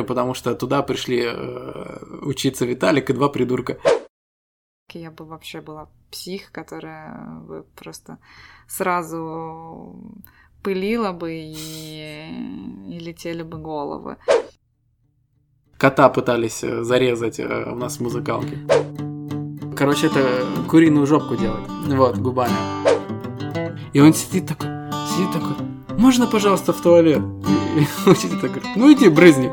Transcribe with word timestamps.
потому 0.00 0.34
что 0.34 0.54
туда 0.54 0.82
пришли 0.82 1.22
э, 1.24 1.98
учиться 2.22 2.64
Виталик 2.64 3.10
и 3.10 3.12
два 3.12 3.28
придурка. 3.28 3.78
Я 4.94 5.10
бы 5.10 5.24
вообще 5.24 5.60
была 5.60 5.88
псих, 6.10 6.50
которая 6.52 7.40
бы 7.46 7.64
просто 7.76 8.18
сразу 8.68 9.96
пылила 10.62 11.12
бы 11.12 11.32
и, 11.32 12.30
и 12.88 12.98
летели 12.98 13.42
бы 13.42 13.58
головы. 13.58 14.16
Кота 15.76 16.08
пытались 16.08 16.62
э, 16.64 16.82
зарезать 16.82 17.40
э, 17.40 17.70
у 17.70 17.74
нас 17.74 17.96
в 17.98 18.00
музыкалке. 18.00 18.58
Короче, 19.76 20.06
это 20.06 20.46
куриную 20.70 21.06
жопку 21.06 21.36
делать. 21.36 21.66
Вот, 21.86 22.16
губами. 22.18 22.54
И 23.92 24.00
он 24.00 24.14
сидит 24.14 24.46
такой, 24.46 24.68
сидит 25.08 25.32
такой, 25.32 25.56
можно, 25.98 26.26
пожалуйста, 26.26 26.72
в 26.72 26.80
туалет? 26.80 27.22
И 27.76 27.86
учитель 28.10 28.40
так 28.40 28.52
говорит, 28.52 28.76
ну 28.76 28.92
иди, 28.92 29.08
брызни. 29.08 29.50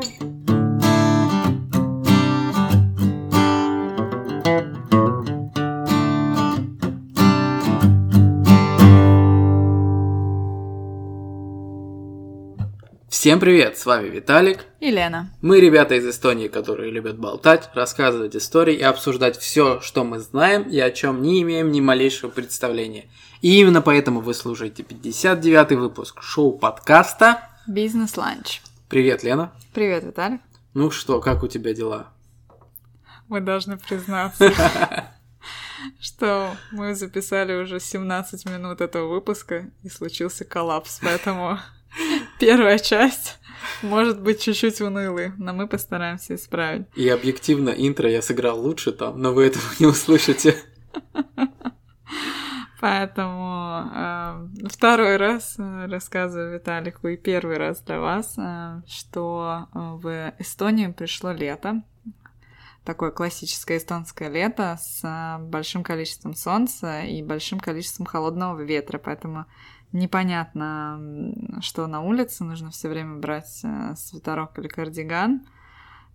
Всем 13.30 13.38
привет, 13.38 13.78
с 13.78 13.86
вами 13.86 14.08
Виталик 14.08 14.64
и 14.80 14.90
Лена. 14.90 15.30
Мы 15.40 15.60
ребята 15.60 15.94
из 15.94 16.04
Эстонии, 16.04 16.48
которые 16.48 16.90
любят 16.90 17.16
болтать, 17.16 17.70
рассказывать 17.74 18.34
истории 18.34 18.74
и 18.74 18.82
обсуждать 18.82 19.38
все, 19.38 19.80
что 19.82 20.02
мы 20.02 20.18
знаем 20.18 20.62
и 20.62 20.80
о 20.80 20.90
чем 20.90 21.22
не 21.22 21.40
имеем 21.42 21.70
ни 21.70 21.80
малейшего 21.80 22.28
представления. 22.28 23.04
И 23.40 23.60
именно 23.60 23.82
поэтому 23.82 24.20
вы 24.20 24.34
слушаете 24.34 24.82
59-й 24.82 25.76
выпуск 25.76 26.20
шоу-подкаста 26.20 27.48
«Бизнес-ланч». 27.68 28.62
Привет, 28.88 29.22
Лена. 29.22 29.52
Привет, 29.72 30.02
Виталик. 30.02 30.40
Ну 30.74 30.90
что, 30.90 31.20
как 31.20 31.44
у 31.44 31.46
тебя 31.46 31.72
дела? 31.72 32.08
Мы 33.28 33.40
должны 33.40 33.78
признаться, 33.78 34.52
что 36.00 36.56
мы 36.72 36.96
записали 36.96 37.62
уже 37.62 37.78
17 37.78 38.44
минут 38.46 38.80
этого 38.80 39.06
выпуска 39.06 39.70
и 39.84 39.88
случился 39.88 40.44
коллапс, 40.44 40.98
поэтому 41.00 41.60
первая 42.40 42.78
часть 42.78 43.38
может 43.82 44.20
быть 44.20 44.40
чуть-чуть 44.40 44.80
унылой, 44.80 45.32
но 45.36 45.52
мы 45.52 45.68
постараемся 45.68 46.34
исправить. 46.34 46.86
И 46.96 47.08
объективно 47.08 47.70
интро 47.70 48.10
я 48.10 48.22
сыграл 48.22 48.58
лучше 48.60 48.92
там, 48.92 49.20
но 49.20 49.32
вы 49.32 49.46
этого 49.46 49.62
не 49.78 49.86
услышите. 49.86 50.56
Поэтому 52.80 53.90
э, 53.94 54.48
второй 54.70 55.18
раз 55.18 55.56
э, 55.58 55.86
рассказываю 55.86 56.54
Виталику 56.54 57.08
и 57.08 57.18
первый 57.18 57.58
раз 57.58 57.82
для 57.82 58.00
вас, 58.00 58.38
э, 58.38 58.80
что 58.88 59.66
э, 59.74 59.78
в 59.78 60.32
Эстонию 60.38 60.94
пришло 60.94 61.30
лето. 61.30 61.82
Такое 62.82 63.10
классическое 63.10 63.76
эстонское 63.76 64.30
лето 64.30 64.78
с 64.80 65.04
э, 65.04 65.42
большим 65.44 65.82
количеством 65.82 66.34
солнца 66.34 67.02
и 67.02 67.22
большим 67.22 67.60
количеством 67.60 68.06
холодного 68.06 68.62
ветра. 68.62 68.96
Поэтому 68.96 69.44
непонятно, 69.92 71.00
что 71.60 71.86
на 71.86 72.00
улице, 72.02 72.44
нужно 72.44 72.70
все 72.70 72.88
время 72.88 73.18
брать 73.18 73.60
э, 73.64 73.94
свитерок 73.96 74.58
или 74.58 74.68
кардиган, 74.68 75.46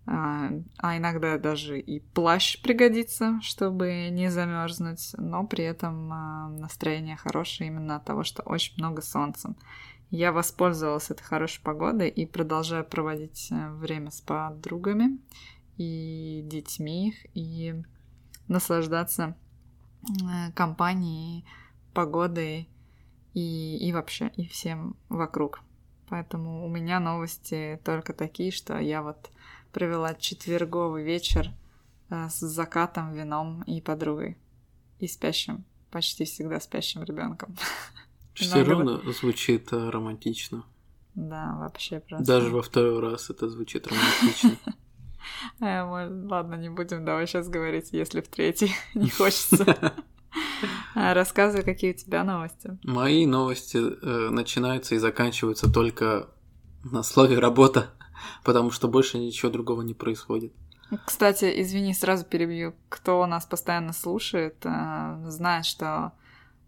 а, 0.08 0.50
а 0.78 0.96
иногда 0.96 1.36
даже 1.36 1.80
и 1.80 1.98
плащ 1.98 2.62
пригодится, 2.62 3.40
чтобы 3.42 4.08
не 4.10 4.30
замерзнуть, 4.30 5.14
но 5.18 5.44
при 5.44 5.64
этом 5.64 6.12
а, 6.12 6.48
настроение 6.48 7.16
хорошее 7.16 7.70
именно 7.70 7.96
от 7.96 8.04
того, 8.04 8.22
что 8.22 8.42
очень 8.42 8.74
много 8.78 9.02
солнца. 9.02 9.54
Я 10.10 10.30
воспользовалась 10.30 11.10
этой 11.10 11.24
хорошей 11.24 11.60
погодой 11.60 12.08
и 12.08 12.24
продолжаю 12.24 12.84
проводить 12.84 13.48
э, 13.50 13.70
время 13.72 14.12
с 14.12 14.20
подругами 14.20 15.18
и 15.76 16.42
детьми 16.44 17.08
их, 17.08 17.26
и 17.34 17.82
наслаждаться 18.46 19.36
э, 20.04 20.52
компанией, 20.52 21.44
погодой 21.92 22.68
и, 23.36 23.76
и 23.76 23.92
вообще, 23.92 24.32
и 24.36 24.46
всем 24.46 24.96
вокруг. 25.10 25.60
Поэтому 26.08 26.64
у 26.64 26.68
меня 26.70 27.00
новости 27.00 27.78
только 27.84 28.14
такие, 28.14 28.50
что 28.50 28.78
я 28.78 29.02
вот 29.02 29.30
провела 29.72 30.14
четверговый 30.14 31.04
вечер 31.04 31.50
э, 32.08 32.30
с 32.30 32.40
закатом, 32.40 33.12
вином 33.12 33.62
и 33.64 33.82
подругой. 33.82 34.38
И 35.00 35.06
спящим, 35.06 35.66
почти 35.90 36.24
всегда 36.24 36.60
спящим 36.60 37.02
ребенком. 37.02 37.54
Все 38.34 38.62
равно 38.62 39.02
звучит 39.12 39.70
э, 39.70 39.90
романтично. 39.90 40.64
Да, 41.14 41.56
вообще 41.58 42.00
просто. 42.00 42.24
Даже 42.26 42.48
во 42.48 42.62
второй 42.62 43.00
раз 43.00 43.28
это 43.28 43.50
звучит 43.50 43.86
романтично. 43.86 44.56
Э, 45.60 45.82
ладно, 45.82 46.54
не 46.54 46.68
будем 46.68 47.04
давай 47.04 47.26
сейчас 47.26 47.48
говорить, 47.48 47.88
если 47.90 48.20
в 48.20 48.28
третий 48.28 48.72
не 48.94 49.10
хочется. 49.10 49.92
А, 50.98 51.12
рассказывай, 51.12 51.62
какие 51.62 51.90
у 51.90 51.94
тебя 51.94 52.24
новости. 52.24 52.78
Мои 52.82 53.26
новости 53.26 53.76
э, 53.76 54.30
начинаются 54.30 54.94
и 54.94 54.98
заканчиваются 54.98 55.70
только 55.70 56.30
на 56.84 57.02
слове 57.02 57.38
работа, 57.38 57.90
потому 58.44 58.70
что 58.70 58.88
больше 58.88 59.18
ничего 59.18 59.52
другого 59.52 59.82
не 59.82 59.92
происходит. 59.92 60.54
Кстати, 61.04 61.52
извини, 61.60 61.92
сразу 61.92 62.24
перебью. 62.24 62.74
Кто 62.88 63.26
нас 63.26 63.44
постоянно 63.44 63.92
слушает, 63.92 64.56
э, 64.64 65.24
знает, 65.26 65.66
что 65.66 66.12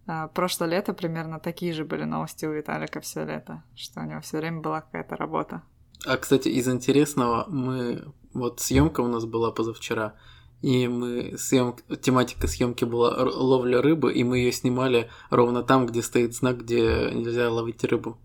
э, 0.06 0.28
прошлое 0.34 0.68
лето 0.68 0.92
примерно 0.92 1.40
такие 1.40 1.72
же 1.72 1.86
были 1.86 2.04
новости 2.04 2.44
у 2.44 2.52
Виталика 2.52 3.00
все 3.00 3.24
лето, 3.24 3.62
что 3.74 4.00
у 4.00 4.04
него 4.04 4.20
все 4.20 4.36
время 4.36 4.60
была 4.60 4.82
какая-то 4.82 5.16
работа. 5.16 5.62
А, 6.06 6.18
кстати, 6.18 6.48
из 6.48 6.68
интересного, 6.68 7.46
мы... 7.48 8.04
Вот 8.34 8.60
съемка 8.60 9.00
у 9.00 9.08
нас 9.08 9.24
была 9.24 9.52
позавчера, 9.52 10.16
и 10.62 10.88
мы 10.88 11.36
съем... 11.38 11.76
тематика 12.00 12.48
съемки 12.48 12.84
была 12.84 13.14
ловля 13.24 13.80
рыбы, 13.80 14.12
и 14.12 14.24
мы 14.24 14.38
ее 14.38 14.52
снимали 14.52 15.08
ровно 15.30 15.62
там, 15.62 15.86
где 15.86 16.02
стоит 16.02 16.34
знак, 16.34 16.58
где 16.58 17.10
нельзя 17.12 17.50
ловить 17.50 17.84
рыбу. 17.84 18.18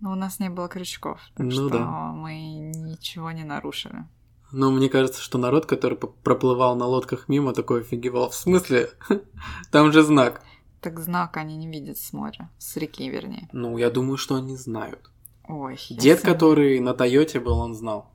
Но 0.00 0.12
у 0.12 0.14
нас 0.14 0.38
не 0.38 0.48
было 0.48 0.68
крючков, 0.68 1.20
так 1.36 1.46
ну, 1.46 1.50
что 1.50 1.68
да. 1.68 1.86
мы 2.12 2.32
ничего 2.34 3.32
не 3.32 3.44
нарушили. 3.44 4.06
Но 4.52 4.70
мне 4.70 4.88
кажется, 4.88 5.20
что 5.20 5.38
народ, 5.38 5.66
который 5.66 5.96
проплывал 5.96 6.74
на 6.74 6.86
лодках 6.86 7.28
мимо, 7.28 7.52
такой 7.52 7.82
офигевал. 7.82 8.30
В 8.30 8.34
смысле? 8.34 8.90
Там 9.70 9.92
же 9.92 10.02
знак. 10.02 10.42
Так 10.80 10.98
знак 10.98 11.36
они 11.36 11.56
не 11.56 11.68
видят 11.68 11.98
с 11.98 12.12
моря, 12.12 12.50
с 12.58 12.76
реки, 12.76 13.08
вернее. 13.08 13.48
Ну, 13.52 13.76
я 13.78 13.90
думаю, 13.90 14.16
что 14.16 14.36
они 14.36 14.56
знают. 14.56 15.10
Ой, 15.46 15.78
Дед, 15.90 16.20
который 16.22 16.80
на 16.80 16.94
Тойоте 16.94 17.38
был, 17.38 17.58
он 17.58 17.74
знал. 17.74 18.10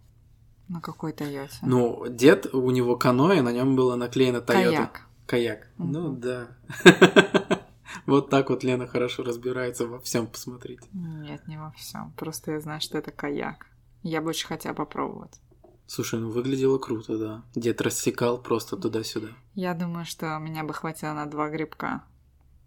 На 0.67 0.81
какой 0.81 1.13
Тойоте? 1.13 1.57
Ну, 1.61 2.05
дед, 2.09 2.53
у 2.53 2.71
него 2.71 2.95
каноэ, 2.95 3.41
на 3.41 3.51
нем 3.51 3.75
было 3.75 3.95
наклеено 3.95 4.41
Тойота. 4.41 4.75
Каяк. 4.75 5.01
Каяк. 5.27 5.67
Угу. 5.77 5.87
Ну 5.87 6.15
да. 6.15 6.47
Вот 8.05 8.29
так 8.29 8.49
вот 8.49 8.63
Лена 8.63 8.87
хорошо 8.87 9.23
разбирается 9.23 9.87
во 9.87 9.99
всем, 9.99 10.27
посмотрите. 10.27 10.87
Нет, 10.93 11.47
не 11.47 11.57
во 11.57 11.71
всем. 11.71 12.11
Просто 12.17 12.51
я 12.51 12.59
знаю, 12.59 12.81
что 12.81 12.97
это 12.97 13.11
каяк. 13.11 13.67
Я 14.03 14.21
бы 14.21 14.29
очень 14.29 14.47
хотела 14.47 14.73
попробовать. 14.73 15.39
Слушай, 15.87 16.19
ну 16.19 16.29
выглядело 16.29 16.77
круто, 16.77 17.17
да. 17.17 17.43
Дед 17.55 17.81
рассекал 17.81 18.41
просто 18.41 18.77
туда-сюда. 18.77 19.29
Я 19.53 19.73
думаю, 19.73 20.05
что 20.05 20.37
меня 20.37 20.63
бы 20.63 20.73
хватило 20.73 21.13
на 21.13 21.25
два 21.25 21.49
грибка. 21.49 22.03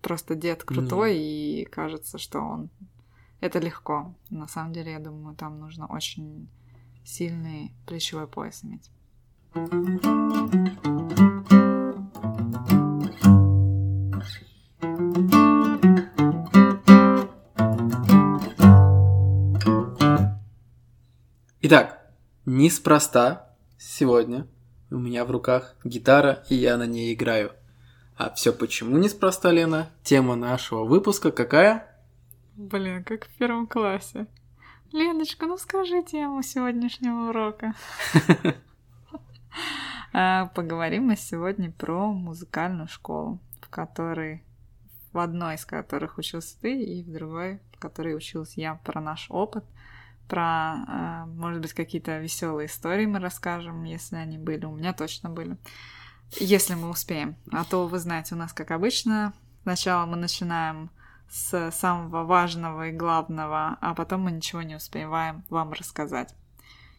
Просто 0.03 0.35
дед 0.35 0.63
крутой, 0.65 1.15
ну. 1.15 1.21
и 1.21 1.65
кажется, 1.65 2.19
что 2.19 2.41
он... 2.41 2.71
Это 3.41 3.59
легко. 3.61 4.15
На 4.31 4.49
самом 4.49 4.73
деле, 4.73 4.93
я 4.93 4.99
думаю, 4.99 5.37
там 5.37 5.61
нужно 5.61 5.87
очень 5.87 6.49
сильный 7.09 7.73
плечевой 7.87 8.29
пояс 8.29 8.63
иметь. 8.65 8.91
Итак, 21.61 22.13
неспроста 22.45 23.57
сегодня 23.79 24.47
у 24.91 24.99
меня 24.99 25.25
в 25.25 25.31
руках 25.31 25.77
гитара, 25.85 26.45
и 26.49 26.55
я 26.55 26.77
на 26.77 26.87
ней 26.87 27.15
играю. 27.15 27.53
А 28.17 28.31
все 28.33 28.53
почему 28.53 28.97
неспроста, 28.99 29.51
Лена? 29.51 29.91
Тема 30.03 30.37
нашего 30.37 30.85
выпуска 30.85 31.31
какая? 31.31 31.87
Блин, 32.57 33.05
как 33.05 33.27
в 33.27 33.37
первом 33.39 33.67
классе. 33.67 34.27
Леночка, 34.93 35.47
ну 35.47 35.59
скажи 35.59 36.03
тему 36.03 36.43
сегодняшнего 36.43 37.31
урока. 37.31 37.75
А, 40.15 40.47
поговорим 40.55 41.05
мы 41.05 41.17
сегодня 41.17 41.71
про 41.71 42.11
музыкальную 42.13 42.89
школу, 42.89 43.39
в 43.61 43.69
которой 43.69 44.43
в 45.13 45.19
одной 45.19 45.57
из 45.57 45.67
которых 45.67 46.17
учился 46.17 46.59
ты, 46.61 46.83
и 46.83 47.03
в 47.03 47.13
другой, 47.13 47.61
в 47.75 47.79
которой 47.79 48.17
училась 48.17 48.57
я, 48.57 48.77
про 48.77 49.03
наш 49.03 49.27
опыт, 49.31 49.65
про, 50.27 50.43
а, 50.43 51.27
может 51.27 51.61
быть, 51.61 51.75
какие-то 51.75 52.19
веселые 52.19 52.69
истории 52.69 53.05
мы 53.05 53.19
расскажем, 53.19 53.85
если 53.85 54.17
они 54.17 54.39
были. 54.39 54.65
У 54.65 54.77
меня 54.77 54.95
точно 54.95 55.29
были. 55.29 55.59
Если 56.33 56.75
мы 56.75 56.89
успеем. 56.89 57.37
А 57.53 57.65
то, 57.65 57.87
вы 57.87 57.99
знаете, 57.99 58.35
у 58.35 58.39
нас, 58.39 58.53
как 58.55 58.71
обычно, 58.71 59.35
сначала 59.63 60.07
мы 60.07 60.17
начинаем 60.17 60.91
с 61.31 61.71
самого 61.73 62.25
важного 62.25 62.89
и 62.89 62.93
главного, 62.93 63.77
а 63.81 63.95
потом 63.95 64.23
мы 64.23 64.33
ничего 64.33 64.63
не 64.63 64.77
успеваем 64.77 65.45
вам 65.51 65.73
рассказать. 65.73 66.35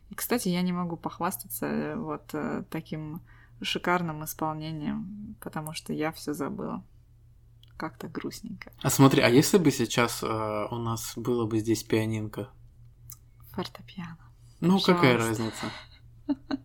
И, 0.09 0.15
кстати, 0.15 0.49
я 0.49 0.61
не 0.61 0.71
могу 0.71 0.97
похвастаться 0.97 1.65
э, 1.65 1.95
вот 1.95 2.29
э, 2.33 2.63
таким 2.69 3.21
шикарным 3.61 4.23
исполнением, 4.23 5.35
потому 5.41 5.73
что 5.73 5.93
я 5.93 6.11
все 6.11 6.33
забыла. 6.33 6.83
Как-то 7.77 8.07
грустненько. 8.07 8.71
А 8.81 8.89
смотри, 8.89 9.21
а 9.21 9.29
если 9.29 9.57
бы 9.57 9.71
сейчас 9.71 10.21
э, 10.21 10.27
у 10.27 10.75
нас 10.75 11.13
было 11.15 11.45
бы 11.45 11.59
здесь 11.59 11.83
пианинка? 11.83 12.49
Фортепиано. 13.51 14.17
Ну, 14.59 14.79
Пожалуйста. 14.79 14.93
какая 14.93 15.17
разница? 15.17 15.65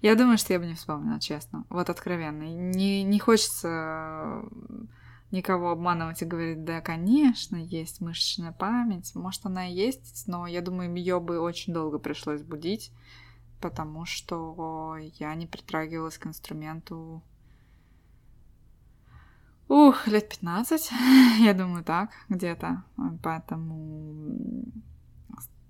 Я 0.00 0.16
думаю, 0.16 0.36
что 0.36 0.52
я 0.52 0.58
бы 0.58 0.66
не 0.66 0.74
вспомнила, 0.74 1.18
честно. 1.18 1.64
Вот 1.70 1.88
откровенно. 1.88 2.42
Не, 2.42 3.02
не 3.04 3.18
хочется 3.18 4.42
никого 5.34 5.70
обманывать 5.70 6.22
и 6.22 6.24
говорить, 6.24 6.64
да, 6.64 6.80
конечно, 6.80 7.56
есть 7.56 8.00
мышечная 8.00 8.52
память. 8.52 9.14
Может, 9.14 9.44
она 9.44 9.68
и 9.68 9.74
есть, 9.74 10.24
но 10.26 10.46
я 10.46 10.62
думаю, 10.62 10.94
ее 10.94 11.20
бы 11.20 11.38
очень 11.40 11.74
долго 11.74 11.98
пришлось 11.98 12.42
будить, 12.42 12.90
потому 13.60 14.06
что 14.06 14.96
я 15.18 15.34
не 15.34 15.46
притрагивалась 15.46 16.16
к 16.16 16.26
инструменту 16.26 17.22
Ух, 19.68 20.06
лет 20.06 20.28
15, 20.28 20.90
я 21.40 21.54
думаю, 21.54 21.84
так, 21.84 22.10
где-то. 22.28 22.84
Поэтому 23.22 24.64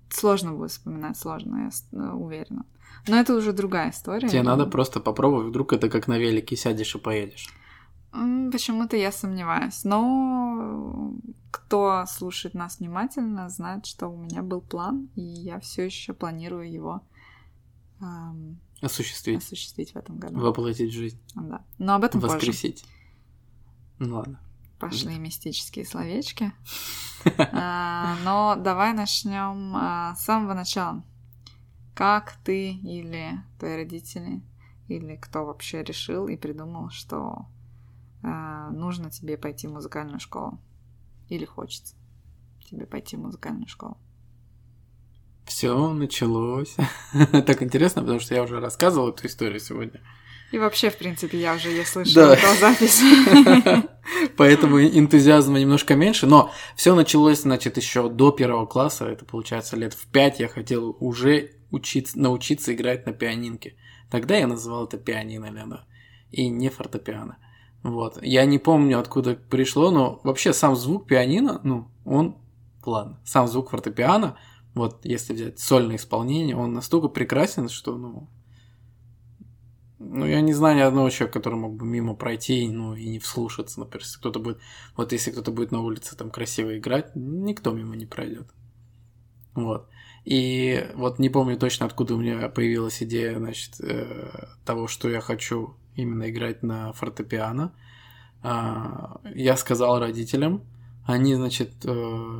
сложно 0.09 0.51
будет 0.53 0.71
вспоминать, 0.71 1.17
сложно, 1.17 1.63
я 1.63 1.99
э, 1.99 2.11
уверена. 2.11 2.65
Но 3.07 3.17
это 3.17 3.33
уже 3.33 3.53
другая 3.53 3.91
история. 3.91 4.27
Тебе 4.27 4.43
надо 4.43 4.65
просто 4.65 4.99
попробовать, 4.99 5.47
вдруг 5.47 5.73
это 5.73 5.89
как 5.89 6.07
на 6.07 6.17
велике 6.17 6.55
сядешь 6.55 6.95
и 6.95 6.99
поедешь. 6.99 7.49
Почему-то 8.51 8.95
я 8.97 9.11
сомневаюсь. 9.11 9.83
Но 9.83 11.13
кто 11.51 12.05
слушает 12.07 12.53
нас 12.53 12.79
внимательно, 12.79 13.49
знает, 13.49 13.85
что 13.85 14.07
у 14.07 14.17
меня 14.17 14.41
был 14.41 14.61
план, 14.61 15.09
и 15.15 15.21
я 15.21 15.59
все 15.59 15.85
еще 15.85 16.13
планирую 16.13 16.71
его 16.71 17.01
ам, 17.99 18.57
Осуществить, 18.81 19.37
осуществить 19.43 19.91
в 19.93 19.95
этом 19.97 20.17
году. 20.19 20.39
воплотить 20.39 20.91
в 20.91 20.95
жизнь, 20.95 21.19
Да. 21.35 21.63
Но 21.77 21.95
об 21.95 22.03
этом 22.03 22.21
позже. 22.21 22.35
воскресить. 22.35 22.85
Ну 23.99 24.15
ладно. 24.17 24.39
Пошли 24.79 25.17
мистические 25.17 25.85
словечки. 25.85 26.51
А, 27.37 28.17
Но 28.23 28.55
давай 28.55 28.93
начнем 28.93 29.75
а, 29.75 30.13
с 30.15 30.23
самого 30.25 30.53
начала. 30.53 31.03
Как 31.95 32.33
ты 32.43 32.71
или 32.73 33.41
твои 33.57 33.77
родители, 33.77 34.43
или 34.87 35.15
кто 35.15 35.43
вообще 35.45 35.81
решил 35.81 36.27
и 36.27 36.35
придумал, 36.35 36.89
что 36.91 37.47
нужно 38.71 39.09
тебе 39.11 39.37
пойти 39.37 39.67
в 39.67 39.73
музыкальную 39.73 40.19
школу? 40.19 40.59
Или 41.29 41.45
хочется 41.45 41.95
тебе 42.69 42.85
пойти 42.85 43.15
в 43.15 43.19
музыкальную 43.19 43.67
школу? 43.67 43.97
Все 45.45 45.93
началось. 45.93 46.75
так 47.45 47.61
интересно, 47.61 48.01
потому 48.01 48.19
что 48.19 48.35
я 48.35 48.43
уже 48.43 48.59
рассказывал 48.59 49.09
эту 49.09 49.27
историю 49.27 49.59
сегодня. 49.59 50.01
И 50.51 50.57
вообще, 50.57 50.89
в 50.89 50.97
принципе, 50.97 51.39
я 51.39 51.55
уже 51.55 51.69
ее 51.69 51.85
слышала 51.85 52.35
Да. 52.35 52.41
про 52.41 52.55
запись. 52.55 53.01
Поэтому 54.37 54.79
энтузиазма 54.79 55.59
немножко 55.59 55.95
меньше. 55.95 56.27
Но 56.27 56.51
все 56.75 56.95
началось, 56.95 57.41
значит, 57.41 57.77
еще 57.77 58.09
до 58.09 58.31
первого 58.31 58.65
класса. 58.65 59.05
Это 59.05 59.25
получается 59.25 59.75
лет 59.75 59.93
в 59.93 60.07
пять 60.07 60.39
я 60.39 60.47
хотел 60.47 60.95
уже 60.99 61.51
учиться, 61.71 62.17
научиться 62.19 62.73
играть 62.73 63.05
на 63.05 63.13
пианинке. 63.13 63.75
Тогда 64.09 64.37
я 64.37 64.47
называл 64.47 64.85
это 64.85 64.97
пианино, 64.97 65.47
Лена. 65.51 65.85
И 66.31 66.47
не 66.47 66.69
фортепиано. 66.69 67.37
Вот. 67.85 68.17
Я 68.23 68.45
не 68.45 68.57
помню, 68.57 68.99
откуда 68.99 69.35
пришло, 69.35 69.91
но 69.91 70.19
вообще 70.23 70.53
сам 70.53 70.75
звук 70.75 71.05
пианино, 71.05 71.61
ну, 71.63 71.87
он, 72.03 72.35
ладно, 72.83 73.19
сам 73.23 73.47
звук 73.47 73.69
фортепиано, 73.69 74.39
вот 74.73 75.05
если 75.05 75.33
взять 75.33 75.59
сольное 75.59 75.97
исполнение, 75.97 76.57
он 76.57 76.73
настолько 76.73 77.09
прекрасен, 77.09 77.69
что, 77.69 77.95
ну, 77.95 78.27
ну, 79.99 80.25
я 80.25 80.41
не 80.41 80.51
знаю 80.53 80.77
ни 80.77 80.81
одного 80.81 81.11
человека, 81.11 81.37
который 81.37 81.59
мог 81.59 81.75
бы 81.75 81.85
мимо 81.85 82.15
пройти, 82.15 82.67
ну, 82.67 82.95
и 82.95 83.07
не 83.07 83.19
вслушаться, 83.19 83.79
например, 83.79 84.01
если 84.03 84.17
кто-то 84.17 84.39
будет, 84.39 84.57
вот 84.97 85.11
если 85.11 85.29
кто-то 85.29 85.51
будет 85.51 85.71
на 85.71 85.81
улице 85.81 86.17
там 86.17 86.31
красиво 86.31 86.75
играть, 86.79 87.11
никто 87.13 87.71
мимо 87.71 87.95
не 87.95 88.07
пройдет. 88.07 88.51
Вот. 89.55 89.87
И 90.25 90.87
вот 90.95 91.19
не 91.19 91.29
помню 91.29 91.57
точно, 91.57 91.85
откуда 91.85 92.15
у 92.15 92.19
меня 92.19 92.49
появилась 92.49 93.01
идея, 93.01 93.37
значит, 93.37 93.75
э, 93.79 94.47
того, 94.65 94.87
что 94.87 95.09
я 95.09 95.21
хочу 95.21 95.75
именно 95.95 96.29
играть 96.29 96.63
на 96.63 96.93
фортепиано. 96.93 97.71
А, 98.41 99.21
Я 99.33 99.55
сказал 99.55 99.99
родителям, 99.99 100.61
они, 101.05 101.35
значит, 101.35 101.85
э, 101.85 101.89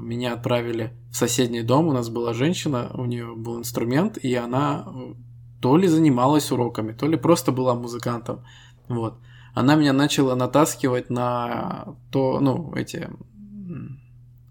меня 0.02 0.34
отправили 0.34 0.94
в 1.12 1.16
соседний 1.16 1.62
дом. 1.62 1.88
У 1.88 1.94
нас 1.94 2.10
была 2.10 2.34
женщина, 2.34 2.90
у 2.96 3.06
нее 3.06 3.36
был 3.36 3.60
инструмент, 3.60 4.18
и 4.18 4.34
она 4.34 4.86
э, 4.88 5.14
то 5.62 5.78
ли 5.78 5.88
занималась 5.88 6.52
уроками, 6.52 6.92
то 6.92 7.08
ли 7.08 7.18
просто 7.18 7.52
была 7.52 7.76
музыкантом. 7.76 8.44
Вот. 8.88 9.20
Она 9.54 9.76
меня 9.76 9.94
начала 9.94 10.36
натаскивать 10.36 11.10
на 11.10 11.96
то, 12.12 12.40
ну, 12.40 12.74
эти, 12.76 13.08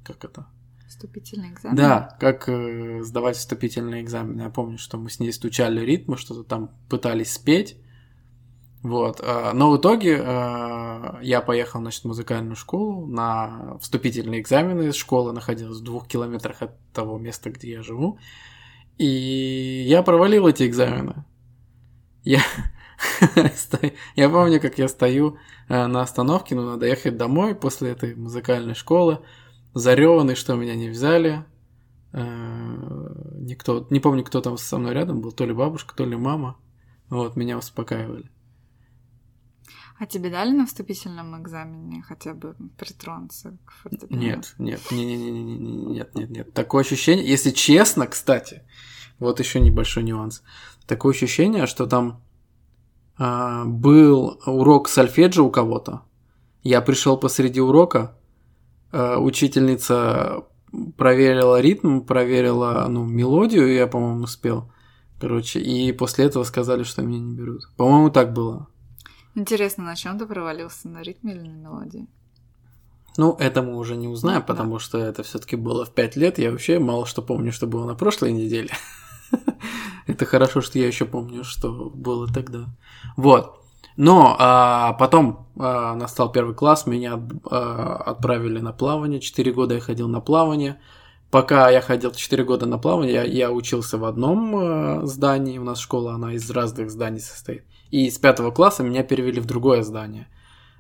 как 0.05 0.25
это? 0.25 0.47
Вступительный 0.95 1.51
экзамен? 1.51 1.77
Да, 1.77 2.17
как 2.21 2.49
э, 2.49 3.03
сдавать 3.03 3.37
вступительные 3.37 4.03
экзамены. 4.03 4.43
Я 4.43 4.51
помню, 4.51 4.79
что 4.79 4.97
мы 4.97 5.11
с 5.11 5.19
ней 5.19 5.33
стучали 5.33 5.81
ритмы, 5.85 6.17
что-то 6.17 6.45
там 6.45 6.71
пытались 6.89 7.33
спеть. 7.33 7.77
Вот. 8.85 9.21
а, 9.21 9.53
Но 9.55 9.73
в 9.73 9.79
итоге 9.79 10.23
э, 10.25 11.19
я 11.23 11.41
поехал, 11.41 11.81
значит, 11.81 12.05
в 12.05 12.07
музыкальную 12.07 12.55
школу 12.55 13.07
на 13.09 13.77
вступительные 13.81 14.41
экзамены. 14.41 14.93
Школа 14.93 15.33
находилась 15.33 15.81
в 15.81 15.83
двух 15.83 16.07
километрах 16.07 16.63
от 16.63 16.79
того 16.93 17.19
места, 17.19 17.51
где 17.51 17.73
я 17.73 17.83
живу. 17.83 18.21
И 18.97 19.85
я 19.89 20.05
провалил 20.05 20.47
эти 20.47 20.65
экзамены. 20.65 21.25
Я, 22.23 22.41
я 24.15 24.31
помню, 24.31 24.61
как 24.61 24.79
я 24.79 24.87
стою 24.87 25.39
э, 25.69 25.87
на 25.89 26.03
остановке, 26.03 26.55
но 26.55 26.63
надо 26.63 26.87
ехать 26.87 27.17
домой 27.17 27.57
после 27.57 27.91
этой 27.91 28.15
музыкальной 28.15 28.75
школы 28.75 29.25
зареванный, 29.75 30.35
что 30.35 30.55
меня 30.55 30.75
не 30.75 30.89
взяли. 30.89 31.45
Э, 32.13 32.65
Никто, 33.45 33.87
не 33.91 34.01
помню, 34.01 34.25
кто 34.25 34.41
там 34.41 34.57
со 34.57 34.79
мной 34.79 34.95
рядом 34.95 35.21
был, 35.21 35.31
то 35.31 35.45
ли 35.45 35.53
бабушка, 35.53 35.95
то 35.95 36.07
ли 36.07 36.17
мама. 36.17 36.57
Вот, 37.11 37.37
меня 37.37 37.59
успокаивали. 37.59 38.31
А 39.99 40.07
тебе 40.07 40.31
дали 40.31 40.51
на 40.51 40.67
вступительном 40.67 41.41
экзамене 41.41 42.03
хотя 42.03 42.35
бы 42.35 42.57
притронуться 42.79 43.57
к 43.65 43.73
фортепиано? 43.73 44.19
Нет, 44.19 44.55
нет, 44.59 44.81
не, 44.91 45.05
не, 45.05 45.17
не, 45.17 45.31
не, 45.31 45.43
не, 45.43 45.57
не, 45.59 45.85
нет, 45.85 46.15
нет, 46.15 46.31
нет. 46.31 46.55
Такое 46.55 46.83
ощущение, 46.83 47.27
если 47.29 47.51
честно, 47.51 48.07
кстати, 48.07 48.63
вот 49.19 49.39
еще 49.41 49.61
небольшой 49.61 50.03
нюанс. 50.03 50.43
Такое 50.87 51.13
ощущение, 51.13 51.67
что 51.67 51.87
там 51.87 52.23
а, 53.19 53.67
был 53.67 54.41
урок 54.47 54.89
сольфеджио 54.89 55.45
у 55.45 55.51
кого-то. 55.51 56.03
Я 56.63 56.81
пришел 56.81 57.17
посреди 57.19 57.61
урока, 57.61 58.19
учительница 59.19 60.45
проверила 60.97 61.61
ритм, 61.61 62.01
проверила 62.01 62.87
ну, 62.89 63.05
мелодию, 63.05 63.73
я, 63.73 63.87
по-моему, 63.87 64.27
спел. 64.27 64.71
Короче, 65.21 65.61
и 65.61 65.93
после 65.93 66.27
этого 66.27 66.45
сказали, 66.45 66.83
что 66.83 67.03
меня 67.03 67.21
не 67.21 67.35
берут. 67.35 67.71
По-моему, 67.77 68.11
так 68.11 68.33
было. 68.33 68.69
Интересно, 69.35 69.85
на 69.85 69.97
чем 69.97 70.19
ты 70.19 70.27
провалился? 70.27 70.89
На 70.89 71.03
ритме 71.03 71.33
или 71.33 71.43
на 71.43 71.57
мелодии? 71.57 72.07
Ну, 73.17 73.37
это 73.39 73.63
мы 73.63 73.77
уже 73.77 73.97
не 73.97 74.09
узнаем, 74.09 74.41
Да. 74.41 74.47
потому 74.47 74.79
что 74.79 74.99
это 74.99 75.23
все-таки 75.23 75.57
было 75.57 75.85
в 75.85 75.95
5 75.95 76.17
лет. 76.17 76.39
Я 76.39 76.51
вообще 76.51 76.79
мало 76.79 77.07
что 77.07 77.23
помню, 77.23 77.53
что 77.53 77.67
было 77.67 77.87
на 77.87 77.95
прошлой 77.95 78.33
неделе. 78.33 78.71
Это 80.07 80.27
хорошо, 80.27 80.61
что 80.61 80.79
я 80.79 80.87
еще 80.87 81.07
помню, 81.07 81.45
что 81.45 81.91
было 81.95 82.29
тогда. 82.29 82.67
Вот. 83.17 83.64
Но 83.97 84.37
а, 84.39 84.95
потом 84.95 85.47
а, 85.59 85.95
настал 85.95 86.33
первый 86.33 86.55
класс, 86.55 86.87
меня 86.87 87.21
а, 87.51 88.03
отправили 88.07 88.59
на 88.59 88.73
плавание. 88.73 89.21
Четыре 89.21 89.53
года 89.53 89.75
я 89.75 89.81
ходил 89.81 90.09
на 90.09 90.21
плавание. 90.21 90.79
Пока 91.35 91.69
я 91.69 91.81
ходил 91.81 92.13
4 92.13 92.45
года 92.45 92.65
на 92.65 92.79
плавание, 92.79 93.13
я, 93.13 93.25
я 93.25 93.51
учился 93.51 93.99
в 93.99 94.05
одном 94.05 94.57
э, 94.57 95.01
здании. 95.05 95.59
У 95.59 95.65
нас 95.65 95.81
школа, 95.81 96.13
она 96.13 96.35
из 96.35 96.49
разных 96.49 96.93
зданий 96.93 97.19
состоит. 97.19 97.65
И 97.91 98.09
с 98.09 98.19
пятого 98.19 98.53
класса 98.53 98.85
меня 98.85 99.03
перевели 99.03 99.41
в 99.41 99.45
другое 99.45 99.83
здание. 99.83 100.29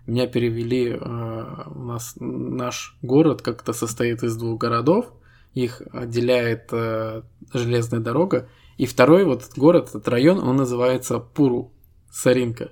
Меня 0.06 0.28
перевели, 0.28 0.90
э, 0.90 1.44
у 1.74 1.84
нас 1.84 2.14
наш 2.20 2.96
город 3.02 3.42
как-то 3.42 3.72
состоит 3.72 4.22
из 4.22 4.36
двух 4.36 4.60
городов, 4.60 5.06
их 5.54 5.82
отделяет 5.92 6.68
э, 6.70 7.22
железная 7.52 7.98
дорога, 7.98 8.48
и 8.76 8.86
второй 8.86 9.24
вот 9.24 9.50
город, 9.56 9.88
этот 9.88 10.06
район, 10.06 10.38
он 10.38 10.54
называется 10.54 11.18
Пуру, 11.18 11.72
Саринка. 12.12 12.70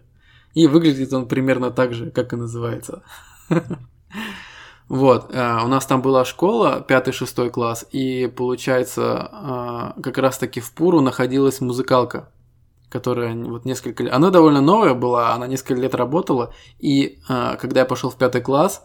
И 0.55 0.67
выглядит 0.67 1.13
он 1.13 1.27
примерно 1.27 1.71
так 1.71 1.95
же, 1.95 2.11
как 2.11 2.33
и 2.33 2.37
называется. 2.37 3.03
Вот, 4.89 5.31
э, 5.33 5.65
у 5.65 5.69
нас 5.69 5.87
там 5.87 6.03
была 6.03 6.23
школа, 6.27 6.85
5-6 6.87 7.49
класс, 7.49 7.87
и 7.93 8.27
получается, 8.27 9.95
э, 9.97 10.03
как 10.03 10.19
раз-таки 10.19 10.61
в 10.61 10.71
Пуру 10.73 11.01
находилась 11.01 11.63
музыкалка, 11.63 12.29
которая 12.91 13.35
вот 13.35 13.65
несколько 13.65 14.03
лет... 14.03 14.13
Она 14.13 14.29
довольно 14.29 14.61
новая 14.61 14.93
была, 14.93 15.33
она 15.33 15.47
несколько 15.47 15.81
лет 15.81 15.95
работала, 15.95 16.53
и 16.79 17.21
э, 17.27 17.57
когда 17.59 17.81
я 17.81 17.87
пошел 17.87 18.11
в 18.11 18.19
пятый 18.19 18.43
класс, 18.43 18.83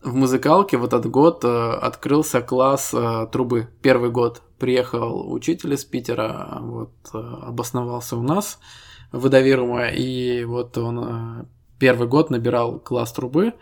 в 0.00 0.14
музыкалке 0.14 0.76
в 0.76 0.84
этот 0.84 1.06
год 1.06 1.44
открылся 1.44 2.40
класс 2.40 2.94
трубы, 3.32 3.68
первый 3.82 4.10
год 4.10 4.42
приехал 4.60 5.30
учитель 5.32 5.74
из 5.74 5.84
Питера, 5.84 6.58
вот, 6.60 6.92
обосновался 7.12 8.16
у 8.16 8.22
нас 8.22 8.60
в 9.12 9.28
Идовирума, 9.28 9.88
и 9.88 10.44
вот 10.44 10.76
он 10.78 11.48
первый 11.78 12.08
год 12.08 12.30
набирал 12.30 12.78
класс 12.78 13.12
трубы. 13.12 13.54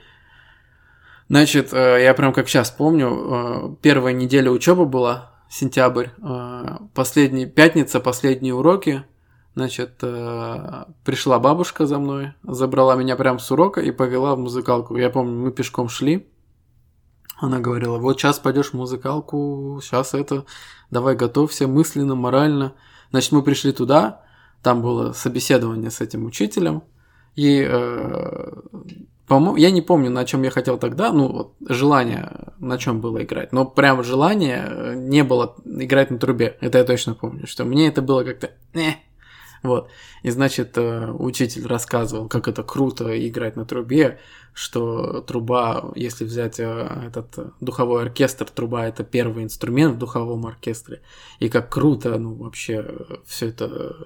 Значит, 1.28 1.72
я 1.72 2.14
прям 2.14 2.32
как 2.32 2.48
сейчас 2.48 2.70
помню, 2.70 3.78
первая 3.82 4.14
неделя 4.14 4.50
учебы 4.50 4.86
была, 4.86 5.32
сентябрь, 5.50 6.08
последняя 6.94 7.46
пятница, 7.46 8.00
последние 8.00 8.54
уроки– 8.54 9.04
Значит, 9.58 9.94
э, 10.02 10.84
пришла 11.02 11.40
бабушка 11.40 11.84
за 11.84 11.98
мной, 11.98 12.32
забрала 12.44 12.94
меня 12.94 13.16
прям 13.16 13.40
с 13.40 13.50
урока 13.50 13.80
и 13.80 13.90
повела 13.90 14.36
в 14.36 14.38
музыкалку. 14.38 14.96
Я 14.96 15.10
помню, 15.10 15.32
мы 15.32 15.50
пешком 15.50 15.88
шли. 15.88 16.28
Она 17.40 17.58
говорила, 17.58 17.98
вот 17.98 18.20
сейчас 18.20 18.38
пойдешь 18.38 18.70
в 18.70 18.74
музыкалку, 18.74 19.80
сейчас 19.82 20.14
это, 20.14 20.44
давай 20.92 21.16
готовься 21.16 21.66
мысленно, 21.66 22.14
морально. 22.14 22.74
Значит, 23.10 23.32
мы 23.32 23.42
пришли 23.42 23.72
туда, 23.72 24.22
там 24.62 24.82
было 24.82 25.12
собеседование 25.12 25.90
с 25.90 26.00
этим 26.00 26.26
учителем, 26.26 26.82
и, 27.36 27.64
э, 27.68 28.52
по-моему, 29.26 29.56
я 29.56 29.70
не 29.70 29.82
помню, 29.82 30.10
на 30.10 30.24
чем 30.24 30.42
я 30.42 30.50
хотел 30.50 30.78
тогда, 30.78 31.12
ну, 31.12 31.28
вот, 31.28 31.54
желание, 31.68 32.52
на 32.58 32.78
чем 32.78 33.00
было 33.00 33.22
играть, 33.22 33.52
но 33.52 33.64
прям 33.64 34.02
желание 34.02 34.94
не 34.96 35.22
было 35.22 35.54
играть 35.64 36.10
на 36.10 36.18
трубе, 36.18 36.56
это 36.60 36.78
я 36.78 36.84
точно 36.84 37.14
помню, 37.14 37.46
что 37.46 37.64
мне 37.64 37.88
это 37.88 38.02
было 38.02 38.24
как-то, 38.24 38.50
э, 38.74 38.92
вот. 39.62 39.90
И, 40.22 40.30
значит, 40.30 40.76
э, 40.78 41.10
учитель 41.12 41.66
рассказывал, 41.66 42.28
как 42.28 42.48
это 42.48 42.62
круто 42.62 43.28
играть 43.28 43.56
на 43.56 43.64
трубе, 43.64 44.20
что 44.52 45.20
труба, 45.22 45.92
если 45.94 46.24
взять 46.24 46.60
э, 46.60 47.02
этот 47.06 47.54
духовой 47.60 48.02
оркестр, 48.02 48.46
труба 48.50 48.86
это 48.86 49.04
первый 49.04 49.44
инструмент 49.44 49.96
в 49.96 49.98
духовом 49.98 50.46
оркестре, 50.46 51.02
и 51.38 51.48
как 51.48 51.72
круто, 51.72 52.18
ну, 52.18 52.34
вообще, 52.34 52.84
все 53.24 53.48
это 53.48 53.96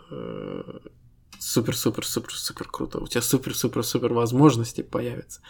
супер-супер-супер-супер 1.43 2.69
круто. 2.69 3.01
У 3.01 3.07
тебя 3.07 3.21
супер-супер-супер 3.21 4.13
возможности 4.13 4.83
появятся. 4.83 5.41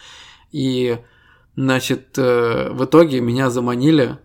И, 0.51 0.97
значит, 1.55 2.17
э, 2.17 2.69
в 2.71 2.85
итоге 2.85 3.21
меня 3.21 3.49
заманили 3.49 4.17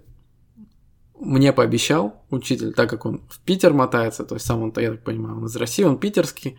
мне 1.20 1.52
пообещал 1.52 2.22
учитель, 2.30 2.72
так 2.72 2.88
как 2.90 3.06
он 3.06 3.22
в 3.28 3.40
Питер 3.40 3.72
мотается, 3.72 4.24
то 4.24 4.34
есть 4.34 4.46
сам 4.46 4.62
он, 4.62 4.72
я 4.76 4.92
так 4.92 5.02
понимаю, 5.02 5.36
он 5.36 5.46
из 5.46 5.56
России, 5.56 5.82
он 5.82 5.98
питерский, 5.98 6.58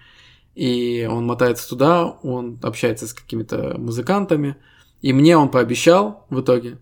и 0.56 1.08
он 1.10 1.26
мотается 1.26 1.68
туда, 1.70 2.06
он 2.06 2.60
общается 2.62 3.08
с 3.08 3.14
какими-то 3.14 3.76
музыкантами, 3.78 4.58
и 5.02 5.14
мне 5.14 5.38
он 5.38 5.50
пообещал 5.50 6.26
в 6.30 6.42
итоге 6.42 6.80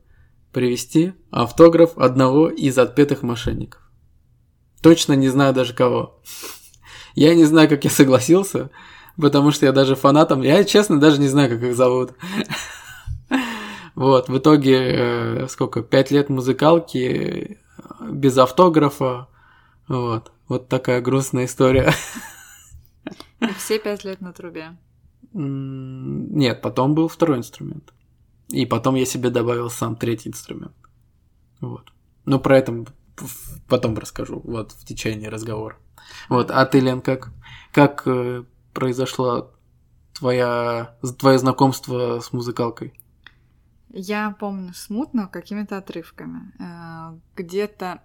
привести 0.52 1.14
автограф 1.30 1.98
одного 1.98 2.50
из 2.50 2.78
отпетых 2.78 3.22
мошенников. 3.22 3.82
Точно 4.82 5.14
не 5.14 5.30
знаю 5.30 5.54
даже 5.54 5.74
кого. 5.74 6.22
Я 7.16 7.36
не 7.36 7.46
знаю, 7.46 7.68
как 7.68 7.84
я 7.84 7.90
согласился, 7.90 8.70
потому 9.20 9.50
что 9.50 9.66
я 9.66 9.72
даже 9.72 9.96
фанатом, 9.96 10.44
я 10.44 10.64
честно 10.64 11.00
даже 11.00 11.20
не 11.20 11.28
знаю, 11.28 11.50
как 11.50 11.64
их 11.64 11.76
зовут. 11.76 12.12
Вот, 13.96 14.30
в 14.30 14.38
итоге, 14.38 14.78
э, 14.78 15.48
сколько, 15.50 15.82
пять 15.82 16.12
лет 16.12 16.30
музыкалки, 16.30 17.58
без 18.00 18.38
автографа. 18.38 19.28
Вот. 19.88 20.32
Вот 20.48 20.70
такая 20.70 21.02
грустная 21.02 21.46
история. 21.46 21.94
И 23.40 23.54
все 23.58 23.80
пять 23.80 24.04
лет 24.04 24.22
на 24.22 24.34
трубе. 24.34 24.78
Нет, 25.34 26.62
потом 26.62 26.96
был 26.96 27.08
второй 27.08 27.38
инструмент. 27.38 27.94
И 28.50 28.66
потом 28.66 28.96
я 28.96 29.06
себе 29.06 29.30
добавил 29.30 29.70
сам 29.70 29.96
третий 29.96 30.30
инструмент. 30.30 30.76
Вот. 31.60 31.92
Ну, 32.26 32.40
про 32.40 32.58
это 32.58 32.86
потом 33.68 33.98
расскажу, 33.98 34.42
вот, 34.44 34.72
в 34.72 34.86
течение 34.86 35.30
разговора. 35.30 35.78
Вот, 36.30 36.52
а 36.52 36.66
ты, 36.66 36.80
Лен, 36.80 37.02
как, 37.02 37.32
как 37.74 38.04
э, 38.06 38.44
произошло 38.74 39.52
твоя, 40.14 40.96
твое 41.18 41.40
знакомство 41.40 42.20
с 42.20 42.32
музыкалкой? 42.32 42.94
Я 43.90 44.32
помню 44.32 44.74
смутно 44.74 45.28
какими-то 45.28 45.78
отрывками. 45.78 46.52
Э, 46.60 47.18
где-то 47.36 48.04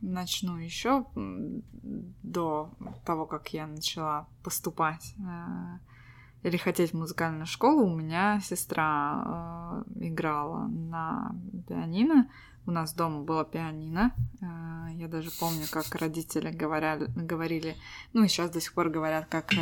начну 0.00 0.56
еще 0.56 1.06
до 1.14 2.70
того, 3.04 3.26
как 3.26 3.52
я 3.52 3.66
начала 3.66 4.28
поступать 4.42 5.14
э, 5.18 6.46
или 6.46 6.56
хотеть 6.56 6.92
в 6.92 6.96
музыкальную 6.96 7.46
школу, 7.46 7.86
у 7.86 7.96
меня 7.96 8.40
сестра 8.40 9.82
э, 9.96 10.06
играла 10.06 10.68
на 10.68 11.34
пианино. 11.66 12.30
У 12.66 12.70
нас 12.70 12.94
дома 12.94 13.24
было 13.24 13.44
пианино. 13.44 14.14
Я 14.40 15.06
даже 15.08 15.30
помню, 15.38 15.66
как 15.70 15.94
родители 15.96 16.50
говорили, 16.50 17.10
говорили 17.14 17.76
ну 18.14 18.24
и 18.24 18.28
сейчас 18.28 18.50
до 18.50 18.60
сих 18.62 18.72
пор 18.72 18.88
говорят, 18.88 19.26
как 19.26 19.52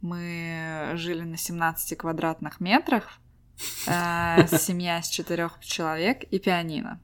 мы 0.00 0.92
жили 0.94 1.24
на 1.24 1.36
17 1.36 1.98
квадратных 1.98 2.58
метрах 2.60 3.20
семья 3.58 5.00
из 5.00 5.08
четырех 5.08 5.58
человек 5.60 6.24
и 6.24 6.38
пианино. 6.38 7.00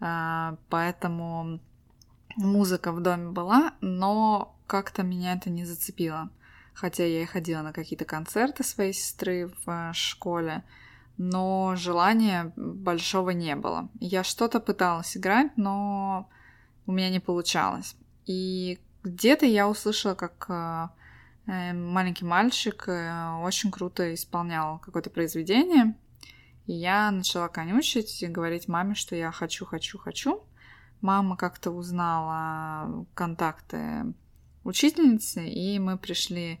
Э, 0.00 0.56
поэтому 0.68 1.60
музыка 2.36 2.92
в 2.92 3.00
доме 3.00 3.30
была, 3.30 3.74
но 3.80 4.56
как-то 4.66 5.02
меня 5.02 5.34
это 5.34 5.50
не 5.50 5.64
зацепило. 5.64 6.30
Хотя 6.74 7.04
я 7.04 7.22
и 7.22 7.26
ходила 7.26 7.62
на 7.62 7.72
какие-то 7.72 8.04
концерты 8.04 8.64
своей 8.64 8.92
сестры 8.92 9.50
в 9.64 9.70
э, 9.70 9.92
школе, 9.92 10.64
но 11.18 11.74
желания 11.76 12.52
большого 12.56 13.30
не 13.30 13.54
было. 13.56 13.88
Я 14.00 14.24
что-то 14.24 14.60
пыталась 14.60 15.16
играть, 15.16 15.56
но 15.56 16.28
у 16.86 16.92
меня 16.92 17.10
не 17.10 17.20
получалось. 17.20 17.94
И 18.26 18.78
где-то 19.02 19.46
я 19.46 19.68
услышала, 19.68 20.14
как 20.14 20.46
Э, 20.48 20.88
маленький 21.72 22.24
мальчик 22.24 22.84
э, 22.86 23.40
очень 23.42 23.70
круто 23.70 24.14
исполнял 24.14 24.78
какое-то 24.78 25.10
произведение. 25.10 25.94
И 26.66 26.72
я 26.72 27.10
начала 27.10 27.48
конючить 27.48 28.22
и 28.22 28.28
говорить 28.28 28.68
маме, 28.68 28.94
что 28.94 29.16
я 29.16 29.32
хочу, 29.32 29.66
хочу, 29.66 29.98
хочу. 29.98 30.44
Мама 31.00 31.36
как-то 31.36 31.72
узнала 31.72 33.04
контакты 33.14 34.14
учительницы, 34.62 35.48
и 35.48 35.78
мы 35.78 35.98
пришли 35.98 36.60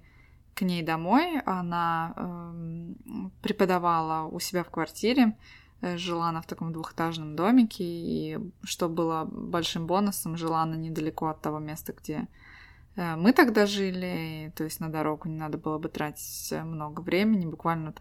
к 0.54 0.62
ней 0.62 0.82
домой. 0.82 1.40
Она 1.46 2.14
э, 2.16 3.30
преподавала 3.42 4.26
у 4.26 4.40
себя 4.40 4.64
в 4.64 4.70
квартире, 4.70 5.36
э, 5.82 5.96
жила 5.98 6.30
она 6.30 6.42
в 6.42 6.46
таком 6.46 6.72
двухэтажном 6.72 7.36
домике, 7.36 7.84
и 7.84 8.38
что 8.64 8.88
было 8.88 9.24
большим 9.30 9.86
бонусом, 9.86 10.36
жила 10.36 10.62
она 10.62 10.74
недалеко 10.76 11.28
от 11.28 11.40
того 11.40 11.60
места, 11.60 11.92
где 11.92 12.16
Э, 12.22 12.26
мы 13.16 13.32
тогда 13.32 13.66
жили, 13.66 14.52
то 14.56 14.64
есть 14.64 14.80
на 14.80 14.90
дорогу 14.90 15.28
не 15.28 15.36
надо 15.36 15.56
было 15.58 15.78
бы 15.78 15.88
тратить 15.88 16.52
много 16.52 17.00
времени, 17.00 17.46
буквально 17.46 17.94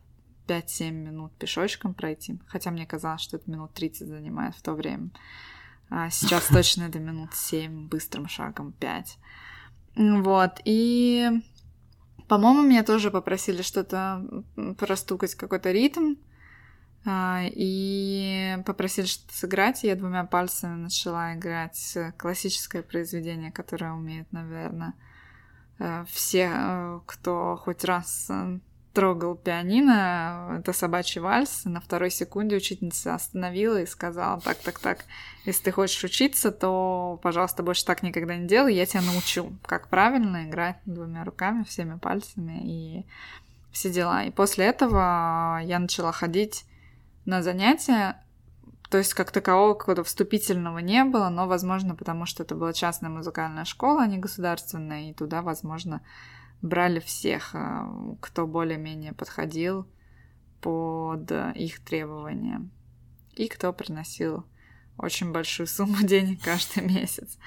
5-7 0.47 0.91
минут 0.91 1.31
пешочком 1.37 1.93
пройти. 1.93 2.39
Хотя 2.47 2.71
мне 2.71 2.85
казалось, 2.85 3.21
что 3.21 3.37
это 3.37 3.49
минут 3.49 3.73
30 3.73 4.07
занимает 4.07 4.55
в 4.55 4.61
то 4.61 4.73
время. 4.73 5.11
А 5.89 6.09
сейчас 6.09 6.47
точно 6.53 6.83
это 6.83 6.99
минут 6.99 7.33
7, 7.33 7.87
быстрым 7.87 8.27
шагом 8.27 8.73
5. 8.73 9.17
Вот, 9.95 10.59
и, 10.65 11.29
по-моему, 12.27 12.63
меня 12.63 12.83
тоже 12.83 13.11
попросили 13.11 13.61
что-то 13.61 14.25
простукать, 14.77 15.35
какой-то 15.35 15.71
ритм. 15.71 16.15
А, 17.05 17.43
и 17.45 18.57
попросили 18.65 19.05
что-то 19.05 19.33
сыграть, 19.33 19.83
и 19.83 19.87
я 19.87 19.95
двумя 19.95 20.25
пальцами 20.25 20.75
начала 20.75 21.33
играть 21.33 21.97
классическое 22.17 22.83
произведение, 22.83 23.51
которое 23.51 23.93
умеют, 23.93 24.31
наверное, 24.31 24.93
э, 25.79 26.03
все, 26.09 26.51
э, 26.53 26.99
кто 27.05 27.57
хоть 27.63 27.85
раз 27.85 28.27
э, 28.29 28.59
трогал 28.93 29.35
пианино, 29.35 30.57
это 30.59 30.73
собачий 30.73 31.21
вальс. 31.21 31.63
На 31.63 31.79
второй 31.79 32.11
секунде 32.11 32.57
учительница 32.57 33.15
остановила 33.15 33.81
и 33.81 33.85
сказала, 33.85 34.41
так, 34.41 34.57
так, 34.57 34.79
так, 34.79 35.05
если 35.45 35.63
ты 35.63 35.71
хочешь 35.71 36.03
учиться, 36.03 36.51
то, 36.51 37.17
пожалуйста, 37.23 37.63
больше 37.63 37.85
так 37.85 38.03
никогда 38.03 38.35
не 38.35 38.45
делай, 38.45 38.75
я 38.75 38.85
тебя 38.85 39.01
научу, 39.01 39.53
как 39.63 39.87
правильно 39.87 40.45
играть 40.45 40.77
двумя 40.85 41.23
руками, 41.23 41.63
всеми 41.63 41.97
пальцами 41.97 42.59
и 42.61 43.05
все 43.71 43.89
дела. 43.89 44.25
И 44.25 44.31
после 44.31 44.65
этого 44.65 45.61
я 45.63 45.79
начала 45.79 46.11
ходить 46.11 46.65
на 47.25 47.41
занятия, 47.41 48.23
то 48.89 48.97
есть 48.97 49.13
как 49.13 49.31
такового 49.31 49.75
какого-то 49.75 50.03
вступительного 50.03 50.79
не 50.79 51.03
было, 51.03 51.29
но, 51.29 51.47
возможно, 51.47 51.95
потому 51.95 52.25
что 52.25 52.43
это 52.43 52.55
была 52.55 52.73
частная 52.73 53.09
музыкальная 53.09 53.65
школа, 53.65 54.03
а 54.03 54.07
не 54.07 54.17
государственная, 54.17 55.09
и 55.09 55.13
туда, 55.13 55.41
возможно, 55.41 56.01
брали 56.61 56.99
всех, 56.99 57.53
э, 57.53 57.85
кто 58.19 58.47
более-менее 58.47 59.13
подходил 59.13 59.88
под 60.61 61.31
их 61.55 61.79
требования, 61.79 62.67
и 63.35 63.47
кто 63.47 63.71
приносил 63.71 64.45
очень 64.99 65.31
большую 65.31 65.67
сумму 65.67 65.97
денег 66.03 66.41
каждый 66.41 66.83
месяц. 66.83 67.37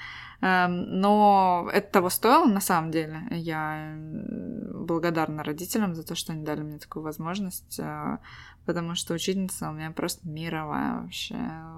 Эм, 0.41 0.99
но 0.99 1.69
это 1.71 1.91
того 1.91 2.09
стоило, 2.09 2.45
на 2.45 2.59
самом 2.59 2.91
деле. 2.91 3.23
Я 3.31 3.95
благодарна 3.97 5.43
родителям 5.43 5.95
за 5.95 6.03
то, 6.03 6.15
что 6.15 6.33
они 6.33 6.43
дали 6.43 6.61
мне 6.63 6.79
такую 6.79 7.03
возможность, 7.03 7.79
э, 7.79 8.17
потому 8.65 8.95
что 8.95 9.13
учительница 9.13 9.69
у 9.69 9.73
меня 9.73 9.91
просто 9.91 10.27
мировая 10.27 11.01
вообще, 11.01 11.37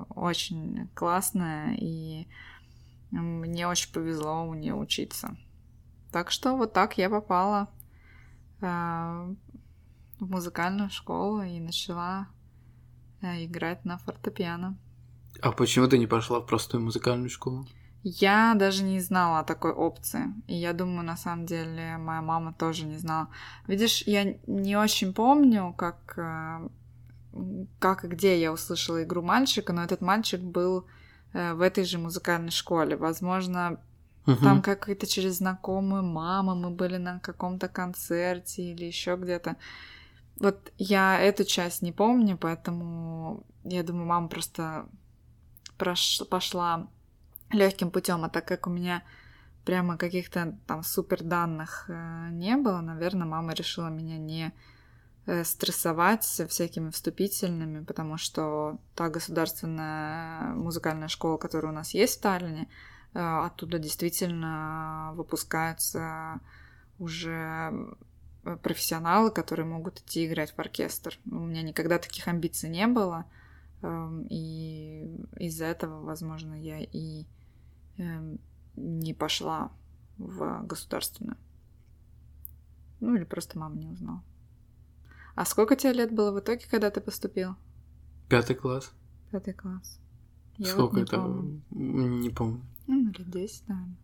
очень 0.09 0.89
классная, 0.95 1.75
и 1.79 2.27
мне 3.11 3.67
очень 3.67 3.93
повезло 3.93 4.47
у 4.47 4.53
нее 4.55 4.73
учиться. 4.73 5.37
Так 6.11 6.31
что 6.31 6.55
вот 6.55 6.73
так 6.73 6.97
я 6.97 7.09
попала 7.09 7.69
э, 8.61 8.65
в 10.19 10.31
музыкальную 10.31 10.89
школу 10.89 11.43
и 11.43 11.59
начала 11.59 12.27
э, 13.21 13.45
играть 13.45 13.85
на 13.85 13.97
фортепиано. 13.97 14.77
А 15.41 15.51
почему 15.51 15.87
ты 15.87 15.97
не 15.97 16.07
пошла 16.07 16.39
в 16.39 16.45
простую 16.45 16.83
музыкальную 16.83 17.29
школу? 17.29 17.67
Я 18.07 18.53
даже 18.55 18.83
не 18.83 18.99
знала 18.99 19.39
о 19.39 19.43
такой 19.43 19.71
опции. 19.71 20.25
И 20.45 20.53
я 20.53 20.73
думаю, 20.73 21.03
на 21.03 21.17
самом 21.17 21.47
деле, 21.47 21.97
моя 21.97 22.21
мама 22.21 22.53
тоже 22.53 22.85
не 22.85 22.97
знала. 22.97 23.29
Видишь, 23.65 24.03
я 24.05 24.35
не 24.45 24.75
очень 24.77 25.11
помню, 25.11 25.73
как, 25.75 26.13
э, 26.17 26.69
как 27.79 28.05
и 28.05 28.07
где 28.07 28.39
я 28.39 28.53
услышала 28.53 29.03
игру 29.03 29.23
мальчика, 29.23 29.73
но 29.73 29.83
этот 29.83 30.01
мальчик 30.01 30.39
был 30.39 30.85
э, 31.33 31.55
в 31.55 31.61
этой 31.61 31.83
же 31.83 31.97
музыкальной 31.97 32.51
школе. 32.51 32.95
Возможно, 32.95 33.79
угу. 34.27 34.37
там 34.37 34.61
как-то 34.61 35.07
через 35.07 35.37
знакомую 35.37 36.03
маму 36.03 36.53
мы 36.53 36.69
были 36.69 36.97
на 36.97 37.19
каком-то 37.19 37.67
концерте 37.67 38.71
или 38.71 38.85
еще 38.85 39.15
где-то. 39.15 39.55
Вот 40.39 40.71
я 40.77 41.19
эту 41.19 41.43
часть 41.43 41.81
не 41.81 41.91
помню, 41.91 42.37
поэтому 42.37 43.43
я 43.63 43.81
думаю, 43.81 44.05
мама 44.05 44.27
просто 44.27 44.85
пошла 45.77 46.87
легким 47.51 47.91
путем, 47.91 48.23
а 48.23 48.29
так 48.29 48.47
как 48.47 48.67
у 48.67 48.69
меня 48.69 49.03
прямо 49.65 49.97
каких-то 49.97 50.57
там 50.67 50.83
супер 50.83 51.23
данных 51.23 51.85
э, 51.87 52.29
не 52.31 52.55
было, 52.55 52.81
наверное, 52.81 53.25
мама 53.27 53.53
решила 53.53 53.87
меня 53.87 54.17
не 54.17 54.53
э, 55.25 55.43
стрессовать 55.43 56.23
всякими 56.23 56.91
вступительными, 56.91 57.83
потому 57.83 58.17
что 58.17 58.77
та 58.93 59.09
государственная 59.09 60.53
музыкальная 60.53 61.07
школа, 61.07 61.37
которая 61.37 61.71
у 61.71 61.75
нас 61.75 61.93
есть 61.95 62.19
в 62.19 62.21
Таллине, 62.21 62.67
э, 63.13 63.19
оттуда 63.19 63.79
действительно 63.79 65.11
выпускаются 65.15 66.39
уже 66.99 67.73
профессионалы, 68.61 69.31
которые 69.31 69.65
могут 69.65 69.99
идти 69.99 70.27
играть 70.27 70.53
в 70.53 70.59
оркестр. 70.59 71.17
У 71.25 71.39
меня 71.39 71.63
никогда 71.63 71.97
таких 71.97 72.27
амбиций 72.27 72.69
не 72.69 72.85
было, 72.85 73.25
и 74.29 75.09
из-за 75.37 75.65
этого, 75.65 76.01
возможно, 76.01 76.53
я 76.53 76.79
и 76.79 77.25
Эм, 77.97 78.39
не 78.75 79.13
пошла 79.13 79.71
в 80.17 80.63
государственную. 80.65 81.37
Ну 82.99 83.15
или 83.15 83.23
просто 83.23 83.57
мама 83.57 83.75
не 83.75 83.87
узнала. 83.87 84.23
А 85.35 85.45
сколько 85.45 85.75
тебе 85.75 85.93
лет 85.93 86.13
было 86.13 86.31
в 86.31 86.39
итоге, 86.39 86.65
когда 86.69 86.89
ты 86.89 86.99
поступил? 86.99 87.55
Пятый 88.29 88.55
класс. 88.55 88.91
Пятый 89.31 89.53
класс. 89.53 89.99
Я 90.57 90.67
сколько 90.67 90.91
вот 90.91 90.97
не 90.97 91.03
это? 91.03 91.17
Помню. 91.17 91.61
Не 91.71 92.29
помню. 92.29 92.61
Ну, 92.87 93.11
лет 93.11 93.29
десять, 93.29 93.67
наверное. 93.67 93.97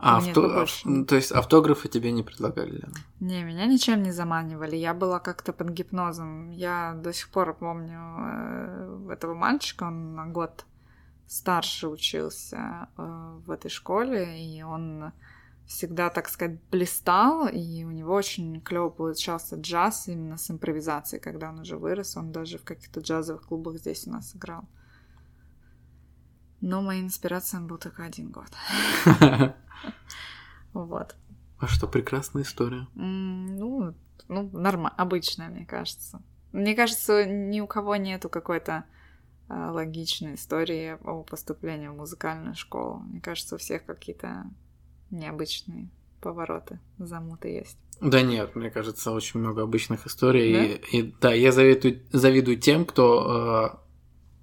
А, 0.00 0.18
авто... 0.18 0.66
то 1.08 1.16
есть 1.16 1.32
автографы 1.32 1.88
тебе 1.88 2.12
не 2.12 2.22
предлагали? 2.22 2.84
Не, 3.18 3.42
меня 3.42 3.66
ничем 3.66 4.02
не 4.02 4.12
заманивали. 4.12 4.76
Я 4.76 4.94
была 4.94 5.18
как-то 5.18 5.52
под 5.52 5.70
гипнозом. 5.70 6.50
Я 6.50 6.94
до 6.94 7.12
сих 7.12 7.28
пор 7.30 7.52
помню 7.54 7.98
э, 7.98 9.08
этого 9.12 9.34
мальчика, 9.34 9.84
он 9.84 10.14
на 10.14 10.26
год 10.26 10.64
старше 11.26 11.88
учился 11.88 12.88
э, 12.96 13.38
в 13.44 13.50
этой 13.50 13.70
школе, 13.70 14.40
и 14.40 14.62
он 14.62 15.12
всегда, 15.66 16.10
так 16.10 16.28
сказать, 16.28 16.58
блистал, 16.70 17.48
и 17.48 17.84
у 17.84 17.90
него 17.90 18.14
очень 18.14 18.60
клево 18.60 18.88
получался 18.88 19.56
джаз 19.56 20.08
именно 20.08 20.38
с 20.38 20.50
импровизацией, 20.50 21.20
когда 21.20 21.50
он 21.50 21.58
уже 21.58 21.76
вырос, 21.76 22.16
он 22.16 22.32
даже 22.32 22.58
в 22.58 22.64
каких-то 22.64 23.00
джазовых 23.00 23.42
клубах 23.42 23.76
здесь 23.78 24.06
у 24.06 24.10
нас 24.10 24.34
играл. 24.34 24.64
Но 26.60 26.82
моей 26.82 27.02
инспирацией 27.02 27.62
был 27.62 27.78
только 27.78 28.04
один 28.04 28.30
год. 28.30 28.48
Вот. 30.74 31.16
А 31.58 31.66
что, 31.66 31.88
прекрасная 31.88 32.42
история? 32.42 32.86
Ну, 32.94 33.94
ну, 34.28 34.50
нормально, 34.52 34.94
обычная, 34.96 35.48
мне 35.48 35.64
кажется. 35.64 36.22
Мне 36.52 36.76
кажется, 36.76 37.24
ни 37.24 37.60
у 37.60 37.66
кого 37.66 37.96
нету 37.96 38.28
какой-то 38.28 38.84
Э, 39.50 39.70
логичной 39.70 40.34
истории 40.34 40.98
о 41.04 41.22
поступлении 41.22 41.88
в 41.88 41.94
музыкальную 41.94 42.54
школу. 42.54 42.98
Мне 42.98 43.20
кажется, 43.20 43.54
у 43.54 43.58
всех 43.58 43.86
какие-то 43.86 44.44
необычные 45.10 45.88
повороты, 46.20 46.80
замуты 46.98 47.48
есть. 47.48 47.78
Да 48.02 48.20
нет, 48.20 48.54
мне 48.54 48.70
кажется, 48.70 49.10
очень 49.10 49.40
много 49.40 49.62
обычных 49.62 50.06
историй. 50.06 50.52
Да? 50.52 50.64
И, 50.64 50.98
и 50.98 51.14
да, 51.18 51.32
я 51.32 51.50
завидую, 51.50 52.02
завидую 52.12 52.58
тем, 52.58 52.84
кто 52.84 53.80
э, 53.80 53.87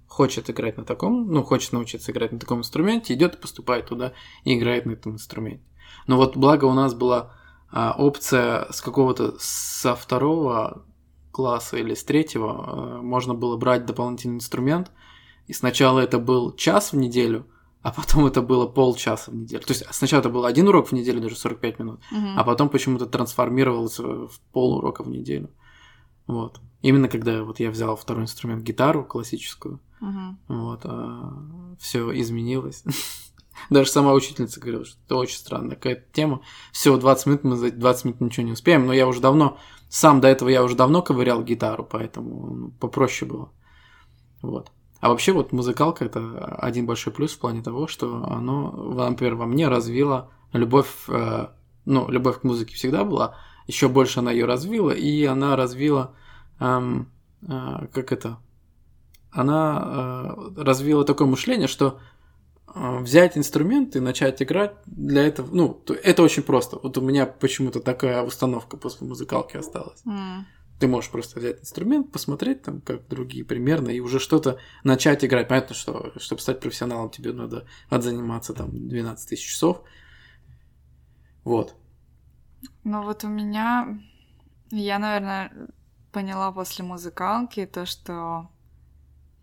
хочет 0.06 0.48
играть 0.50 0.76
на 0.76 0.84
таком, 0.84 1.30
ну, 1.30 1.42
хочет 1.42 1.72
научиться 1.72 2.12
играть 2.12 2.32
на 2.32 2.38
таком 2.38 2.60
инструменте, 2.60 3.14
идет 3.14 3.34
и 3.34 3.38
поступает 3.38 3.86
туда 3.86 4.12
и 4.44 4.56
играет 4.56 4.86
на 4.86 4.92
этом 4.92 5.12
инструменте. 5.12 5.64
Но 6.06 6.16
вот 6.16 6.36
благо 6.36 6.64
у 6.64 6.72
нас 6.72 6.94
была 6.94 7.32
э, 7.72 7.90
опция 7.96 8.70
с 8.70 8.80
какого-то 8.80 9.34
со 9.38 9.94
второго 9.94 10.84
класса 11.32 11.76
или 11.76 11.94
с 11.94 12.04
третьего 12.04 12.98
э, 12.98 13.02
можно 13.02 13.34
было 13.34 13.56
брать 13.56 13.84
дополнительный 13.84 14.36
инструмент. 14.36 14.90
И 15.46 15.52
сначала 15.52 16.00
это 16.00 16.18
был 16.18 16.54
час 16.56 16.92
в 16.92 16.96
неделю, 16.96 17.46
а 17.82 17.92
потом 17.92 18.26
это 18.26 18.42
было 18.42 18.66
полчаса 18.66 19.30
в 19.30 19.34
неделю. 19.34 19.62
То 19.62 19.72
есть 19.72 19.84
сначала 19.90 20.20
это 20.20 20.30
был 20.30 20.44
один 20.44 20.66
урок 20.68 20.88
в 20.88 20.92
неделю, 20.92 21.20
даже 21.20 21.36
45 21.36 21.78
минут, 21.78 22.00
угу. 22.10 22.26
а 22.36 22.42
потом 22.42 22.68
почему-то 22.68 23.06
трансформировался 23.06 24.02
в 24.02 24.40
пол 24.52 24.78
урока 24.78 25.04
в 25.04 25.08
неделю. 25.08 25.50
Вот. 26.26 26.60
Именно 26.82 27.08
когда 27.08 27.42
вот 27.42 27.60
я 27.60 27.70
взял 27.70 27.96
второй 27.96 28.24
инструмент 28.24 28.62
гитару 28.62 29.04
классическую, 29.04 29.80
угу. 30.00 30.36
вот, 30.48 30.80
а, 30.84 31.32
все 31.80 32.12
изменилось. 32.20 32.84
Даже 33.70 33.90
сама 33.90 34.12
учительница 34.12 34.60
говорила, 34.60 34.84
что 34.84 34.98
это 35.06 35.16
очень 35.16 35.38
странная 35.38 35.76
какая-то 35.76 36.04
тема. 36.12 36.42
Всего 36.72 36.96
20 36.96 37.26
минут, 37.26 37.44
мы 37.44 37.56
за 37.56 37.70
20 37.70 38.04
минут 38.04 38.20
ничего 38.20 38.46
не 38.46 38.52
успеем, 38.52 38.86
но 38.86 38.92
я 38.92 39.08
уже 39.08 39.20
давно 39.20 39.58
сам 39.88 40.20
до 40.20 40.28
этого 40.28 40.48
я 40.48 40.62
уже 40.62 40.74
давно 40.74 41.02
ковырял 41.02 41.42
гитару, 41.42 41.84
поэтому 41.84 42.54
ну, 42.54 42.70
попроще 42.72 43.30
было. 43.30 43.50
Вот. 44.42 44.70
А 45.00 45.08
вообще 45.08 45.32
вот 45.32 45.52
музыкалка 45.52 46.04
это 46.04 46.44
один 46.58 46.86
большой 46.86 47.12
плюс 47.12 47.32
в 47.32 47.38
плане 47.38 47.62
того, 47.62 47.86
что 47.86 48.24
оно, 48.24 48.72
например, 49.08 49.36
во 49.36 49.46
мне 49.46 49.68
развило 49.68 50.30
любовь, 50.52 50.88
э, 51.08 51.48
ну, 51.84 52.10
любовь 52.10 52.40
к 52.40 52.44
музыке 52.44 52.74
всегда 52.74 53.04
была, 53.04 53.36
еще 53.66 53.88
больше 53.88 54.20
она 54.20 54.32
ее 54.32 54.44
развила, 54.46 54.92
и 54.92 55.24
она 55.24 55.56
развила, 55.56 56.14
эм, 56.60 57.10
э, 57.42 57.86
как 57.92 58.12
это, 58.12 58.38
она 59.30 60.34
э, 60.56 60.62
развила 60.62 61.04
такое 61.04 61.28
мышление, 61.28 61.68
что 61.68 62.00
а, 62.78 62.98
взять 62.98 63.38
инструмент 63.38 63.96
и 63.96 64.00
начать 64.00 64.42
играть 64.42 64.74
для 64.84 65.26
этого, 65.26 65.48
ну, 65.50 65.82
это 66.02 66.22
очень 66.22 66.42
просто. 66.42 66.78
Вот 66.82 66.98
у 66.98 67.00
меня 67.00 67.24
почему-то 67.24 67.80
такая 67.80 68.22
установка 68.22 68.76
после 68.76 69.06
музыкалки 69.06 69.56
осталась. 69.56 70.02
Mm. 70.04 70.42
Ты 70.78 70.86
можешь 70.86 71.10
просто 71.10 71.40
взять 71.40 71.62
инструмент, 71.62 72.12
посмотреть 72.12 72.62
там, 72.62 72.82
как 72.82 73.08
другие 73.08 73.46
примерно, 73.46 73.88
и 73.88 74.00
уже 74.00 74.18
что-то 74.20 74.58
начать 74.84 75.24
играть. 75.24 75.48
Понятно, 75.48 75.74
что 75.74 76.12
чтобы 76.18 76.42
стать 76.42 76.60
профессионалом, 76.60 77.08
тебе 77.08 77.32
надо 77.32 77.66
отзаниматься 77.88 78.52
там 78.52 78.68
12 78.88 79.26
тысяч 79.26 79.48
часов. 79.48 79.82
Вот. 81.44 81.76
Ну 82.88 83.02
вот 83.02 83.24
у 83.24 83.28
меня, 83.28 83.98
я, 84.70 85.00
наверное, 85.00 85.50
поняла 86.12 86.52
после 86.52 86.84
музыкалки 86.84 87.66
то, 87.66 87.84
что 87.84 88.48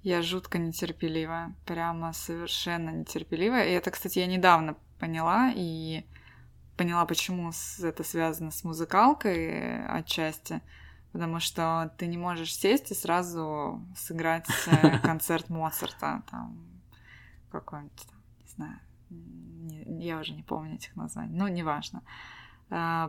я 0.01 0.21
жутко 0.21 0.57
нетерпеливая, 0.59 1.53
прямо 1.65 2.13
совершенно 2.13 2.91
нетерпеливая. 2.91 3.65
И 3.65 3.71
это, 3.71 3.91
кстати, 3.91 4.19
я 4.19 4.27
недавно 4.27 4.77
поняла 4.97 5.51
и 5.53 6.05
поняла, 6.77 7.05
почему 7.05 7.51
это 7.81 8.05
связано 8.05 8.49
с 8.49 8.63
музыкалкой 8.63 9.87
отчасти. 9.87 10.61
Потому 11.11 11.41
что 11.41 11.93
ты 11.97 12.07
не 12.07 12.17
можешь 12.17 12.55
сесть 12.55 12.91
и 12.91 12.95
сразу 12.95 13.85
сыграть 13.97 14.47
э, 14.67 14.99
концерт 15.03 15.49
Моцарта, 15.49 16.23
там, 16.31 16.65
какой-нибудь, 17.51 18.07
не 18.39 18.47
знаю, 18.47 18.79
я 19.99 20.17
уже 20.17 20.31
не 20.31 20.43
помню 20.43 20.75
этих 20.75 20.95
названий, 20.95 21.35
ну, 21.35 21.49
неважно. 21.49 22.03
А, 22.05 22.42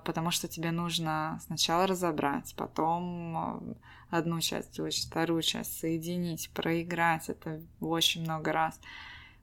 потому 0.04 0.30
что 0.30 0.48
тебе 0.48 0.70
нужно 0.72 1.38
сначала 1.46 1.86
разобрать, 1.86 2.54
потом 2.56 3.36
э, 3.36 3.74
одну 4.10 4.40
часть 4.40 4.78
выучить, 4.78 5.08
вторую 5.08 5.42
часть 5.42 5.78
соединить, 5.78 6.50
проиграть 6.50 7.28
это 7.30 7.62
очень 7.80 8.22
много 8.22 8.52
раз. 8.52 8.78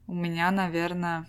У 0.06 0.14
меня, 0.14 0.50
наверное, 0.50 1.26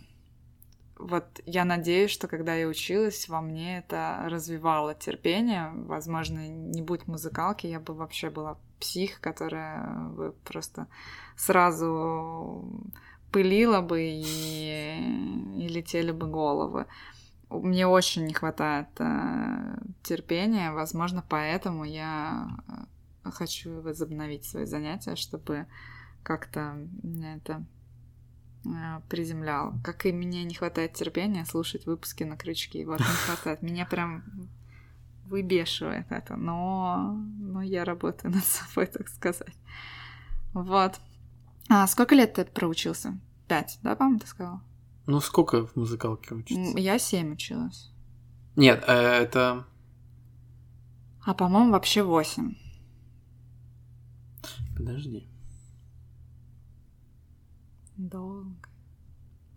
вот 0.97 1.25
я 1.45 1.65
надеюсь, 1.65 2.11
что 2.11 2.27
когда 2.27 2.53
я 2.53 2.67
училась, 2.67 3.27
во 3.27 3.41
мне 3.41 3.79
это 3.79 4.25
развивало 4.25 4.93
терпение. 4.93 5.71
Возможно, 5.73 6.47
не 6.47 6.81
будь 6.81 7.07
музыкалки, 7.07 7.65
я 7.65 7.79
бы 7.79 7.93
вообще 7.93 8.29
была 8.29 8.57
псих, 8.79 9.19
которая 9.19 10.09
бы 10.09 10.35
просто 10.43 10.87
сразу 11.35 12.63
пылила 13.31 13.81
бы 13.81 14.01
и, 14.03 15.57
и 15.57 15.67
летели 15.67 16.11
бы 16.11 16.27
головы. 16.27 16.85
Мне 17.61 17.87
очень 17.87 18.25
не 18.25 18.33
хватает 18.33 18.87
э, 18.99 19.77
терпения, 20.03 20.71
возможно, 20.71 21.23
поэтому 21.27 21.83
я 21.83 22.47
э, 23.25 23.31
хочу 23.31 23.81
возобновить 23.81 24.45
свои 24.45 24.65
занятия, 24.65 25.15
чтобы 25.15 25.67
как-то 26.23 26.77
это 27.23 27.65
э, 28.65 29.01
приземлял. 29.09 29.73
Как 29.83 30.05
и 30.05 30.11
мне 30.11 30.43
не 30.43 30.55
хватает 30.55 30.93
терпения 30.93 31.45
слушать 31.45 31.85
выпуски 31.85 32.23
на 32.23 32.37
крючки. 32.37 32.85
Вот 32.85 32.99
не 32.99 33.05
хватает. 33.05 33.61
Меня 33.61 33.85
прям 33.85 34.23
выбешивает 35.25 36.11
это. 36.11 36.35
Но, 36.35 37.17
но 37.39 37.61
я 37.61 37.85
работаю 37.85 38.31
над 38.35 38.45
собой, 38.45 38.87
так 38.87 39.09
сказать. 39.09 39.55
Вот. 40.53 40.99
А 41.69 41.87
сколько 41.87 42.15
лет 42.15 42.33
ты 42.33 42.45
проучился? 42.45 43.17
Пять, 43.47 43.79
да, 43.83 43.95
по-моему, 43.95 44.19
ты 44.19 44.27
сказала? 44.27 44.61
Ну, 45.05 45.19
сколько 45.19 45.67
в 45.67 45.75
музыкалке 45.75 46.33
учиться? 46.33 46.77
Я 46.77 46.97
семь 46.97 47.33
училась. 47.33 47.91
Нет, 48.55 48.83
э, 48.87 48.93
это... 48.93 49.67
А, 51.25 51.33
по-моему, 51.33 51.71
вообще 51.71 52.03
восемь. 52.03 52.55
Подожди. 54.75 55.27
Долго. 57.97 58.55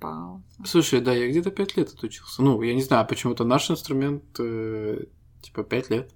Пауза. 0.01 0.45
Слушай, 0.65 1.01
да, 1.01 1.13
я 1.13 1.29
где-то 1.29 1.51
пять 1.51 1.77
лет 1.77 1.89
отучился. 1.89 2.43
Ну, 2.43 2.61
я 2.63 2.75
не 2.75 2.83
знаю, 2.83 3.07
почему-то 3.07 3.45
наш 3.45 3.71
инструмент 3.71 4.25
э, 4.39 5.07
типа 5.43 5.65
пять 5.65 5.91
лет. 5.91 6.13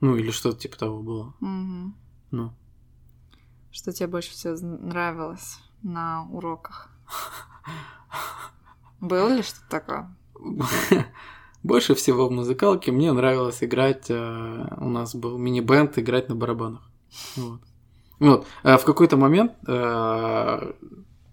Ну, 0.00 0.16
или 0.16 0.30
что-то 0.30 0.58
типа 0.58 0.78
того 0.78 1.02
было. 1.02 1.34
Угу. 1.40 1.94
Ну. 2.32 2.54
Что 3.70 3.92
тебе 3.92 4.08
больше 4.08 4.30
всего 4.30 4.56
нравилось 4.56 5.58
на 5.82 6.26
уроках? 6.30 6.90
Было 9.00 9.28
ли 9.28 9.42
что-то 9.42 9.68
такое? 9.68 10.16
Больше 11.62 11.94
всего 11.94 12.28
в 12.28 12.32
музыкалке 12.32 12.90
мне 12.90 13.12
нравилось 13.12 13.62
играть. 13.62 14.06
Э, 14.08 14.66
у 14.78 14.88
нас 14.88 15.14
был 15.14 15.36
мини-бенд, 15.38 15.98
играть 15.98 16.28
на 16.28 16.34
барабанах. 16.34 16.90
Вот. 17.36 17.60
Вот. 18.18 18.46
А 18.62 18.76
в 18.76 18.84
какой-то 18.84 19.16
момент, 19.16 19.52
э, 19.66 20.72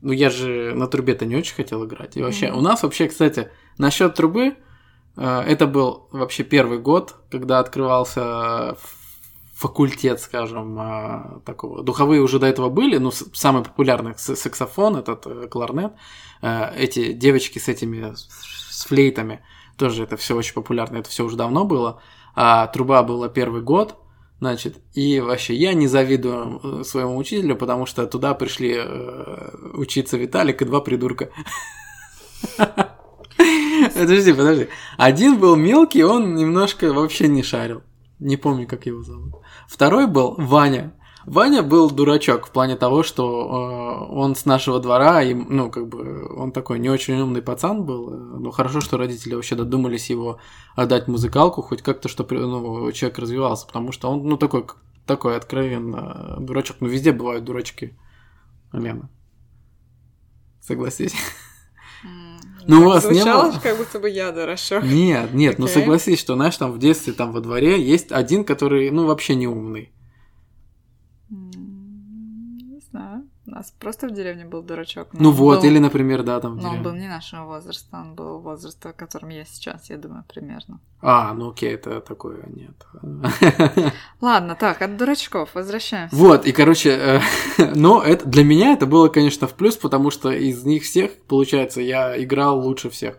ну 0.02 0.12
я 0.12 0.30
же 0.30 0.74
на 0.76 0.88
трубе-то 0.88 1.26
не 1.26 1.36
очень 1.36 1.56
хотел 1.56 1.86
играть. 1.86 2.18
И 2.18 2.22
вообще, 2.22 2.48
mm-hmm. 2.48 2.58
у 2.58 2.62
нас 2.62 2.84
вообще, 2.84 3.08
кстати, 3.08 3.50
насчет 3.78 4.16
трубы, 4.16 4.56
э, 5.16 5.40
это 5.42 5.68
был 5.68 6.08
вообще 6.12 6.44
первый 6.44 6.80
год, 6.80 7.16
когда 7.30 7.60
открывался 7.60 8.76
факультет, 9.58 10.22
скажем, 10.22 10.80
э, 10.80 11.40
такого. 11.46 11.84
Духовые 11.84 12.22
уже 12.22 12.40
до 12.40 12.48
этого 12.48 12.70
были, 12.70 12.98
но 12.98 13.12
самый 13.12 13.64
популярный 13.64 14.14
саксофон, 14.18 14.98
этот 14.98 15.50
кларнет. 15.50 15.94
Эти 16.42 17.14
девочки 17.14 17.58
с 17.58 17.68
этими 17.68 18.14
с 18.14 18.86
флейтами, 18.86 19.42
тоже 19.76 20.04
это 20.04 20.18
все 20.18 20.36
очень 20.36 20.54
популярно, 20.54 20.98
это 20.98 21.10
все 21.10 21.26
уже 21.26 21.36
давно 21.36 21.66
было. 21.66 22.00
А 22.36 22.68
труба 22.68 23.02
была 23.02 23.28
первый 23.28 23.62
год, 23.62 23.98
Значит, 24.40 24.78
и 24.94 25.20
вообще 25.20 25.56
я 25.56 25.74
не 25.74 25.88
завидую 25.88 26.60
э, 26.62 26.84
своему 26.84 27.18
учителю, 27.18 27.56
потому 27.56 27.88
что 27.88 28.06
туда 28.06 28.36
пришли 28.36 28.76
э, 28.78 29.50
учиться 29.74 30.16
Виталик 30.18 30.62
и 30.62 30.66
два 30.66 30.80
придурка. 30.80 31.30
Подожди, 33.96 34.34
подожди. 34.34 34.68
Один 34.98 35.40
был 35.40 35.56
мелкий, 35.56 36.04
он 36.04 36.36
немножко 36.36 36.94
вообще 36.94 37.28
не 37.28 37.42
шарил. 37.42 37.84
Не 38.20 38.38
помню, 38.38 38.68
как 38.68 38.86
его 38.86 39.02
зовут. 39.02 39.36
Второй 39.68 40.08
был 40.08 40.36
Ваня. 40.38 40.94
Ваня 41.26 41.62
был 41.62 41.92
дурачок 41.92 42.48
в 42.48 42.52
плане 42.52 42.78
того, 42.78 43.04
что 43.04 43.26
э, 43.26 44.14
он 44.14 44.34
с 44.34 44.46
нашего 44.46 44.80
двора, 44.80 45.22
и, 45.22 45.34
ну, 45.34 45.70
как 45.70 45.90
бы, 45.90 46.26
он 46.34 46.54
такой 46.54 46.80
не 46.80 46.90
очень 46.90 47.20
умный 47.20 47.42
пацан 47.42 47.84
был. 47.84 48.10
Ну, 48.10 48.50
хорошо, 48.52 48.80
что 48.80 48.98
родители 48.98 49.36
вообще 49.36 49.56
додумались 49.56 50.10
его 50.10 50.40
отдать 50.74 51.10
музыкалку, 51.10 51.62
хоть 51.62 51.82
как-то, 51.82 52.08
чтобы 52.08 52.38
ну, 52.38 52.90
человек 52.94 53.20
развивался, 53.20 53.68
потому 53.68 53.92
что 53.92 54.10
он, 54.10 54.24
ну, 54.24 54.38
такой, 54.38 54.68
такой 55.06 55.36
откровенно 55.36 56.38
дурачок. 56.40 56.78
Ну, 56.80 56.88
везде 56.88 57.12
бывают 57.12 57.44
дурачки. 57.44 57.98
Лена. 58.72 59.10
Согласись. 60.62 61.14
Ну, 62.68 62.82
у 62.82 62.86
вас 62.86 63.10
не 63.10 63.24
было? 63.24 63.54
как 63.64 63.78
будто 63.78 64.00
бы 64.00 64.10
я 64.10 64.32
дурачок. 64.32 64.84
Нет, 64.84 65.34
нет, 65.34 65.56
okay. 65.56 65.58
ну 65.60 65.68
согласись, 65.68 66.20
что, 66.20 66.36
знаешь, 66.36 66.58
там 66.58 66.72
в 66.72 66.80
детстве, 66.80 67.14
там 67.14 67.32
во 67.32 67.40
дворе 67.40 67.82
есть 67.82 68.12
один, 68.12 68.44
который, 68.44 68.90
ну, 68.92 69.06
вообще 69.06 69.36
не 69.36 69.48
умный. 69.48 69.92
Не 71.30 72.80
знаю. 72.92 73.30
У 73.48 73.52
нас 73.52 73.74
просто 73.80 74.08
в 74.10 74.12
деревне 74.12 74.44
был 74.44 74.62
дурачок. 74.62 75.08
Ну 75.14 75.32
вот, 75.32 75.62
был... 75.62 75.70
или, 75.70 75.80
например, 75.80 76.24
да, 76.24 76.42
там 76.42 76.58
Но 76.58 76.72
он 76.72 76.84
был 76.84 76.94
не 76.94 77.08
нашего 77.08 77.46
возраста, 77.46 77.98
он 77.98 78.14
был 78.14 78.40
возраста, 78.40 78.90
в 78.90 78.94
котором 78.94 79.30
я 79.30 79.46
сейчас, 79.46 79.90
я 79.90 79.98
думаю, 79.98 80.26
примерно. 80.28 80.82
А, 81.02 81.34
ну 81.34 81.52
окей, 81.52 81.74
это 81.74 82.02
такое 82.02 82.44
нет. 82.48 82.86
Ладно, 84.22 84.58
так, 84.60 84.82
от 84.82 84.98
дурачков 84.98 85.56
возвращаемся. 85.56 86.14
Вот, 86.14 86.46
и, 86.46 86.52
короче, 86.52 86.90
э, 86.90 87.22
но 87.76 88.04
это, 88.04 88.28
для 88.28 88.44
меня 88.44 88.74
это 88.74 88.86
было, 88.86 89.08
конечно, 89.08 89.48
в 89.48 89.54
плюс, 89.54 89.78
потому 89.78 90.12
что 90.12 90.30
из 90.30 90.66
них 90.66 90.84
всех, 90.84 91.12
получается, 91.28 91.80
я 91.80 92.22
играл 92.22 92.60
лучше 92.60 92.90
всех. 92.90 93.18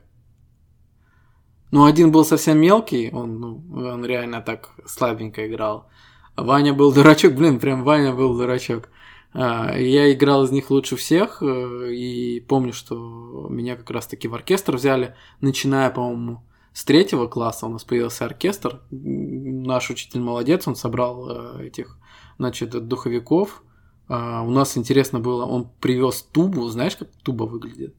Ну, 1.70 1.86
один 1.86 2.12
был 2.12 2.26
совсем 2.26 2.58
мелкий, 2.58 3.10
он, 3.10 3.40
ну, 3.40 3.64
он 3.72 4.04
реально 4.04 4.42
так 4.42 4.68
слабенько 4.84 5.46
играл. 5.46 5.88
Ваня 6.36 6.74
был 6.74 6.92
дурачок, 6.92 7.34
блин, 7.34 7.58
прям 7.58 7.82
Ваня 7.82 8.12
был 8.12 8.36
дурачок. 8.36 8.90
А, 9.32 9.76
я 9.76 10.12
играл 10.12 10.44
из 10.44 10.50
них 10.50 10.70
лучше 10.70 10.96
всех, 10.96 11.42
э, 11.42 11.94
и 11.94 12.40
помню, 12.40 12.72
что 12.72 13.46
меня 13.50 13.76
как 13.76 13.90
раз-таки 13.90 14.28
в 14.28 14.34
оркестр 14.34 14.76
взяли, 14.76 15.14
начиная, 15.40 15.90
по-моему, 15.90 16.42
с 16.72 16.84
третьего 16.84 17.26
класса 17.26 17.66
у 17.66 17.70
нас 17.70 17.84
появился 17.84 18.24
оркестр. 18.24 18.80
Наш 18.90 19.90
учитель 19.90 20.20
молодец, 20.20 20.66
он 20.66 20.76
собрал 20.76 21.28
э, 21.28 21.66
этих, 21.66 21.98
значит, 22.38 22.70
духовиков. 22.70 23.62
А, 24.08 24.42
у 24.42 24.50
нас 24.50 24.76
интересно 24.76 25.20
было, 25.20 25.44
он 25.44 25.68
привез 25.80 26.22
тубу, 26.22 26.66
знаешь, 26.68 26.96
как 26.96 27.08
туба 27.22 27.44
выглядит? 27.44 27.94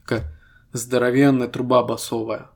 Такая 0.00 0.40
здоровенная 0.72 1.48
труба 1.48 1.82
басовая. 1.84 2.50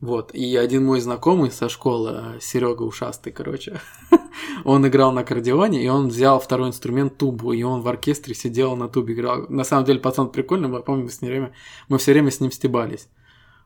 Вот, 0.00 0.32
и 0.32 0.56
один 0.56 0.84
мой 0.84 1.00
знакомый 1.00 1.50
со 1.50 1.68
школы, 1.68 2.38
Серега 2.40 2.82
Ушастый, 2.82 3.32
короче, 3.32 3.80
он 4.64 4.86
играл 4.86 5.10
на 5.10 5.22
аккордеоне, 5.22 5.82
и 5.82 5.88
он 5.88 6.06
взял 6.06 6.38
второй 6.38 6.68
инструмент 6.68 7.18
тубу, 7.18 7.52
и 7.52 7.64
он 7.64 7.80
в 7.80 7.88
оркестре 7.88 8.32
сидел 8.32 8.76
на 8.76 8.88
тубе 8.88 9.14
играл. 9.14 9.46
На 9.48 9.64
самом 9.64 9.84
деле, 9.84 9.98
пацан 9.98 10.30
прикольный, 10.30 10.68
мы 10.68 10.82
помню, 10.82 11.08
с 11.08 11.20
ним, 11.20 11.50
мы 11.88 11.98
все 11.98 12.12
время 12.12 12.30
с 12.30 12.38
ним 12.38 12.52
стебались. 12.52 13.08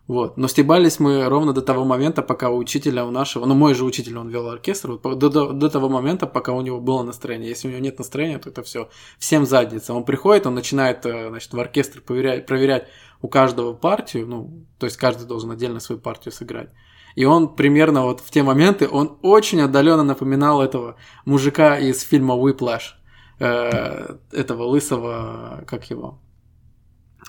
Вот. 0.09 0.37
Но 0.37 0.49
стебались 0.49 0.99
мы 0.99 1.29
ровно 1.29 1.53
до 1.53 1.63
того 1.63 1.85
момента, 1.85 2.23
пока 2.23 2.51
у 2.51 2.57
учителя, 2.57 3.07
у 3.07 3.11
нашего, 3.11 3.47
ну 3.47 3.55
мой 3.55 3.75
же 3.75 3.85
учитель, 3.85 4.19
он 4.19 4.31
вел 4.31 4.49
оркестр, 4.49 4.99
вот, 5.03 5.19
до, 5.19 5.29
до, 5.29 5.53
до 5.53 5.71
того 5.71 5.89
момента, 5.89 6.27
пока 6.27 6.53
у 6.53 6.61
него 6.61 6.81
было 6.81 7.03
настроение. 7.03 7.49
Если 7.49 7.69
у 7.69 7.71
него 7.71 7.81
нет 7.81 7.99
настроения, 7.99 8.39
то 8.39 8.51
это 8.51 8.63
все 8.63 8.89
всем 9.19 9.47
задница. 9.47 9.95
Он 9.95 10.05
приходит, 10.05 10.47
он 10.47 10.55
начинает, 10.55 11.07
э, 11.07 11.29
значит, 11.29 11.53
в 11.53 11.61
оркестр 11.61 12.01
проверять, 12.01 12.47
проверять 12.47 12.89
у 13.23 13.29
каждого 13.29 13.73
партию, 13.73 14.27
ну, 14.27 14.67
то 14.79 14.87
есть 14.87 14.97
каждый 14.97 15.27
должен 15.27 15.51
отдельно 15.51 15.81
свою 15.81 16.01
партию 16.01 16.33
сыграть. 16.33 16.71
И 17.15 17.25
он 17.25 17.55
примерно 17.55 18.03
вот 18.03 18.21
в 18.21 18.31
те 18.31 18.43
моменты, 18.43 18.89
он 18.89 19.19
очень 19.23 19.61
отдаленно 19.61 20.03
напоминал 20.03 20.61
этого 20.61 20.97
мужика 21.25 21.79
из 21.79 22.03
фильма 22.03 22.35
Whiplash, 22.35 22.95
э, 23.39 24.17
этого 24.33 24.65
лысого, 24.65 25.65
как 25.67 25.89
его, 25.91 26.21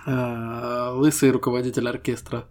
э, 0.08 0.90
лысый 0.94 1.32
руководитель 1.32 1.88
оркестра. 1.88 2.46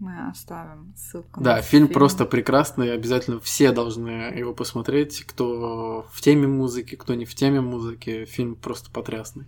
Мы 0.00 0.28
оставим 0.28 0.94
ссылку. 0.96 1.40
Да, 1.40 1.60
фильм, 1.60 1.86
фильм 1.86 1.94
просто 1.94 2.24
прекрасный, 2.24 2.94
обязательно 2.94 3.40
все 3.40 3.72
должны 3.72 4.10
его 4.38 4.54
посмотреть, 4.54 5.24
кто 5.24 6.06
в 6.12 6.20
теме 6.20 6.46
музыки, 6.46 6.96
кто 6.96 7.14
не 7.14 7.24
в 7.26 7.34
теме 7.34 7.60
музыки, 7.60 8.24
фильм 8.24 8.54
просто 8.56 8.90
потрясный. 8.90 9.46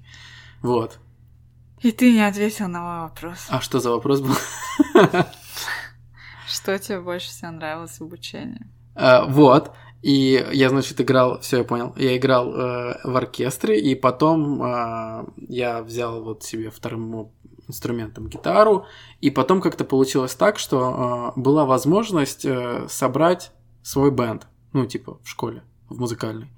Вот. 0.62 0.98
И 1.82 1.92
ты 1.92 2.12
не 2.12 2.26
ответил 2.26 2.68
на 2.68 2.80
мой 2.82 3.08
вопрос. 3.08 3.46
А 3.48 3.60
что 3.60 3.80
за 3.80 3.90
вопрос 3.90 4.20
был? 4.20 4.34
Что 6.46 6.78
тебе 6.78 7.00
больше 7.00 7.28
всего 7.28 7.52
нравилось 7.52 7.98
в 7.98 8.02
обучении? 8.02 8.66
А, 8.94 9.24
вот. 9.26 9.72
И 10.02 10.46
я, 10.52 10.68
значит, 10.68 11.00
играл, 11.00 11.40
все, 11.40 11.58
я 11.58 11.64
понял. 11.64 11.94
Я 11.96 12.16
играл 12.16 12.54
э, 12.54 13.00
в 13.04 13.16
оркестре, 13.16 13.80
и 13.80 13.94
потом 13.94 14.62
э, 14.62 15.26
я 15.48 15.82
взял 15.82 16.22
вот 16.22 16.42
себе 16.42 16.70
вторым 16.70 17.30
инструментом 17.68 18.28
гитару, 18.28 18.86
и 19.20 19.30
потом 19.30 19.60
как-то 19.60 19.84
получилось 19.84 20.34
так, 20.34 20.58
что 20.58 21.32
э, 21.36 21.40
была 21.40 21.66
возможность 21.66 22.44
э, 22.44 22.86
собрать 22.88 23.52
свой 23.82 24.10
бенд, 24.10 24.46
ну, 24.72 24.86
типа, 24.86 25.18
в 25.22 25.28
школе, 25.28 25.62
в 25.88 25.98
музыкальной. 25.98 26.50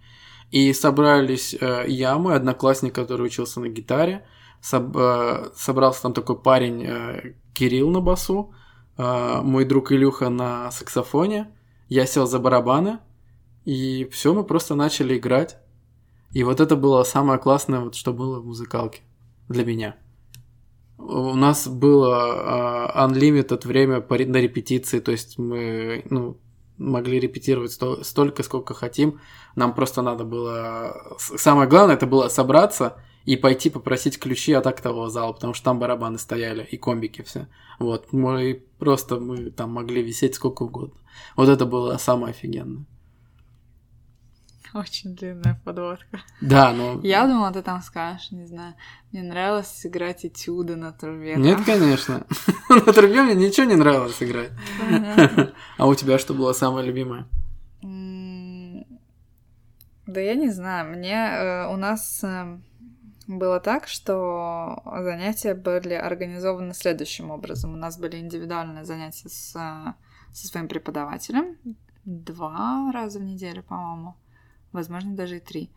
И 0.51 0.73
собрались 0.73 1.55
э, 1.61 1.85
я, 1.89 2.17
мой 2.19 2.37
одноклассник, 2.37 2.95
который 2.95 3.27
учился 3.27 3.61
на 3.61 3.69
гитаре, 3.69 4.25
э, 4.25 4.42
собрался 4.63 6.03
там 6.03 6.15
такой 6.15 6.39
парень 6.39 6.85
э, 6.87 7.35
Кирилл 7.53 7.91
на 7.91 8.01
басу, 8.01 8.55
э, 8.97 9.41
мой 9.43 9.65
друг 9.65 9.93
Илюха 9.93 10.29
на 10.29 10.71
саксофоне, 10.71 11.51
я 11.89 12.07
сел 12.07 12.27
за 12.27 12.39
барабаны, 12.39 12.99
и 13.65 14.09
все, 14.11 14.33
мы 14.33 14.45
просто 14.45 14.75
начали 14.75 15.19
играть. 15.19 15.59
И 16.33 16.45
вот 16.45 16.61
это 16.61 16.77
было 16.77 17.03
самое 17.03 17.39
классное, 17.39 17.81
вот, 17.81 17.95
что 17.95 18.13
было 18.13 18.41
в 18.41 18.47
музыкалке 18.47 19.01
для 19.49 19.65
меня. 19.65 19.97
У 20.97 21.35
нас 21.35 21.67
было 21.67 22.93
uh, 22.95 23.09
unlimited 23.09 23.67
время 23.67 24.01
на 24.01 24.37
репетиции, 24.37 25.01
то 25.01 25.11
есть 25.11 25.39
мы 25.39 26.05
ну, 26.09 26.39
могли 26.79 27.19
репетировать 27.19 27.73
столько, 27.73 28.43
сколько 28.43 28.73
хотим. 28.73 29.21
Нам 29.57 29.75
просто 29.75 30.01
надо 30.03 30.25
было... 30.25 31.17
Самое 31.19 31.69
главное, 31.69 31.97
это 31.97 32.07
было 32.07 32.29
собраться 32.29 32.97
и 33.25 33.37
пойти 33.37 33.71
попросить 33.71 34.19
ключи 34.19 34.53
от 34.53 34.67
актового 34.67 35.11
зала, 35.11 35.33
потому 35.33 35.55
что 35.55 35.65
там 35.65 35.79
барабаны 35.79 36.19
стояли 36.19 36.65
и 36.65 36.77
комбики 36.77 37.23
все. 37.23 37.49
Вот, 37.79 38.13
мы 38.13 38.65
просто 38.79 39.19
мы 39.19 39.51
там 39.51 39.71
могли 39.71 40.03
висеть 40.03 40.35
сколько 40.35 40.65
угодно. 40.65 41.01
Вот 41.37 41.49
это 41.49 41.67
было 41.67 41.97
самое 41.99 42.31
офигенное. 42.31 42.85
Очень 44.75 45.15
длинная 45.15 45.61
подводка. 45.65 46.23
Да, 46.41 46.73
но... 46.73 46.99
Я 47.03 47.27
думала, 47.27 47.53
ты 47.53 47.61
там 47.61 47.83
скажешь, 47.83 48.31
не 48.31 48.47
знаю, 48.47 48.75
мне 49.13 49.23
нравилось 49.23 49.85
играть 49.85 50.25
этюды 50.25 50.77
на 50.77 50.93
трубе. 50.93 51.35
Нет, 51.37 51.61
конечно. 51.67 52.27
На 52.71 52.93
трубе 52.93 53.23
мне 53.23 53.35
ничего 53.35 53.67
не 53.67 53.77
нравилось 53.77 54.23
играть. 54.23 54.53
А 55.77 55.87
у 55.87 55.95
тебя 55.95 56.19
что 56.19 56.33
было 56.33 56.55
самое 56.55 56.87
любимое? 56.87 57.27
Да 60.07 60.21
я 60.21 60.35
не 60.35 60.49
знаю, 60.49 60.91
мне 60.91 61.15
э, 61.15 61.67
у 61.73 61.77
нас 61.77 62.25
э, 62.25 62.59
было 63.39 63.61
так, 63.61 63.89
что 63.89 64.83
занятия 64.85 65.55
были 65.55 65.95
организованы 65.95 66.75
следующим 66.75 67.31
образом. 67.31 67.75
У 67.75 67.77
нас 67.77 67.99
были 67.99 68.17
индивидуальные 68.19 68.85
занятия 68.85 69.29
с, 69.29 69.53
со 69.53 69.95
своим 70.33 70.69
преподавателем 70.69 71.57
два 72.05 72.91
раза 72.93 73.19
в 73.19 73.23
неделю, 73.23 73.63
по-моему 73.63 74.17
возможно, 74.73 75.15
даже 75.15 75.37
и 75.37 75.41
три. 75.41 75.71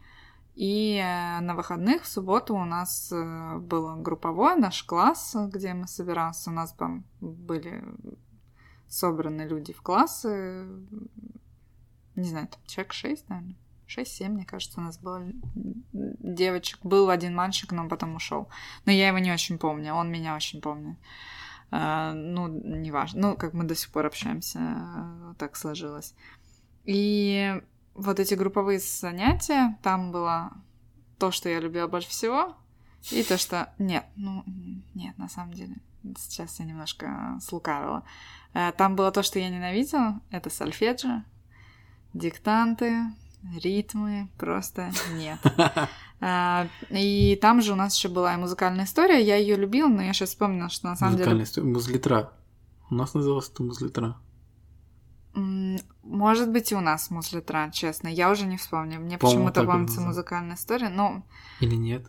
И 0.55 0.97
э, 1.03 1.41
на 1.41 1.53
выходных 1.53 2.03
в 2.03 2.07
субботу 2.07 2.55
у 2.55 2.63
нас 2.63 3.11
э, 3.11 3.57
был 3.57 3.97
групповой 3.97 4.55
наш 4.55 4.83
класс, 4.83 5.35
где 5.49 5.73
мы 5.73 5.87
собирались. 5.87 6.47
У 6.47 6.51
нас 6.51 6.71
там 6.73 7.03
были 7.19 7.83
собраны 8.87 9.41
люди 9.41 9.73
в 9.73 9.81
классы. 9.81 10.65
Не 12.15 12.29
знаю, 12.29 12.47
там 12.47 12.61
человек 12.65 12.93
шесть, 12.93 13.27
наверное. 13.27 13.57
Шесть-семь, 13.87 14.33
мне 14.33 14.45
кажется, 14.45 14.79
у 14.79 14.83
нас 14.83 14.97
было 14.97 15.23
девочек. 15.93 16.79
Был 16.83 17.09
один 17.09 17.35
мальчик, 17.35 17.71
но 17.71 17.87
потом 17.87 18.15
ушел. 18.15 18.49
Но 18.85 18.91
я 18.91 19.07
его 19.07 19.19
не 19.19 19.31
очень 19.31 19.57
помню, 19.57 19.93
он 19.93 20.11
меня 20.11 20.35
очень 20.35 20.61
помнит. 20.61 20.97
Uh, 21.71 22.13
ну, 22.13 22.47
неважно. 22.47 23.21
Ну, 23.21 23.35
как 23.35 23.53
мы 23.53 23.63
до 23.63 23.75
сих 23.75 23.89
пор 23.89 24.05
общаемся, 24.05 24.59
так 25.37 25.55
сложилось. 25.55 26.13
И 26.85 27.59
вот 27.95 28.19
эти 28.19 28.35
групповые 28.35 28.79
занятия, 28.79 29.77
там 29.81 30.11
было 30.11 30.53
то, 31.17 31.31
что 31.31 31.49
я 31.49 31.59
любила 31.59 31.87
больше 31.87 32.09
всего, 32.09 32.55
и 33.11 33.23
то, 33.23 33.37
что... 33.37 33.73
Нет, 33.79 34.05
ну, 34.15 34.43
нет, 34.93 35.17
на 35.17 35.29
самом 35.29 35.53
деле. 35.53 35.77
Сейчас 36.17 36.59
я 36.59 36.65
немножко 36.65 37.39
слукавила. 37.41 38.03
Э, 38.53 38.71
там 38.71 38.95
было 38.95 39.11
то, 39.11 39.23
что 39.23 39.39
я 39.39 39.49
ненавидела. 39.49 40.21
Это 40.29 40.49
сольфеджио, 40.49 41.23
диктанты, 42.13 43.01
ритмы. 43.61 44.29
Просто 44.37 44.91
нет. 45.13 45.39
Э, 46.21 46.67
и 46.89 47.37
там 47.41 47.61
же 47.61 47.73
у 47.73 47.75
нас 47.75 47.95
еще 47.95 48.09
была 48.09 48.33
и 48.33 48.37
музыкальная 48.37 48.85
история. 48.85 49.21
Я 49.21 49.35
ее 49.37 49.55
любила, 49.55 49.87
но 49.87 50.01
я 50.01 50.13
сейчас 50.13 50.29
вспомнила, 50.29 50.69
что 50.69 50.87
на 50.87 50.95
самом 50.95 51.13
музыкальная 51.13 51.45
деле... 51.45 51.49
История. 51.49 51.67
Музлитра. 51.67 52.31
У 52.89 52.95
нас 52.95 53.13
называлось 53.13 53.49
это 53.49 53.63
музлитра. 53.63 54.17
Может 56.03 56.51
быть, 56.51 56.71
и 56.71 56.75
у 56.75 56.81
нас 56.81 57.09
музлитра, 57.09 57.69
честно. 57.73 58.07
Я 58.07 58.31
уже 58.31 58.45
не 58.45 58.57
вспомню. 58.57 58.99
Мне 58.99 59.17
почему-то 59.17 59.63
помнится 59.63 60.01
музыкальная 60.01 60.55
история, 60.55 60.89
но... 60.89 61.23
Или 61.59 61.75
нет? 61.75 62.05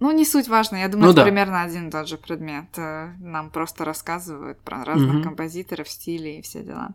Ну, 0.00 0.10
не 0.10 0.24
суть 0.24 0.48
важно. 0.48 0.76
Я 0.76 0.88
думаю, 0.88 1.06
ну, 1.06 1.12
это 1.12 1.20
да. 1.20 1.22
примерно 1.22 1.62
один 1.62 1.86
и 1.86 1.90
тот 1.92 2.08
же 2.08 2.16
предмет. 2.16 2.66
Э, 2.76 3.14
нам 3.20 3.50
просто 3.50 3.84
рассказывают 3.84 4.60
про 4.60 4.84
разных 4.84 5.16
угу. 5.16 5.22
композиторов, 5.22 5.88
стили 5.88 6.30
и 6.30 6.42
все 6.42 6.64
дела. 6.64 6.94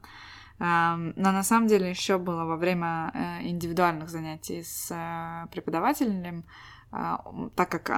Но 0.59 1.13
на 1.15 1.43
самом 1.43 1.67
деле 1.67 1.89
еще 1.89 2.17
было 2.17 2.43
во 2.45 2.57
время 2.57 3.11
э, 3.13 3.47
индивидуальных 3.47 4.09
занятий 4.09 4.63
с 4.63 4.89
э, 4.91 5.47
преподавателем, 5.51 6.45
так 6.89 7.69
как 7.69 7.89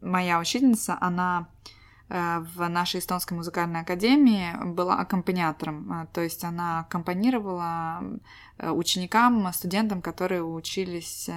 моя 0.00 0.38
учительница, 0.38 0.96
она 1.00 1.48
Э, 2.10 2.44
в 2.56 2.68
нашей 2.68 2.98
эстонской 2.98 3.34
музыкальной 3.34 3.80
академии 3.80 4.52
была 4.74 4.96
аккомпаниатором, 4.96 5.92
э, 5.92 6.06
то 6.12 6.20
есть 6.20 6.42
она 6.44 6.80
аккомпанировала 6.80 8.02
ученикам, 8.58 9.50
студентам, 9.52 10.02
которые 10.02 10.42
учились 10.42 11.30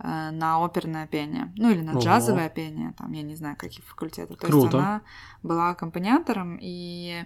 на 0.00 0.64
оперное 0.64 1.06
пение, 1.08 1.52
ну 1.56 1.70
или 1.70 1.80
на 1.80 1.92
Ого. 1.92 2.00
джазовое 2.00 2.48
пение, 2.50 2.92
там 2.98 3.10
я 3.12 3.22
не 3.22 3.34
знаю 3.34 3.56
какие 3.56 3.84
факультеты. 3.84 4.34
То 4.34 4.46
Круто. 4.46 4.64
есть 4.66 4.74
она 4.74 5.02
была 5.42 5.70
аккомпаниатором 5.70 6.58
и 6.60 7.24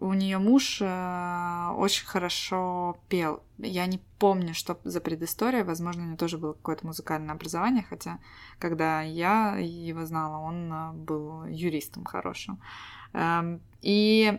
у 0.00 0.12
нее 0.14 0.38
муж 0.38 0.78
э, 0.80 1.74
очень 1.76 2.06
хорошо 2.06 2.98
пел. 3.08 3.42
Я 3.58 3.86
не 3.86 3.98
помню, 4.18 4.54
что 4.54 4.78
за 4.84 5.00
предыстория. 5.00 5.64
Возможно, 5.64 6.02
у 6.02 6.06
него 6.06 6.16
тоже 6.16 6.38
было 6.38 6.52
какое-то 6.52 6.86
музыкальное 6.86 7.34
образование, 7.34 7.84
хотя 7.88 8.18
когда 8.58 9.02
я 9.02 9.56
его 9.56 10.04
знала, 10.06 10.38
он 10.38 10.72
э, 10.72 10.92
был 10.92 11.44
юристом 11.46 12.04
хорошим. 12.04 12.60
Э, 13.12 13.58
и 13.82 14.38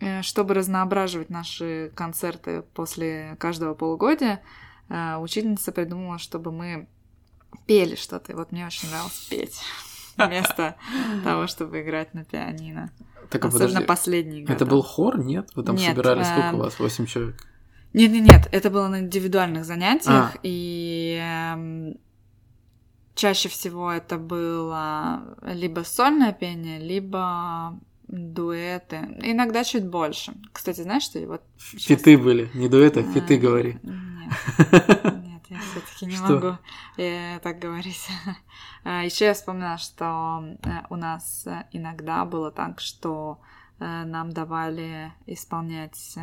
э, 0.00 0.22
чтобы 0.22 0.54
разноображивать 0.54 1.30
наши 1.30 1.92
концерты 1.94 2.62
после 2.74 3.36
каждого 3.38 3.74
полугодия, 3.74 4.42
учительница 4.88 5.72
придумала, 5.72 6.18
чтобы 6.18 6.52
мы 6.52 6.86
пели 7.66 7.94
что-то. 7.94 8.32
И 8.32 8.34
вот 8.34 8.52
мне 8.52 8.66
очень 8.66 8.90
нравилось 8.90 9.26
петь 9.30 9.62
вместо 10.16 10.76
того, 11.24 11.46
чтобы 11.46 11.82
играть 11.82 12.14
на 12.14 12.24
пианино. 12.24 12.90
Так, 13.30 13.44
Особенно 13.46 13.68
подожди. 13.68 13.86
последний 13.86 14.44
Это 14.44 14.66
был 14.66 14.82
хор, 14.82 15.18
нет? 15.18 15.50
Вы 15.54 15.62
там 15.62 15.76
нет, 15.76 15.90
собирали 15.90 16.22
сколько 16.22 16.48
у 16.48 16.54
эм, 16.54 16.58
вас? 16.58 16.78
Восемь 16.78 17.06
человек? 17.06 17.36
Нет, 17.94 18.10
нет, 18.10 18.24
нет, 18.24 18.48
это 18.52 18.70
было 18.70 18.88
на 18.88 19.00
индивидуальных 19.00 19.64
занятиях, 19.64 20.32
а. 20.34 20.38
и 20.42 21.18
э, 21.22 21.94
чаще 23.14 23.48
всего 23.48 23.90
это 23.90 24.18
было 24.18 25.36
либо 25.42 25.80
сольное 25.80 26.32
пение, 26.32 26.78
либо 26.78 27.78
дуэты. 28.08 28.96
Иногда 29.22 29.64
чуть 29.64 29.86
больше. 29.86 30.34
Кстати, 30.52 30.82
знаешь, 30.82 31.04
что 31.04 31.18
вот... 31.26 31.42
Сейчас... 31.58 31.84
Фиты 31.84 32.18
были, 32.18 32.50
не 32.54 32.68
дуэты, 32.68 33.00
а 33.00 33.12
фиты 33.12 33.38
говори. 33.38 33.78
Нет 33.82 35.31
я 35.52 35.60
все-таки 35.60 36.06
не 36.06 36.16
что? 36.16 36.34
могу 36.34 36.58
э, 36.96 37.38
так 37.40 37.58
говорить. 37.58 38.08
А, 38.84 39.04
Еще 39.04 39.26
я 39.26 39.34
вспомнила, 39.34 39.78
что 39.78 40.42
э, 40.64 40.68
у 40.90 40.96
нас 40.96 41.46
иногда 41.70 42.24
было 42.24 42.50
так, 42.50 42.80
что 42.80 43.38
э, 43.78 44.04
нам 44.04 44.32
давали 44.32 45.12
исполнять 45.26 46.16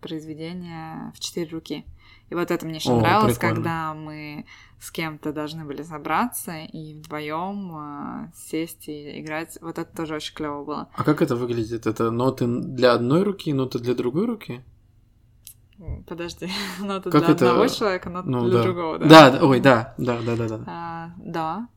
произведения 0.00 1.12
в 1.14 1.20
четыре 1.20 1.50
руки. 1.50 1.86
И 2.28 2.34
вот 2.34 2.50
это 2.50 2.66
мне 2.66 2.76
еще 2.76 2.92
О, 2.92 3.00
нравилось, 3.00 3.38
прикольно. 3.38 3.54
когда 3.54 3.94
мы 3.94 4.46
с 4.78 4.90
кем-то 4.90 5.32
должны 5.32 5.64
были 5.64 5.82
собраться 5.82 6.58
и 6.58 6.94
вдвоем 6.94 8.30
сесть 8.34 8.88
и 8.88 9.20
играть. 9.20 9.56
Вот 9.62 9.78
это 9.78 9.96
тоже 9.96 10.16
очень 10.16 10.34
клево 10.34 10.64
было. 10.64 10.88
А 10.94 11.04
как 11.04 11.22
это 11.22 11.34
выглядит? 11.36 11.86
Это 11.86 12.10
ноты 12.10 12.46
для 12.46 12.92
одной 12.92 13.22
руки, 13.22 13.52
ноты 13.52 13.78
для 13.78 13.94
другой 13.94 14.26
руки? 14.26 14.64
Подожди, 16.06 16.48
нота 16.80 17.10
как 17.10 17.24
для 17.24 17.34
это... 17.34 17.50
одного 17.50 17.68
человека, 17.68 18.10
нота 18.10 18.28
ну, 18.28 18.48
для 18.48 18.58
да. 18.58 18.62
другого, 18.62 18.98
да? 18.98 19.30
Да, 19.30 19.46
ой, 19.46 19.60
да, 19.60 19.94
да, 19.98 20.20
да, 20.22 20.36
да, 20.36 20.48
да. 20.48 20.64
А, 20.66 21.10
да. 21.18 21.68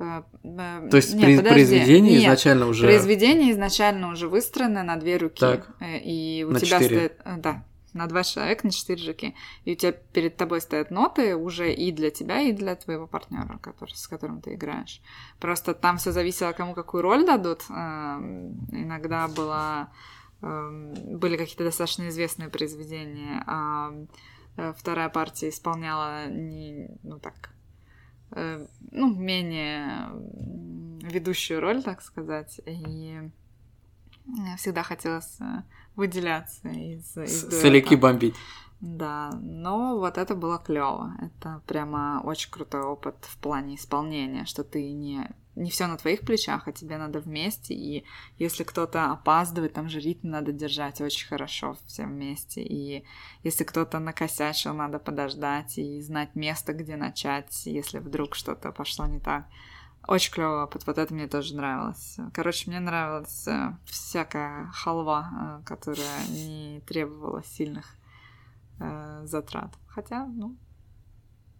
Э, 0.00 0.22
э, 0.42 0.88
То 0.90 0.96
есть 0.96 1.14
Нет, 1.14 1.42
при, 1.42 1.48
произведение 1.48 2.14
Нет, 2.14 2.22
изначально 2.22 2.66
уже... 2.66 2.86
Произведение 2.86 3.52
изначально 3.52 4.10
уже 4.10 4.28
выстроено 4.28 4.82
на 4.82 4.96
две 4.96 5.18
руки. 5.18 5.38
Так. 5.38 5.68
Э, 5.78 5.98
и 5.98 6.42
у 6.42 6.50
на 6.50 6.58
тебя 6.58 6.80
4. 6.80 6.96
стоит... 6.96 7.42
Да, 7.42 7.64
на 7.92 8.06
два 8.06 8.22
человека, 8.22 8.66
на 8.66 8.72
четыре 8.72 9.06
руки. 9.08 9.34
И 9.64 9.72
у 9.72 9.76
тебя 9.76 9.92
перед 9.92 10.36
тобой 10.36 10.60
стоят 10.60 10.90
ноты 10.90 11.36
уже 11.36 11.72
и 11.72 11.92
для 11.92 12.10
тебя, 12.10 12.40
и 12.40 12.52
для 12.52 12.76
твоего 12.76 13.06
партнера, 13.06 13.58
который, 13.58 13.94
с 13.94 14.08
которым 14.08 14.40
ты 14.40 14.54
играешь. 14.54 15.02
Просто 15.38 15.74
там 15.74 15.98
все 15.98 16.12
зависело, 16.12 16.52
кому 16.52 16.74
какую 16.74 17.02
роль 17.02 17.26
дадут. 17.26 17.62
Иногда 17.68 19.28
была 19.28 19.80
Эм, 19.82 19.88
были 20.40 21.36
какие-то 21.36 21.64
достаточно 21.64 22.08
известные 22.08 22.48
произведения, 22.48 23.42
а 23.46 23.92
э, 24.56 24.72
вторая 24.76 25.08
партия 25.08 25.50
исполняла 25.50 26.28
не, 26.28 26.88
ну 27.02 27.18
так, 27.18 27.50
э, 28.32 28.66
ну, 28.90 29.14
менее 29.14 30.08
ведущую 31.02 31.60
роль, 31.60 31.82
так 31.82 32.02
сказать, 32.02 32.60
и 32.66 33.30
всегда 34.56 34.82
хотелось 34.82 35.40
э, 35.40 35.62
выделяться 35.96 36.68
из, 36.68 37.16
из 37.16 37.60
Соляки 37.60 37.94
бомбить. 37.94 38.34
Да, 38.80 39.30
но 39.42 39.98
вот 39.98 40.16
это 40.16 40.34
было 40.34 40.58
клево. 40.58 41.14
Это 41.20 41.62
прямо 41.66 42.22
очень 42.24 42.50
крутой 42.50 42.82
опыт 42.82 43.16
в 43.22 43.36
плане 43.36 43.74
исполнения, 43.74 44.46
что 44.46 44.64
ты 44.64 44.92
не 44.92 45.28
не 45.56 45.70
все 45.70 45.86
на 45.86 45.96
твоих 45.96 46.20
плечах, 46.20 46.68
а 46.68 46.72
тебе 46.72 46.96
надо 46.96 47.20
вместе, 47.20 47.74
и 47.74 48.04
если 48.38 48.62
кто-то 48.62 49.10
опаздывает, 49.10 49.72
там 49.72 49.88
же 49.88 50.00
ритм 50.00 50.28
надо 50.30 50.52
держать 50.52 51.00
очень 51.00 51.26
хорошо 51.26 51.76
все 51.86 52.04
вместе, 52.04 52.62
и 52.62 53.04
если 53.42 53.64
кто-то 53.64 53.98
накосячил, 53.98 54.74
надо 54.74 54.98
подождать 54.98 55.76
и 55.78 56.00
знать 56.00 56.34
место, 56.34 56.72
где 56.72 56.96
начать, 56.96 57.66
если 57.66 57.98
вдруг 57.98 58.34
что-то 58.34 58.72
пошло 58.72 59.06
не 59.06 59.20
так. 59.20 59.46
Очень 60.08 60.32
клево 60.32 60.64
опыт, 60.64 60.86
вот 60.86 60.96
это 60.98 61.12
мне 61.12 61.28
тоже 61.28 61.54
нравилось. 61.54 62.16
Короче, 62.32 62.70
мне 62.70 62.80
нравилась 62.80 63.46
э, 63.46 63.76
всякая 63.84 64.66
халва, 64.72 65.60
э, 65.60 65.66
которая 65.66 66.26
не 66.28 66.80
требовала 66.86 67.42
сильных 67.44 67.94
э, 68.78 69.22
затрат. 69.24 69.72
Хотя, 69.86 70.24
ну, 70.24 70.56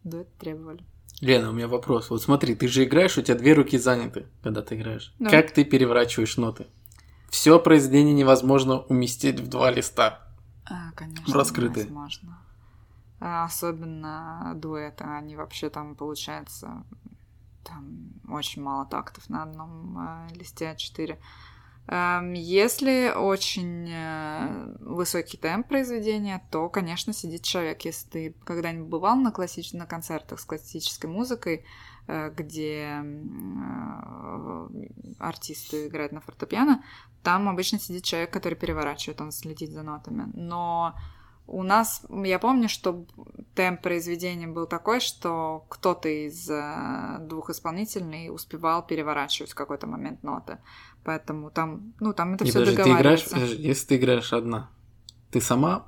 дуэт 0.04 0.34
требовали. 0.38 0.84
Лена, 1.20 1.50
у 1.50 1.52
меня 1.52 1.68
вопрос. 1.68 2.10
Вот 2.10 2.22
смотри, 2.22 2.54
ты 2.54 2.66
же 2.68 2.84
играешь, 2.84 3.18
у 3.18 3.22
тебя 3.22 3.36
две 3.36 3.52
руки 3.52 3.76
заняты, 3.78 4.26
когда 4.42 4.62
ты 4.62 4.76
играешь. 4.76 5.12
Да. 5.18 5.28
Как 5.30 5.50
ты 5.52 5.64
переворачиваешь 5.64 6.36
ноты? 6.36 6.66
Все 7.28 7.60
произведение 7.60 8.14
невозможно 8.14 8.80
уместить 8.80 9.38
в 9.38 9.48
два 9.48 9.70
листа. 9.70 10.26
А, 10.64 10.92
конечно, 10.94 11.34
Раскрытые. 11.34 11.84
возможно. 11.86 12.38
А, 13.20 13.44
Особенно 13.44 14.52
дуэты, 14.56 15.04
они 15.04 15.36
вообще 15.36 15.68
там, 15.68 15.94
получается, 15.94 16.84
там 17.64 18.12
очень 18.28 18.62
мало 18.62 18.86
тактов 18.86 19.28
на 19.28 19.42
одном 19.42 19.98
э, 19.98 20.34
листе 20.34 20.74
А4. 20.74 21.18
Если 21.92 23.12
очень 23.16 23.90
э, 23.90 24.76
высокий 24.78 25.36
темп 25.36 25.66
произведения, 25.66 26.40
то, 26.52 26.68
конечно, 26.68 27.12
сидит 27.12 27.42
человек. 27.42 27.84
Если 27.84 28.08
ты 28.08 28.34
когда-нибудь 28.44 28.88
бывал 28.88 29.16
на, 29.16 29.32
классич... 29.32 29.72
на 29.72 29.86
концертах 29.86 30.38
с 30.38 30.44
классической 30.44 31.10
музыкой, 31.10 31.64
э, 32.06 32.30
где 32.30 33.02
э, 33.02 34.68
артисты 35.18 35.88
играют 35.88 36.12
на 36.12 36.20
фортепиано, 36.20 36.84
там 37.24 37.48
обычно 37.48 37.80
сидит 37.80 38.04
человек, 38.04 38.32
который 38.32 38.54
переворачивает, 38.54 39.20
он 39.20 39.32
следит 39.32 39.72
за 39.72 39.82
нотами. 39.82 40.30
Но 40.32 40.94
у 41.50 41.62
нас, 41.64 42.02
я 42.24 42.38
помню, 42.38 42.68
что 42.68 43.04
темп 43.54 43.82
произведения 43.82 44.46
был 44.46 44.66
такой, 44.66 45.00
что 45.00 45.64
кто-то 45.68 46.08
из 46.08 46.48
э, 46.48 47.18
двух 47.20 47.50
исполнителей 47.50 48.30
успевал 48.30 48.86
переворачивать 48.86 49.50
в 49.50 49.54
какой-то 49.54 49.86
момент 49.86 50.22
ноты. 50.22 50.58
Поэтому 51.04 51.50
там, 51.50 51.92
ну, 52.00 52.12
там 52.12 52.34
это 52.34 52.44
все 52.44 52.60
подожди, 52.60 52.76
ты 52.76 52.90
играешь, 52.90 53.24
договаривается. 53.24 53.68
если 53.68 53.86
ты 53.88 53.96
играешь 53.96 54.32
одна, 54.32 54.70
ты 55.32 55.40
сама... 55.40 55.86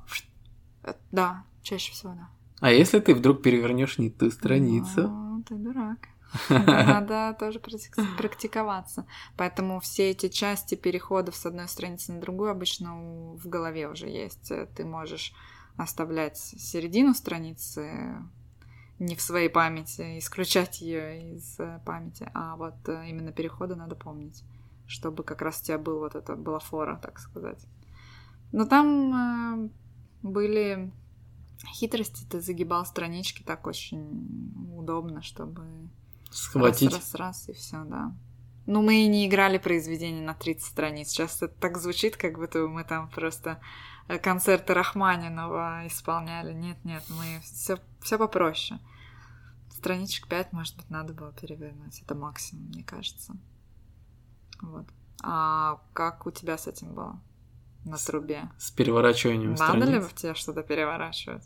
Э, 0.83 0.95
Да, 1.13 1.45
чаще 1.63 1.93
всего, 1.93 2.13
да. 2.15 2.29
А 2.61 2.71
если 2.73 2.99
ты 3.01 3.15
вдруг 3.15 3.43
перевернешь 3.43 3.99
не 3.99 4.11
ту 4.11 4.31
страницу? 4.31 5.09
Ну, 5.09 5.43
ты 5.49 5.55
дурак. 5.55 5.99
Надо 6.49 7.37
тоже 7.39 7.59
практик- 7.61 8.17
практиковаться. 8.17 9.07
Поэтому 9.37 9.79
все 9.81 10.11
эти 10.11 10.29
части 10.29 10.75
переходов 10.77 11.37
с 11.37 11.47
одной 11.47 11.69
страницы 11.69 12.13
на 12.13 12.21
другую 12.21 12.51
обычно 12.51 12.95
в 13.37 13.47
голове 13.49 13.89
уже 13.89 14.09
есть. 14.09 14.51
Э, 14.51 14.67
Ты 14.75 14.85
можешь 14.85 15.33
оставлять 15.77 16.39
середину 16.39 17.15
страницы 17.15 18.19
не 18.99 19.17
в 19.17 19.23
своей 19.23 19.49
памяти, 19.49 20.19
исключать 20.19 20.81
ее 20.81 21.35
из 21.35 21.59
э, 21.59 21.81
памяти, 21.85 22.31
а 22.35 22.57
вот 22.57 22.89
э, 22.89 23.09
именно 23.09 23.33
переходы 23.33 23.75
надо 23.75 23.97
помнить, 23.97 24.45
чтобы 24.87 25.25
как 25.25 25.43
раз 25.43 25.61
у 25.61 25.65
тебя 25.65 25.79
был 25.79 25.99
вот 25.99 26.15
это 26.15 26.37
была 26.37 26.61
фора, 26.61 27.01
так 27.03 27.19
сказать. 27.19 27.67
Но 28.53 28.65
там 28.65 29.15
э, 29.65 29.69
были 30.23 30.93
хитрости, 31.67 32.25
ты 32.31 32.41
загибал 32.41 32.87
странички 32.87 33.43
так 33.43 33.67
очень 33.67 34.53
удобно, 34.77 35.23
чтобы 35.23 35.91
Схватить. 36.33 36.93
Раз, 36.93 37.15
раз, 37.15 37.15
раз, 37.15 37.49
и 37.51 37.53
все, 37.53 37.85
да. 37.85 38.15
Ну, 38.65 38.81
мы 38.81 39.05
и 39.05 39.07
не 39.07 39.27
играли 39.27 39.59
произведение 39.59 40.25
на 40.25 40.35
30 40.35 40.65
страниц. 40.65 41.09
Сейчас 41.09 41.43
это 41.43 41.49
так 41.49 41.79
звучит, 41.79 42.17
как 42.17 42.39
будто 42.39 42.67
мы 42.69 42.85
там 42.85 43.11
просто 43.11 43.61
концерты 44.23 44.75
Рахманинова 44.75 45.87
исполняли. 45.87 46.53
Нет, 46.53 46.85
нет, 46.85 47.03
мы 47.09 47.41
все, 47.43 47.79
все 48.01 48.19
попроще. 48.19 48.81
Страничек 49.71 50.29
5, 50.29 50.53
может 50.53 50.77
быть, 50.77 50.91
надо 50.91 51.13
было 51.13 51.33
перевернуть. 51.33 52.01
Это 52.03 52.15
максимум, 52.15 52.67
мне 52.67 52.85
кажется. 52.85 53.35
Вот. 54.61 54.87
А 55.25 55.81
как 55.93 56.27
у 56.27 56.31
тебя 56.31 56.57
с 56.57 56.67
этим 56.67 56.95
было? 56.95 57.21
На 57.85 57.97
трубе. 57.97 58.49
С 58.59 58.71
переворачиванием 58.71 59.55
Надо 59.55 59.87
ли 59.87 59.99
в 59.99 60.15
тебе 60.15 60.35
что-то 60.35 60.63
переворачивать? 60.63 61.45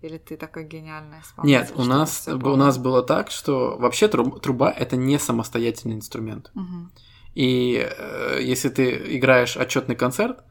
Или 0.00 0.18
ты 0.18 0.36
такой 0.36 0.64
гениальный 0.64 1.20
исполнитель? 1.20 1.60
Нет, 1.60 1.72
у 1.76 1.84
нас, 1.84 2.26
у 2.26 2.56
нас 2.56 2.78
было 2.78 3.02
так, 3.02 3.30
что 3.30 3.76
вообще 3.78 4.08
труб- 4.08 4.40
труба 4.40 4.70
это 4.70 4.96
не 4.96 5.18
самостоятельный 5.18 5.94
инструмент. 5.94 6.50
Мгм. 6.54 6.90
И 7.34 7.76
э, 7.76 8.38
если 8.42 8.68
ты 8.68 9.16
играешь 9.16 9.56
отчетный 9.56 9.94
концерт, 9.94 10.42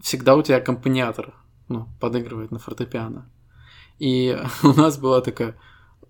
всегда 0.00 0.36
у 0.36 0.42
тебя 0.42 0.56
аккомпаниатор 0.56 1.34
ну, 1.68 1.88
подыгрывает 2.00 2.50
на 2.50 2.58
фортепиано. 2.58 3.30
И 3.98 4.38
у 4.62 4.72
нас 4.72 4.98
была 4.98 5.20
такая 5.20 5.56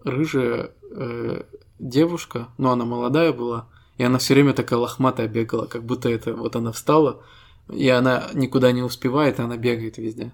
рыжая 0.05 0.71
э, 0.91 1.43
девушка, 1.79 2.49
ну 2.59 2.71
она 2.71 2.85
молодая 2.85 3.33
была, 3.33 3.69
и 3.97 4.05
она 4.05 4.19
все 4.19 4.35
время 4.35 4.53
такая 4.53 4.79
лохматая 4.79 5.29
бегала, 5.29 5.67
как 5.67 5.85
будто 5.85 6.09
это 6.09 6.35
вот 6.35 6.55
она 6.57 6.73
встала, 6.73 7.23
и 7.71 7.89
она 7.89 8.29
никуда 8.33 8.73
не 8.73 8.83
успевает, 8.83 9.39
и 9.39 9.43
она 9.43 9.57
бегает 9.57 9.99
везде 9.99 10.33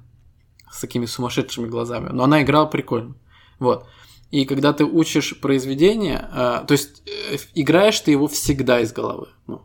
с 0.71 0.81
такими 0.81 1.07
сумасшедшими 1.07 1.67
глазами. 1.67 2.11
Но 2.13 2.25
она 2.25 2.43
играла 2.43 2.67
прикольно. 2.67 3.15
Вот. 3.59 3.87
И 4.31 4.45
когда 4.47 4.73
ты 4.73 4.85
учишь 4.85 5.39
произведение, 5.41 6.29
э, 6.33 6.65
то 6.67 6.73
есть 6.73 7.03
э, 7.07 7.37
играешь 7.55 8.01
ты 8.01 8.11
его 8.11 8.27
всегда 8.27 8.81
из 8.81 8.93
головы. 8.93 9.29
Ну, 9.47 9.63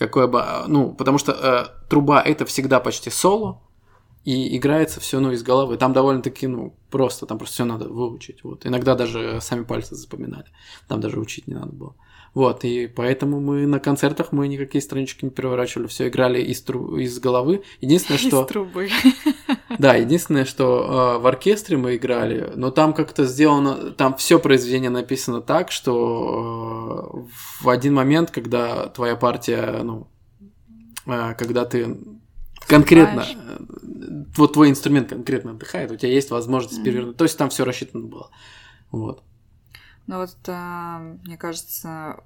какое 0.00 0.26
бы, 0.26 0.42
ну, 0.66 0.94
потому 0.94 1.18
что 1.18 1.32
э, 1.32 1.88
труба 1.88 2.22
это 2.22 2.46
всегда 2.46 2.80
почти 2.80 3.10
соло, 3.10 3.60
и 4.24 4.56
играется 4.56 4.98
все 4.98 5.20
ну, 5.20 5.30
из 5.30 5.42
головы. 5.42 5.76
Там 5.76 5.92
довольно-таки, 5.92 6.46
ну, 6.46 6.74
просто, 6.90 7.26
там 7.26 7.38
просто 7.38 7.54
все 7.54 7.64
надо 7.64 7.88
выучить. 7.88 8.42
Вот. 8.44 8.66
Иногда 8.66 8.94
даже 8.94 9.40
сами 9.40 9.64
пальцы 9.64 9.94
запоминали. 9.94 10.46
Там 10.88 11.00
даже 11.00 11.20
учить 11.20 11.46
не 11.46 11.54
надо 11.54 11.72
было. 11.72 11.94
Вот, 12.32 12.64
и 12.64 12.86
поэтому 12.86 13.40
мы 13.40 13.66
на 13.66 13.80
концертах 13.80 14.30
мы 14.30 14.46
никакие 14.46 14.80
странички 14.80 15.24
не 15.24 15.32
переворачивали, 15.32 15.88
все 15.88 16.06
играли 16.08 16.40
из, 16.40 16.62
тру- 16.62 16.96
из 16.96 17.18
головы. 17.18 17.64
Единственное, 17.80 18.18
что... 18.18 18.42
Из 18.42 18.46
трубы. 18.48 18.88
Да, 19.78 19.94
единственное, 19.94 20.44
что 20.44 21.16
э, 21.16 21.22
в 21.22 21.26
оркестре 21.26 21.76
мы 21.76 21.96
играли, 21.96 22.52
но 22.54 22.70
там 22.70 22.92
как-то 22.92 23.24
сделано, 23.24 23.92
там 23.92 24.14
все 24.16 24.38
произведение 24.38 24.90
написано 24.90 25.40
так, 25.40 25.70
что 25.70 27.24
э, 27.26 27.62
в 27.62 27.68
один 27.68 27.94
момент, 27.94 28.30
когда 28.30 28.86
твоя 28.88 29.16
партия, 29.16 29.80
ну, 29.82 30.08
э, 31.06 31.34
когда 31.38 31.64
ты 31.64 31.96
конкретно, 32.66 33.22
Вступаешь. 33.22 33.58
э, 33.58 34.24
вот 34.36 34.52
твой 34.52 34.70
инструмент 34.70 35.08
конкретно 35.08 35.52
отдыхает, 35.52 35.90
у 35.92 35.96
тебя 35.96 36.12
есть 36.12 36.30
возможность 36.30 36.76
Мгм. 36.78 36.84
перевернуть. 36.84 37.16
То 37.16 37.24
есть 37.24 37.38
там 37.38 37.48
все 37.48 37.64
рассчитано 37.64 38.06
было. 38.06 38.30
Вот. 38.90 39.22
Ну 40.10 40.16
вот, 40.16 40.36
а, 40.48 40.98
мне 41.24 41.36
кажется, 41.36 42.24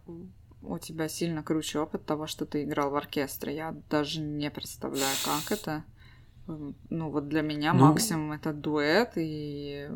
у 0.62 0.78
тебя 0.78 1.06
сильно 1.06 1.42
круче 1.42 1.80
опыт 1.80 2.06
того, 2.06 2.26
что 2.26 2.46
ты 2.46 2.62
играл 2.62 2.88
в 2.88 2.96
оркестре. 2.96 3.54
Я 3.54 3.76
даже 3.90 4.22
не 4.22 4.50
представляю, 4.50 5.14
как 5.22 5.52
это. 5.52 5.84
Ну 6.46 7.10
вот 7.10 7.28
для 7.28 7.42
меня 7.42 7.74
Ну. 7.74 7.88
максимум 7.88 8.32
это 8.32 8.54
дуэт 8.54 9.12
и 9.16 9.90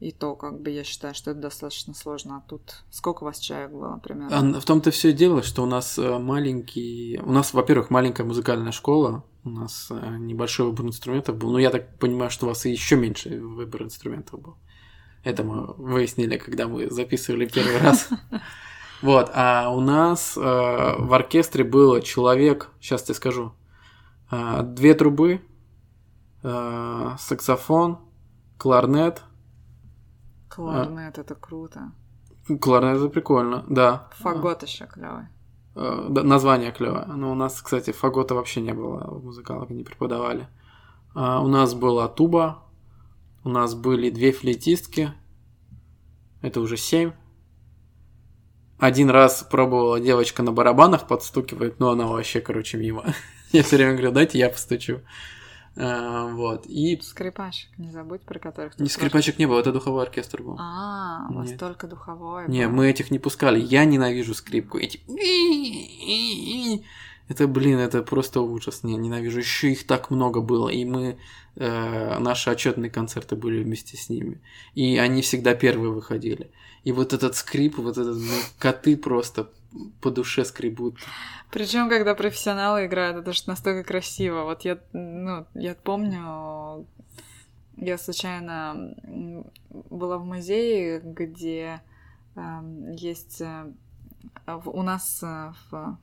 и 0.00 0.10
то, 0.10 0.36
как 0.36 0.62
бы 0.62 0.70
я 0.70 0.84
считаю, 0.84 1.14
что 1.14 1.32
это 1.32 1.40
достаточно 1.40 1.92
сложно. 1.92 2.38
А 2.38 2.48
тут 2.48 2.84
сколько 2.90 3.24
у 3.24 3.26
вас 3.26 3.38
человек 3.40 3.72
было 3.72 3.98
примерно? 4.02 4.56
А 4.56 4.60
в 4.60 4.64
том-то 4.64 4.90
все 4.90 5.12
дело, 5.12 5.42
что 5.42 5.64
у 5.64 5.66
нас 5.66 5.98
э, 5.98 6.18
маленький... 6.18 7.20
У 7.22 7.32
нас, 7.32 7.52
во-первых, 7.52 7.90
маленькая 7.90 8.24
музыкальная 8.24 8.72
школа, 8.72 9.22
у 9.44 9.50
нас 9.50 9.88
э, 9.90 10.16
небольшой 10.18 10.66
выбор 10.66 10.86
инструментов 10.86 11.36
был, 11.36 11.52
но 11.52 11.58
я 11.58 11.70
так 11.70 11.98
понимаю, 11.98 12.30
что 12.30 12.46
у 12.46 12.48
вас 12.50 12.64
еще 12.64 12.96
меньше 12.96 13.38
выбор 13.40 13.82
инструментов 13.82 14.40
был. 14.40 14.56
Это 15.26 15.42
мы 15.42 15.74
выяснили, 15.76 16.38
когда 16.38 16.68
мы 16.68 16.88
записывали 16.88 17.46
первый 17.46 17.78
раз. 17.78 18.08
Вот, 19.02 19.30
а 19.34 19.70
у 19.70 19.80
нас 19.80 20.38
э, 20.38 20.40
в 20.40 21.12
оркестре 21.12 21.64
было 21.64 22.00
человек, 22.00 22.70
сейчас 22.80 23.02
тебе 23.02 23.14
скажу, 23.14 23.52
э, 24.30 24.62
две 24.62 24.94
трубы, 24.94 25.42
э, 26.42 27.10
саксофон, 27.18 27.98
кларнет. 28.56 29.22
Кларнет, 30.48 31.18
это 31.18 31.34
круто. 31.34 31.92
Кларнет 32.60 32.98
это 32.98 33.08
прикольно, 33.08 33.64
да. 33.68 34.08
Фагот 34.20 34.62
еще 34.62 34.86
клевый. 34.86 35.26
Э, 35.74 36.06
да, 36.08 36.22
название 36.22 36.70
клевое. 36.70 37.04
Но 37.04 37.32
у 37.32 37.34
нас, 37.34 37.60
кстати, 37.60 37.90
фагота 37.90 38.36
вообще 38.36 38.60
не 38.60 38.72
было 38.72 39.04
в 39.10 39.24
музыкалке, 39.24 39.74
не 39.74 39.82
преподавали. 39.82 40.46
А, 41.16 41.42
у 41.42 41.48
нас 41.48 41.74
была 41.74 42.08
туба, 42.08 42.62
у 43.46 43.48
нас 43.48 43.74
были 43.74 44.10
две 44.10 44.32
флейтистки, 44.32 45.12
это 46.42 46.60
уже 46.60 46.76
семь. 46.76 47.12
Один 48.78 49.08
раз 49.08 49.46
пробовала 49.48 50.00
девочка 50.00 50.42
на 50.42 50.50
барабанах 50.52 51.06
подстукивать, 51.06 51.78
но 51.78 51.90
она 51.90 52.06
вообще, 52.06 52.40
короче, 52.40 52.76
мимо. 52.76 53.14
Я 53.52 53.62
все 53.62 53.76
время 53.76 53.92
говорю, 53.92 54.10
дайте 54.10 54.38
я 54.38 54.50
постучу. 54.50 55.00
А, 55.76 56.26
вот. 56.26 56.66
И 56.66 57.00
Скрипачек, 57.00 57.70
не 57.78 57.90
забудь, 57.90 58.22
про 58.22 58.38
которых 58.38 58.74
ты 58.74 58.82
не 58.82 58.88
скрипачек 58.88 59.38
не 59.38 59.46
было, 59.46 59.60
это 59.60 59.72
духовой 59.72 60.02
оркестр 60.02 60.42
был. 60.42 60.56
А, 60.58 61.26
у 61.30 61.34
вас 61.34 61.50
Нет. 61.50 61.60
только 61.60 61.86
духовой. 61.86 62.48
Не, 62.48 62.66
мы 62.66 62.90
этих 62.90 63.10
не 63.10 63.18
пускали. 63.18 63.60
Я 63.60 63.84
ненавижу 63.84 64.34
скрипку. 64.34 64.78
Эти... 64.78 65.00
Это, 67.28 67.48
блин, 67.48 67.78
это 67.78 68.02
просто 68.02 68.40
ужас. 68.40 68.84
Не, 68.84 68.96
ненавижу. 68.96 69.38
Еще 69.38 69.72
их 69.72 69.86
так 69.86 70.10
много 70.10 70.40
было. 70.40 70.68
И 70.68 70.84
мы... 70.84 71.18
э, 71.56 72.18
наши 72.18 72.50
отчетные 72.50 72.90
концерты 72.90 73.34
были 73.34 73.64
вместе 73.64 73.96
с 73.96 74.08
ними. 74.08 74.40
И 74.74 74.96
они 74.98 75.22
всегда 75.22 75.54
первые 75.54 75.90
выходили. 75.90 76.50
И 76.84 76.92
вот 76.92 77.12
этот 77.12 77.34
скрип, 77.34 77.78
вот 77.78 77.98
этот... 77.98 78.16
ну, 78.16 78.32
коты 78.58 78.96
просто 78.96 79.50
по 80.00 80.10
душе 80.10 80.44
скребут. 80.44 80.98
Причем, 81.50 81.88
когда 81.88 82.14
профессионалы 82.14 82.86
играют, 82.86 83.16
это 83.16 83.32
же 83.32 83.42
настолько 83.46 83.82
красиво. 83.82 84.44
Вот 84.44 84.62
я, 84.62 84.78
ну, 84.92 85.46
я 85.54 85.74
помню, 85.74 86.86
я 87.76 87.98
случайно 87.98 88.94
была 89.90 90.18
в 90.18 90.24
музее, 90.24 91.00
где 91.04 91.82
эм, 92.36 92.92
есть 92.92 93.40
э, 93.40 93.72
у 94.46 94.82
нас 94.82 95.22
э, 95.22 95.52
в 95.70 95.98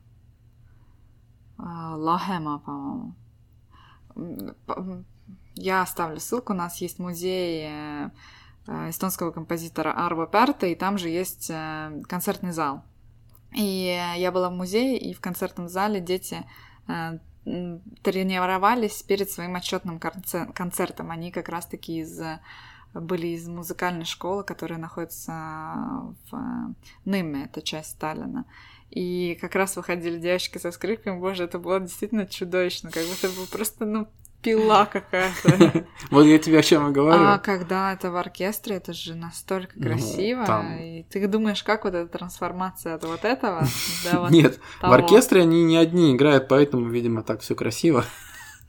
Лахема, 1.58 2.58
по-моему. 2.58 3.14
Я 5.54 5.82
оставлю 5.82 6.20
ссылку. 6.20 6.52
У 6.52 6.56
нас 6.56 6.80
есть 6.80 6.98
музей 6.98 7.70
эстонского 8.66 9.30
композитора 9.30 9.94
Арво 9.96 10.26
Перта, 10.26 10.66
и 10.66 10.74
там 10.74 10.98
же 10.98 11.08
есть 11.08 11.48
концертный 12.08 12.52
зал. 12.52 12.82
И 13.52 13.96
я 14.16 14.32
была 14.32 14.50
в 14.50 14.54
музее, 14.54 14.98
и 14.98 15.14
в 15.14 15.20
концертном 15.20 15.68
зале 15.68 16.00
дети 16.00 16.44
тренировались 18.02 19.02
перед 19.02 19.30
своим 19.30 19.54
отчетным 19.54 20.00
концертом. 20.00 21.10
Они 21.10 21.30
как 21.30 21.48
раз-таки 21.48 22.00
из 22.00 22.20
были 22.94 23.26
из 23.28 23.48
музыкальной 23.48 24.04
школы, 24.04 24.44
которая 24.44 24.78
находится 24.78 25.32
в 26.30 26.74
Ныме, 27.04 27.46
это 27.46 27.60
часть 27.60 27.90
Сталина. 27.90 28.44
И 28.94 29.36
как 29.40 29.56
раз 29.56 29.74
выходили 29.74 30.18
девочки 30.18 30.58
со 30.58 30.70
скрипками, 30.70 31.18
боже, 31.18 31.44
это 31.44 31.58
было 31.58 31.80
действительно 31.80 32.26
чудовищно, 32.26 32.92
как 32.92 33.02
будто 33.04 33.28
бы 33.28 33.46
просто, 33.50 33.84
ну, 33.84 34.06
пила 34.40 34.86
какая-то. 34.86 35.84
Вот 36.10 36.22
я 36.22 36.38
тебе 36.38 36.60
о 36.60 36.62
чем 36.62 36.90
и 36.90 36.92
говорю. 36.92 37.24
А 37.24 37.38
когда 37.38 37.92
это 37.92 38.12
в 38.12 38.16
оркестре, 38.16 38.76
это 38.76 38.92
же 38.92 39.16
настолько 39.16 39.72
ну, 39.74 39.86
красиво. 39.86 40.46
И 40.80 41.04
ты 41.10 41.26
думаешь, 41.26 41.64
как 41.64 41.84
вот 41.84 41.94
эта 41.94 42.06
трансформация 42.06 42.94
от 42.94 43.04
вот 43.04 43.24
этого 43.24 43.66
до 44.04 44.28
Нет, 44.30 44.60
в 44.80 44.92
оркестре 44.92 45.42
они 45.42 45.64
не 45.64 45.76
одни 45.76 46.14
играют, 46.14 46.46
поэтому, 46.46 46.88
видимо, 46.88 47.24
так 47.24 47.40
все 47.40 47.56
красиво. 47.56 48.04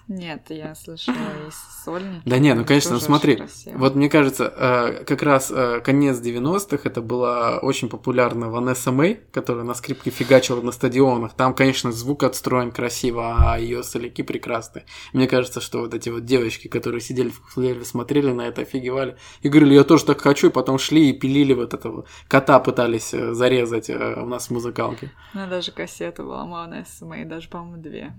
Нет, 0.08 0.46
я 0.50 0.76
слышала 0.76 1.16
из 1.48 1.84
сольники. 1.84 2.22
Да 2.26 2.38
не, 2.38 2.54
ну 2.54 2.64
конечно, 2.64 3.00
смотри, 3.00 3.42
вот 3.74 3.96
мне 3.96 4.08
кажется, 4.08 4.54
э, 4.56 5.04
как 5.04 5.24
раз 5.24 5.52
э, 5.52 5.82
конец 5.84 6.20
90-х, 6.20 6.82
это 6.84 7.02
была 7.02 7.58
очень 7.58 7.90
популярна 7.90 8.52
Ванесса 8.52 8.92
Мэй, 8.92 9.20
которая 9.32 9.64
на 9.64 9.74
скрипке 9.74 10.12
фигачила 10.12 10.62
на 10.62 10.72
стадионах. 10.72 11.34
Там, 11.34 11.56
конечно, 11.56 11.92
звук 11.92 12.22
отстроен 12.24 12.72
красиво, 12.72 13.36
а 13.40 13.58
ее 13.58 13.82
соляки 13.82 14.22
прекрасные. 14.22 14.86
Мне 15.12 15.28
кажется, 15.28 15.60
что 15.60 15.80
вот 15.80 15.96
эти 15.96 16.10
вот 16.10 16.24
девочки, 16.24 16.68
которые 16.68 17.02
сидели 17.02 17.30
в 17.30 17.42
футляре, 17.42 17.84
смотрели 17.84 18.32
на 18.32 18.48
это, 18.48 18.62
офигевали, 18.62 19.18
и 19.42 19.50
говорили, 19.50 19.74
я 19.74 19.84
тоже 19.84 20.06
так 20.06 20.22
хочу, 20.22 20.50
и 20.50 20.52
потом 20.52 20.78
шли 20.78 21.10
и 21.10 21.14
пилили 21.14 21.54
вот 21.54 21.74
этого 21.74 22.06
кота, 22.28 22.60
пытались 22.60 23.12
э, 23.14 23.34
зарезать 23.34 23.90
у 23.90 24.26
нас 24.26 24.48
в 24.48 24.52
музыкалке. 24.52 25.12
Ну, 25.34 25.48
даже 25.50 25.72
кассета 25.72 26.22
была 26.22 26.46
Ванесса 26.46 27.06
Мэй, 27.06 27.26
даже, 27.26 27.50
по-моему, 27.50 27.82
две. 27.82 28.14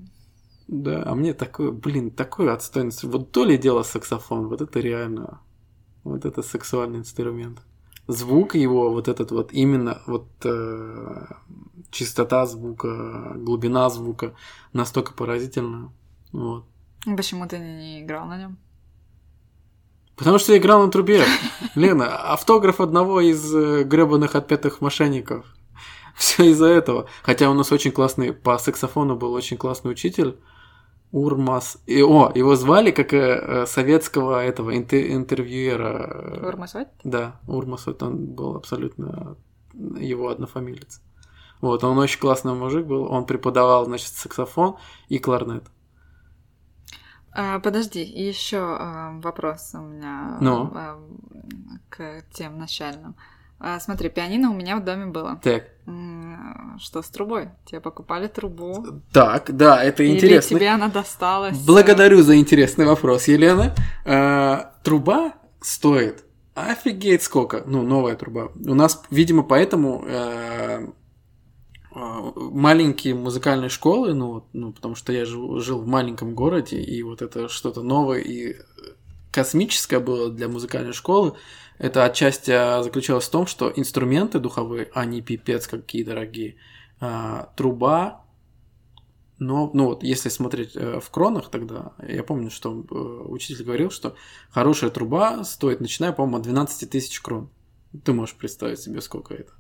Да, 0.69 1.03
а 1.07 1.15
мне 1.15 1.33
такое, 1.33 1.71
блин, 1.71 2.11
такое 2.11 2.53
отстойное. 2.53 2.93
Вот 3.03 3.31
то 3.31 3.45
ли 3.45 3.57
дело 3.57 3.83
саксофон, 3.83 4.49
вот 4.49 4.61
это 4.61 4.81
реально, 4.81 5.41
вот 6.03 6.25
это 6.25 6.43
сексуальный 6.43 6.99
инструмент. 6.99 7.63
Звук 8.09 8.55
его, 8.55 8.91
вот 8.93 9.09
этот 9.09 9.31
вот 9.31 9.53
именно, 9.53 10.03
вот 10.07 10.29
э, 10.45 11.27
чистота 11.91 12.47
звука, 12.47 13.35
глубина 13.37 13.89
звука 13.91 14.35
настолько 14.73 15.13
поразительная. 15.13 15.91
Вот. 16.33 16.65
Почему 17.17 17.47
ты 17.47 17.59
не, 17.59 17.77
не 17.77 18.03
играл 18.03 18.27
на 18.27 18.39
нем? 18.39 18.59
Потому 20.17 20.39
что 20.39 20.53
я 20.53 20.59
играл 20.59 20.85
на 20.85 20.91
трубе. 20.91 21.25
Лена, 21.75 22.33
автограф 22.33 22.81
одного 22.81 23.21
из 23.21 23.55
э, 23.55 23.85
гребаных 23.85 24.35
отпетых 24.35 24.81
мошенников. 24.81 25.45
Все 26.17 26.45
из-за 26.51 26.67
этого. 26.67 27.07
Хотя 27.23 27.51
у 27.51 27.55
нас 27.55 27.71
очень 27.71 27.93
классный, 27.93 28.33
по 28.33 28.59
саксофону 28.59 29.17
был 29.17 29.33
очень 29.33 29.59
классный 29.59 29.93
учитель. 29.93 30.39
Урмас. 31.13 31.79
И, 31.87 32.03
о, 32.03 32.33
его 32.35 32.57
звали 32.57 32.91
как 32.91 33.15
э, 33.15 33.19
э 33.19 33.67
советского 33.67 34.45
этого 34.45 34.77
интер, 34.77 35.13
интервьюера. 35.13 36.41
Урмасот? 36.47 36.89
Да, 37.05 37.41
Урмасот, 37.47 38.03
он 38.03 38.27
был 38.27 38.57
абсолютно 38.57 39.37
его 39.75 40.29
однофамилец. 40.29 41.01
Вот, 41.61 41.85
он 41.85 41.99
очень 41.99 42.21
классный 42.21 42.55
мужик 42.55 42.87
был, 42.87 43.11
он 43.11 43.25
преподавал, 43.25 43.87
значит, 43.87 44.09
саксофон 44.09 44.77
и 45.09 45.19
кларнет. 45.19 45.65
А, 47.33 47.61
подожди, 47.61 48.03
еще 48.03 48.57
э, 48.57 49.21
вопрос 49.21 49.73
у 49.75 49.81
меня 49.81 50.39
ну? 50.41 50.73
э, 50.75 50.97
к 51.91 52.25
тем 52.33 52.59
начальным. 52.59 53.15
А, 53.59 53.81
смотри, 53.81 54.11
пианино 54.11 54.51
у 54.51 54.55
меня 54.55 54.77
в 54.77 54.85
доме 54.85 55.07
было. 55.07 55.41
Так. 55.43 55.65
Что 56.79 57.01
с 57.01 57.09
трубой? 57.09 57.51
Тебе 57.65 57.81
покупали 57.81 58.27
трубу? 58.27 59.03
Так, 59.13 59.57
да, 59.57 59.83
это 59.83 60.07
интересно. 60.07 60.55
Или 60.55 60.61
тебе 60.61 60.69
она 60.69 60.89
досталась? 60.89 61.59
Благодарю 61.59 62.23
за 62.23 62.37
интересный 62.37 62.85
вопрос, 62.85 63.29
Елена. 63.29 63.75
А, 64.05 64.75
труба 64.83 65.35
стоит 65.61 66.25
офигеть 66.55 67.23
сколько. 67.23 67.63
Ну, 67.67 67.83
новая 67.83 68.17
труба. 68.17 68.51
У 68.55 68.75
нас, 68.75 69.03
видимо, 69.11 69.43
поэтому 69.43 70.05
э, 70.07 70.87
маленькие 71.95 73.15
музыкальные 73.15 73.69
школы, 73.69 74.15
ну, 74.15 74.47
ну, 74.53 74.73
потому 74.73 74.95
что 74.95 75.13
я 75.13 75.25
жил, 75.25 75.61
жил 75.61 75.81
в 75.81 75.87
маленьком 75.87 76.35
городе, 76.35 76.81
и 76.81 77.03
вот 77.03 77.23
это 77.23 77.49
что-то 77.49 77.83
новое 77.83 78.21
и 78.21 78.57
космическое 79.33 80.01
было 80.01 80.31
для 80.31 80.49
музыкальной 80.49 80.95
школы. 80.95 81.35
Это 81.79 82.05
отчасти 82.05 82.51
а, 82.51 82.83
заключалось 82.83 83.27
в 83.27 83.31
том, 83.31 83.47
что 83.47 83.73
инструменты 83.75 84.39
духовые, 84.39 84.89
они 84.95 85.21
пипец 85.21 85.67
какие 85.67 86.05
дорогие. 86.05 86.57
А, 87.01 87.53
труба, 87.57 88.25
но, 89.39 89.71
ну 89.75 89.87
вот, 89.87 90.03
если 90.03 90.31
смотреть 90.31 90.75
э, 90.77 90.99
в 90.99 91.11
кронах 91.11 91.51
тогда, 91.51 91.93
я 91.99 92.25
помню, 92.25 92.51
что 92.51 92.73
э, 92.73 92.95
учитель 92.95 93.65
говорил, 93.65 93.91
что 93.91 94.17
хорошая 94.49 94.89
труба 94.89 95.45
стоит, 95.45 95.81
начиная, 95.81 96.13
по-моему, 96.13 96.39
от 96.39 96.45
12 96.45 96.89
тысяч 96.89 97.21
крон. 97.21 97.51
Ты 98.05 98.15
можешь 98.15 98.35
представить 98.35 98.81
себе, 98.81 99.03
сколько 99.03 99.35
это. 99.35 99.53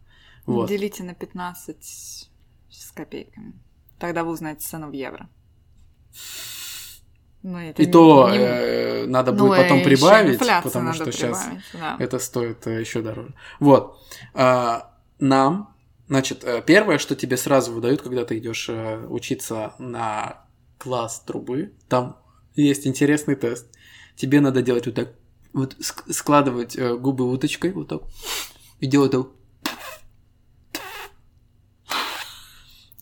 Вот. 0.47 0.69
Делите 0.71 1.03
на 1.03 1.15
15 1.15 1.85
с 1.85 2.93
копейками. 2.93 3.53
Тогда 3.99 4.25
вы 4.25 4.33
узнаете 4.33 4.61
цену 4.63 4.89
в 4.89 4.93
евро. 4.93 5.29
Ну, 7.43 7.59
это 7.59 7.81
и 7.81 7.87
не, 7.87 7.93
то 7.93 8.29
не... 8.31 8.39
Э, 8.39 9.07
надо 9.07 9.33
ну, 9.33 9.47
будет 9.47 9.59
потом 9.59 9.83
прибавить, 9.83 10.39
потому 10.39 10.93
что 10.93 11.13
сейчас 11.13 11.49
да. 11.73 11.97
это 11.99 12.19
стоит 12.19 12.67
э, 12.67 12.81
еще 12.81 13.03
дороже. 13.03 13.35
Вот. 13.61 14.01
А, 14.35 14.95
нам, 15.21 15.75
значит, 16.09 16.43
э, 16.45 16.63
первое, 16.67 16.99
что 16.99 17.15
тебе 17.15 17.37
сразу 17.37 17.73
выдают, 17.73 18.03
когда 18.03 18.25
ты 18.25 18.39
идешь 18.39 18.69
э, 18.69 19.07
учиться 19.09 19.75
на 19.79 20.45
класс 20.79 21.23
трубы, 21.25 21.73
там 21.89 22.17
есть 22.57 22.87
интересный 22.87 23.37
тест. 23.37 23.67
Тебе 24.17 24.41
надо 24.41 24.63
делать 24.63 24.87
вот 24.87 24.95
так, 24.97 25.11
вот 25.53 25.77
складывать 25.81 26.77
губы 26.77 27.31
уточкой 27.31 27.73
вот 27.73 27.89
так 27.89 28.03
и 28.81 28.87
делать 28.87 29.13
так. 29.13 29.27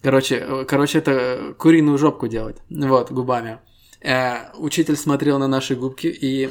Короче, 0.02 0.66
короче, 0.66 0.98
это 0.98 1.54
куриную 1.58 1.96
жопку 1.96 2.28
делать. 2.28 2.58
Вот, 2.68 3.10
губами. 3.10 3.60
Э, 4.04 4.52
учитель 4.58 4.96
смотрел 4.96 5.38
на 5.38 5.48
наши 5.48 5.74
губки 5.74 6.08
и 6.08 6.50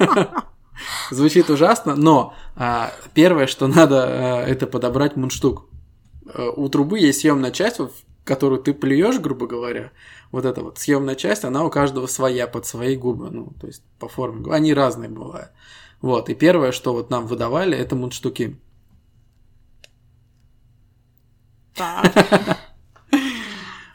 звучит 1.10 1.50
ужасно, 1.50 1.94
но 1.96 2.34
э, 2.56 2.86
первое, 3.12 3.46
что 3.46 3.66
надо, 3.66 4.44
э, 4.46 4.52
это 4.52 4.66
подобрать 4.66 5.16
мундштук. 5.16 5.66
У 6.56 6.68
трубы 6.70 6.98
есть 6.98 7.20
съемная 7.20 7.50
часть, 7.50 7.78
в 7.78 7.90
которую 8.24 8.60
ты 8.62 8.72
плюешь, 8.72 9.20
грубо 9.20 9.46
говоря. 9.46 9.92
Вот 10.32 10.46
эта 10.46 10.62
вот 10.62 10.78
съемная 10.78 11.14
часть, 11.14 11.44
она 11.44 11.62
у 11.62 11.70
каждого 11.70 12.06
своя, 12.06 12.46
под 12.46 12.64
свои 12.66 12.96
губы, 12.96 13.30
ну, 13.30 13.52
то 13.60 13.66
есть 13.66 13.82
по 13.98 14.08
форме. 14.08 14.50
Они 14.50 14.72
разные 14.72 15.10
бывают. 15.10 15.50
Вот, 16.00 16.30
и 16.30 16.34
первое, 16.34 16.72
что 16.72 16.94
вот 16.94 17.10
нам 17.10 17.26
выдавали, 17.26 17.76
это 17.76 17.94
мундштуки. 17.96 18.58
Так. 21.74 22.58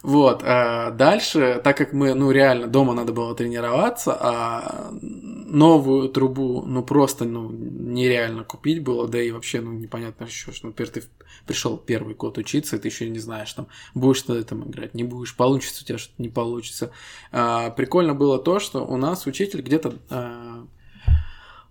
Вот. 0.03 0.41
А 0.43 0.91
дальше, 0.91 1.61
так 1.63 1.77
как 1.77 1.93
мы, 1.93 2.13
ну, 2.15 2.31
реально 2.31 2.67
дома 2.67 2.93
надо 2.93 3.13
было 3.13 3.35
тренироваться, 3.35 4.17
а 4.19 4.91
новую 5.01 6.09
трубу, 6.09 6.63
ну, 6.65 6.83
просто, 6.83 7.25
ну, 7.25 7.51
нереально 7.51 8.43
купить 8.43 8.83
было, 8.83 9.07
да 9.07 9.21
и 9.21 9.31
вообще, 9.31 9.61
ну, 9.61 9.73
непонятно 9.73 10.25
еще, 10.25 10.51
что, 10.51 10.67
например, 10.67 10.91
ты 10.91 11.03
пришел 11.45 11.77
первый 11.77 12.15
год 12.15 12.37
учиться, 12.37 12.75
и 12.75 12.79
ты 12.79 12.87
еще 12.87 13.09
не 13.09 13.19
знаешь, 13.19 13.53
там, 13.53 13.67
будешь 13.93 14.23
ты 14.23 14.33
этом 14.33 14.67
играть, 14.69 14.95
не 14.95 15.03
будешь, 15.03 15.35
получится 15.35 15.83
у 15.83 15.85
тебя 15.85 15.97
что-то, 15.99 16.21
не 16.21 16.29
получится. 16.29 16.91
А, 17.31 17.69
прикольно 17.69 18.15
было 18.15 18.39
то, 18.39 18.59
что 18.59 18.85
у 18.85 18.97
нас 18.97 19.27
учитель 19.27 19.61
где-то 19.61 19.93
а, 20.09 20.65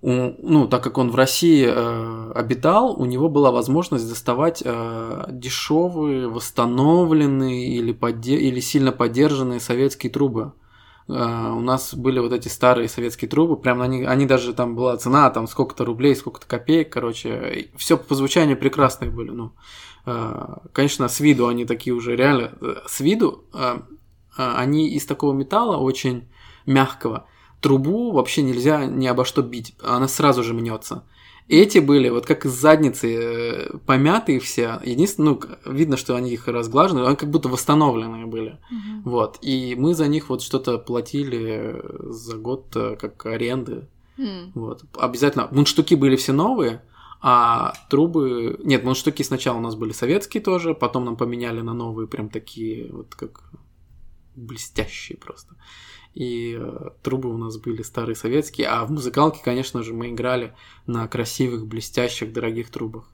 ну, 0.02 0.66
так 0.66 0.82
как 0.82 0.96
он 0.96 1.10
в 1.10 1.14
России 1.14 1.66
э, 1.68 2.32
обитал, 2.34 2.98
у 2.98 3.04
него 3.04 3.28
была 3.28 3.50
возможность 3.50 4.08
доставать 4.08 4.62
э, 4.64 5.24
дешевые, 5.28 6.28
восстановленные 6.28 7.68
или, 7.68 7.92
подде- 7.92 8.38
или 8.38 8.60
сильно 8.60 8.92
поддержанные 8.92 9.60
советские 9.60 10.10
трубы. 10.10 10.54
Э, 11.06 11.52
у 11.52 11.60
нас 11.60 11.94
были 11.94 12.18
вот 12.18 12.32
эти 12.32 12.48
старые 12.48 12.88
советские 12.88 13.28
трубы, 13.28 13.58
прям 13.58 13.82
они, 13.82 14.04
они 14.04 14.24
даже 14.24 14.54
там 14.54 14.74
была 14.74 14.96
цена, 14.96 15.28
там 15.28 15.46
сколько-то 15.46 15.84
рублей, 15.84 16.16
сколько-то 16.16 16.46
копеек, 16.46 16.90
короче, 16.90 17.68
все 17.76 17.98
по 17.98 18.14
звучанию 18.14 18.56
прекрасные 18.56 19.10
были. 19.10 19.30
Ну, 19.32 19.52
э, 20.06 20.56
конечно, 20.72 21.08
с 21.08 21.20
виду 21.20 21.46
они 21.46 21.66
такие 21.66 21.92
уже 21.92 22.16
реально, 22.16 22.52
э, 22.62 22.76
с 22.86 23.00
виду 23.00 23.44
э, 23.52 23.80
э, 24.38 24.52
они 24.56 24.88
из 24.88 25.04
такого 25.04 25.34
металла 25.34 25.76
очень 25.76 26.30
мягкого 26.64 27.26
трубу 27.60 28.12
вообще 28.12 28.42
нельзя 28.42 28.84
ни 28.84 29.06
обо 29.06 29.24
что 29.24 29.42
бить, 29.42 29.74
она 29.82 30.08
сразу 30.08 30.42
же 30.42 30.54
мнется. 30.54 31.04
Эти 31.50 31.78
были 31.78 32.08
вот 32.10 32.26
как 32.26 32.46
из 32.46 32.52
задницы 32.52 33.12
э, 33.12 33.78
помятые 33.84 34.38
все. 34.38 34.80
Единственное, 34.84 35.32
ну, 35.32 35.72
видно, 35.72 35.96
что 35.96 36.14
они 36.14 36.30
их 36.30 36.46
разглажены, 36.46 37.04
они 37.04 37.16
как 37.16 37.28
будто 37.28 37.48
восстановленные 37.48 38.26
были. 38.26 38.60
Мгм. 38.70 39.02
Вот. 39.02 39.38
И 39.42 39.74
мы 39.76 39.94
за 39.94 40.06
них 40.06 40.28
вот 40.28 40.42
что-то 40.42 40.78
платили 40.78 41.82
за 41.98 42.36
год 42.36 42.66
э, 42.76 42.94
как 42.94 43.26
аренды. 43.26 43.88
М. 44.16 44.52
Вот. 44.54 44.84
Обязательно. 44.96 45.48
Мундштуки 45.50 45.96
были 45.96 46.14
все 46.14 46.32
новые, 46.32 46.82
а 47.20 47.72
трубы... 47.88 48.60
Нет, 48.62 48.84
мундштуки 48.84 49.24
сначала 49.24 49.58
у 49.58 49.60
нас 49.60 49.74
были 49.74 49.90
советские 49.90 50.44
тоже, 50.44 50.74
потом 50.74 51.04
нам 51.04 51.16
поменяли 51.16 51.62
на 51.62 51.74
новые 51.74 52.06
прям 52.06 52.28
такие 52.28 52.92
вот 52.92 53.16
как 53.16 53.42
блестящие 54.36 55.18
просто. 55.18 55.56
И 56.14 56.56
э, 56.58 56.90
трубы 57.02 57.32
у 57.32 57.36
нас 57.38 57.56
были 57.56 57.82
старые 57.82 58.16
советские, 58.16 58.66
а 58.68 58.84
в 58.84 58.90
музыкалке, 58.90 59.40
конечно 59.44 59.82
же, 59.82 59.94
мы 59.94 60.08
играли 60.08 60.54
на 60.86 61.06
красивых, 61.06 61.66
блестящих, 61.66 62.32
дорогих 62.32 62.70
трубах. 62.70 63.04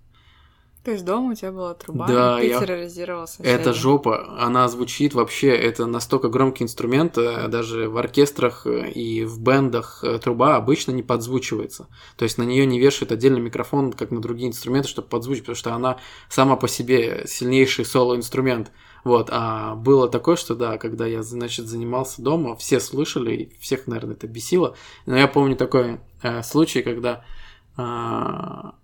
То 0.83 0.93
есть 0.93 1.05
дома 1.05 1.33
у 1.33 1.35
тебя 1.35 1.51
была 1.51 1.75
труба, 1.75 2.07
Да, 2.07 2.39
и 2.39 2.43
ты 2.43 2.49
я- 2.53 2.61
терроризировал 2.61 3.27
соседей. 3.27 3.51
Это 3.51 3.73
жопа, 3.75 4.37
она 4.41 4.69
звучит 4.69 5.15
вообще, 5.15 5.49
это 5.49 5.85
настолько 5.85 6.29
громкий 6.29 6.63
инструмент, 6.63 7.19
э, 7.19 7.49
даже 7.49 7.89
в 7.89 7.97
оркестрах 7.97 8.69
э, 8.69 8.93
и 8.93 9.25
в 9.25 9.41
бендах 9.41 10.05
э, 10.05 10.19
труба 10.21 10.55
обычно 10.55 10.93
не 10.93 11.03
подзвучивается. 11.03 11.89
То 12.17 12.23
есть 12.23 12.39
на 12.39 12.45
нее 12.45 12.67
не 12.67 12.79
вешают 12.79 13.11
отдельный 13.11 13.41
микрофон, 13.41 13.93
как 13.93 14.13
на 14.13 14.23
другие 14.23 14.49
инструменты, 14.49 14.89
чтобы 14.89 15.09
подзвучить, 15.09 15.43
потому 15.43 15.57
что 15.57 15.75
она 15.75 15.99
сама 16.29 16.55
по 16.55 16.69
себе 16.69 17.25
сильнейший 17.27 17.85
соло-инструмент. 17.85 18.71
Вот, 19.07 19.29
а 19.31 19.77
было 19.77 20.09
такое, 20.09 20.35
что 20.35 20.57
да, 20.57 20.79
когда 20.79 21.07
я, 21.07 21.23
значит, 21.23 21.69
занимался 21.69 22.23
дома, 22.23 22.57
все 22.57 22.81
слышали, 22.81 23.37
и 23.37 23.59
всех, 23.61 23.87
наверное, 23.87 24.17
это 24.17 24.27
бесило. 24.27 24.75
Но 25.07 25.17
я 25.17 25.29
помню 25.29 25.55
такой 25.55 26.01
э, 26.23 26.43
случай, 26.43 26.83
когда 26.83 27.25
а, 27.77 28.75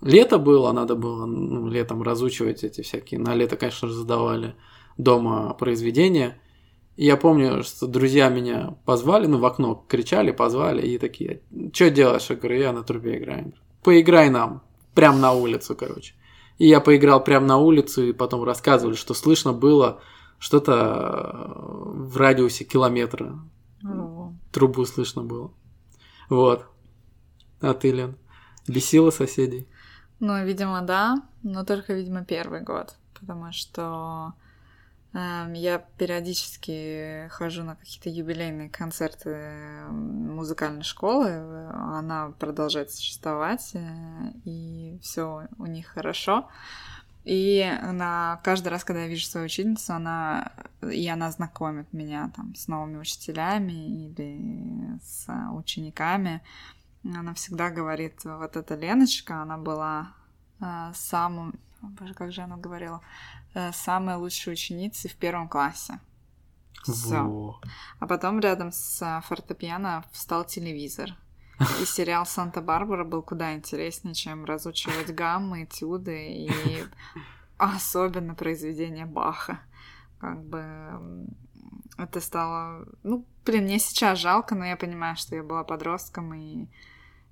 лето 0.00 0.38
было, 0.38 0.72
надо 0.72 0.96
было 0.96 1.24
ну, 1.24 1.68
летом 1.68 2.02
разучивать 2.02 2.64
эти 2.64 2.80
всякие. 2.80 3.20
На 3.20 3.36
лето, 3.36 3.56
конечно 3.56 3.86
же, 3.86 3.94
задавали 3.94 4.56
дома 4.98 5.54
произведения. 5.54 6.40
И 6.96 7.04
я 7.04 7.16
помню, 7.16 7.62
что 7.62 7.86
друзья 7.86 8.28
меня 8.28 8.76
позвали, 8.84 9.26
ну, 9.26 9.38
в 9.38 9.44
окно 9.44 9.84
кричали, 9.88 10.32
позвали, 10.32 10.84
и 10.84 10.98
такие, 10.98 11.42
что 11.72 11.90
делаешь? 11.90 12.26
Я 12.28 12.34
говорю, 12.34 12.58
я 12.58 12.72
на 12.72 12.82
трубе 12.82 13.18
играю. 13.18 13.52
Поиграй 13.84 14.30
нам, 14.30 14.62
прям 14.96 15.20
на 15.20 15.32
улицу, 15.32 15.76
короче. 15.76 16.14
И 16.60 16.68
я 16.68 16.82
поиграл 16.82 17.24
прям 17.24 17.46
на 17.46 17.56
улицу, 17.56 18.08
и 18.08 18.12
потом 18.12 18.44
рассказывали, 18.44 18.94
что 18.94 19.14
слышно 19.14 19.54
было 19.54 20.02
что-то 20.38 20.74
э, 20.74 21.52
в 21.56 22.18
радиусе 22.18 22.64
километра. 22.64 23.40
О. 23.82 24.34
Трубу 24.52 24.84
слышно 24.84 25.22
было. 25.22 25.52
Вот. 26.28 26.66
А 27.62 27.72
ты, 27.72 27.92
Лен, 27.92 28.18
бесила 28.68 29.08
соседей? 29.08 29.66
Ну, 30.18 30.44
видимо, 30.44 30.82
да, 30.82 31.22
но 31.42 31.64
только, 31.64 31.94
видимо, 31.94 32.26
первый 32.26 32.60
год, 32.60 32.94
потому 33.18 33.52
что 33.52 34.34
я 35.12 35.84
периодически 35.98 37.26
хожу 37.30 37.64
на 37.64 37.74
какие-то 37.74 38.08
юбилейные 38.08 38.70
концерты 38.70 39.84
музыкальной 39.90 40.84
школы, 40.84 41.28
э, 41.28 41.70
она 41.72 42.32
продолжает 42.38 42.92
существовать, 42.92 43.72
э, 43.74 44.32
и 44.44 45.00
все 45.02 45.48
у 45.58 45.66
них 45.66 45.88
хорошо. 45.88 46.48
И 47.24 47.70
на 47.82 48.40
каждый 48.44 48.68
раз, 48.68 48.84
когда 48.84 49.02
я 49.02 49.08
вижу 49.08 49.26
свою 49.26 49.46
учительницу, 49.46 49.92
она 49.92 50.52
и 50.80 51.06
она 51.08 51.30
знакомит 51.30 51.92
меня 51.92 52.30
там 52.34 52.54
с 52.54 52.66
новыми 52.66 52.96
учителями 52.96 54.06
или 54.06 54.98
с 55.02 55.28
учениками. 55.52 56.40
Она 57.04 57.34
всегда 57.34 57.70
говорит, 57.70 58.24
вот 58.24 58.56
эта 58.56 58.74
Леночка, 58.74 59.42
она 59.42 59.58
была 59.58 60.12
э, 60.60 60.92
самым, 60.94 61.58
боже, 61.82 62.14
как 62.14 62.32
же 62.32 62.42
она 62.42 62.56
говорила, 62.56 63.02
э, 63.54 63.72
самой 63.72 64.16
лучшей 64.16 64.52
ученицей 64.52 65.10
в 65.10 65.16
первом 65.16 65.48
классе. 65.48 66.00
Во. 66.86 67.60
А 67.98 68.06
потом 68.06 68.40
рядом 68.40 68.72
с 68.72 69.02
э, 69.02 69.20
фортепиано 69.26 70.04
встал 70.12 70.44
телевизор. 70.44 71.14
И 71.80 71.84
сериал 71.84 72.26
«Санта-Барбара» 72.26 73.04
был 73.04 73.22
куда 73.22 73.54
интереснее, 73.54 74.14
чем 74.14 74.44
разучивать 74.44 75.14
гаммы, 75.14 75.64
этюды 75.64 76.46
и 76.46 76.50
особенно 77.58 78.34
произведения 78.34 79.06
Баха. 79.06 79.60
Как 80.18 80.42
бы 80.44 81.26
это 81.98 82.20
стало... 82.20 82.86
Ну, 83.02 83.26
блин, 83.44 83.64
мне 83.64 83.78
сейчас 83.78 84.18
жалко, 84.18 84.54
но 84.54 84.64
я 84.64 84.76
понимаю, 84.76 85.16
что 85.16 85.36
я 85.36 85.42
была 85.42 85.64
подростком 85.64 86.32
и, 86.34 86.66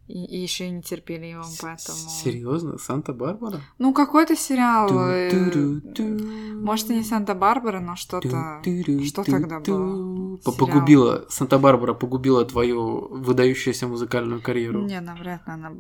и, 0.09 0.41
еще 0.41 0.67
и 0.67 0.71
нетерпеливым, 0.71 1.45
поэтому... 1.61 1.99
Серьезно? 1.99 2.79
Санта-Барбара? 2.79 3.61
Ну, 3.79 3.93
какой-то 3.93 4.35
сериал... 4.37 4.89
э. 4.91 5.31
Может, 6.55 6.91
и 6.91 6.97
не 6.97 7.05
Санта-Барбара, 7.05 7.81
но 7.81 7.95
что-то... 7.95 8.63
Что 9.07 9.25
тогда 9.25 9.61
было? 9.61 10.39
Погубила, 10.39 11.27
Санта-Барбара 11.29 11.95
погубила 11.95 12.45
твою 12.45 13.09
выдающуюся 13.09 13.87
музыкальную 13.87 14.41
карьеру. 14.41 14.83
Не, 14.83 15.01
навряд 15.01 15.47
ли 15.47 15.53
она... 15.53 15.73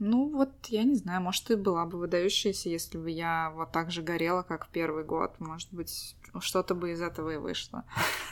Ну, 0.00 0.30
вот 0.30 0.50
я 0.68 0.84
не 0.84 0.94
знаю, 0.94 1.20
может, 1.20 1.50
и 1.50 1.56
была 1.56 1.84
бы 1.84 1.98
выдающаяся, 1.98 2.68
если 2.68 2.98
бы 2.98 3.10
я 3.10 3.52
вот 3.54 3.72
так 3.72 3.90
же 3.90 4.00
горела, 4.02 4.42
как 4.42 4.66
в 4.66 4.68
первый 4.68 5.02
год. 5.02 5.34
Может 5.40 5.68
быть, 5.72 6.14
что-то 6.38 6.74
бы 6.76 6.92
из 6.92 7.02
этого 7.02 7.30
и 7.30 7.36
вышло. 7.36 7.84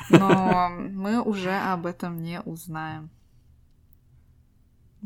Но 0.09 0.69
мы 0.71 1.21
уже 1.21 1.51
об 1.51 1.87
этом 1.87 2.23
не 2.23 2.41
узнаем. 2.41 3.11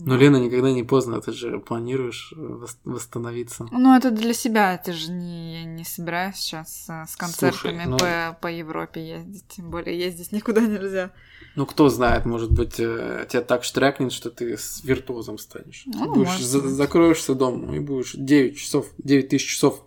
Но, 0.06 0.16
Лена, 0.16 0.36
никогда 0.38 0.70
не 0.72 0.82
поздно, 0.82 1.20
ты 1.20 1.32
же 1.32 1.58
планируешь 1.58 2.32
э, 2.36 2.40
вос- 2.40 2.76
восстановиться. 2.84 3.66
Ну, 3.70 3.94
это 3.96 4.10
для 4.10 4.32
себя, 4.34 4.74
это 4.74 4.92
же 4.92 5.10
не, 5.12 5.60
я 5.60 5.64
не 5.64 5.84
собираюсь 5.84 6.36
сейчас 6.36 6.86
э, 6.88 7.04
с 7.08 7.16
концертами 7.16 7.82
Слушай, 7.84 7.86
ну- 7.86 7.98
по, 7.98 8.38
по 8.40 8.46
Европе 8.48 9.06
ездить, 9.06 9.44
тем 9.48 9.70
более 9.70 9.98
ездить 9.98 10.32
никуда 10.32 10.60
нельзя. 10.62 11.10
Ну, 11.56 11.66
кто 11.66 11.88
знает, 11.88 12.26
может 12.26 12.52
быть, 12.52 12.76
э, 12.78 13.26
тебя 13.28 13.42
так 13.42 13.64
штрякнет, 13.64 14.12
что 14.12 14.30
ты 14.30 14.56
с 14.56 14.82
виртуозом 14.84 15.36
станешь. 15.38 15.82
Ты 15.84 15.90
Ну, 15.98 16.14
будешь 16.14 16.28
может 16.28 16.42
за- 16.46 16.68
закроешься 16.68 17.34
дома 17.34 17.74
и 17.74 17.80
будешь 17.80 18.14
9 18.14 18.56
часов, 18.56 18.86
9 18.98 19.28
тысяч 19.28 19.46
часов 19.54 19.82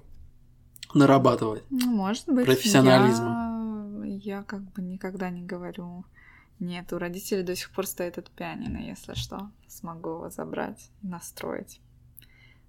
нарабатывать. 0.93 1.63
Ну, 1.69 1.87
может 1.87 2.25
быть. 2.27 2.45
Профессионализма. 2.45 4.03
Я, 4.05 4.37
я 4.37 4.43
как 4.43 4.61
бы 4.73 4.81
никогда 4.81 5.29
не 5.29 5.43
говорю. 5.43 6.05
Нет, 6.59 6.93
у 6.93 6.97
родителей 6.97 7.43
до 7.43 7.55
сих 7.55 7.71
пор 7.71 7.85
стоит 7.87 8.17
это 8.17 8.31
пианино, 8.31 8.77
если 8.77 9.13
что. 9.15 9.51
Смогу 9.67 10.09
его 10.11 10.29
забрать, 10.29 10.89
настроить. 11.01 11.81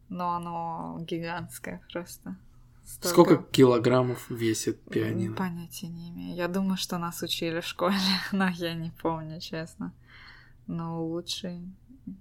Но 0.09 0.35
оно 0.35 0.99
гигантское 1.01 1.80
просто. 1.93 2.37
Столько- 2.85 3.09
Сколько 3.09 3.37
килограммов 3.51 4.28
весит 4.30 4.82
пианино? 4.85 5.35
Понятия 5.37 5.89
не 5.89 6.11
имею. 6.11 6.35
Я 6.37 6.49
думаю, 6.49 6.76
что 6.76 6.99
нас 6.99 7.22
учили 7.22 7.61
в 7.61 7.66
школе, 7.66 7.97
но 8.32 8.49
я 8.49 8.74
не 8.74 8.91
помню, 8.91 9.41
честно. 9.41 9.93
Но 10.66 11.05
лучше 11.05 11.62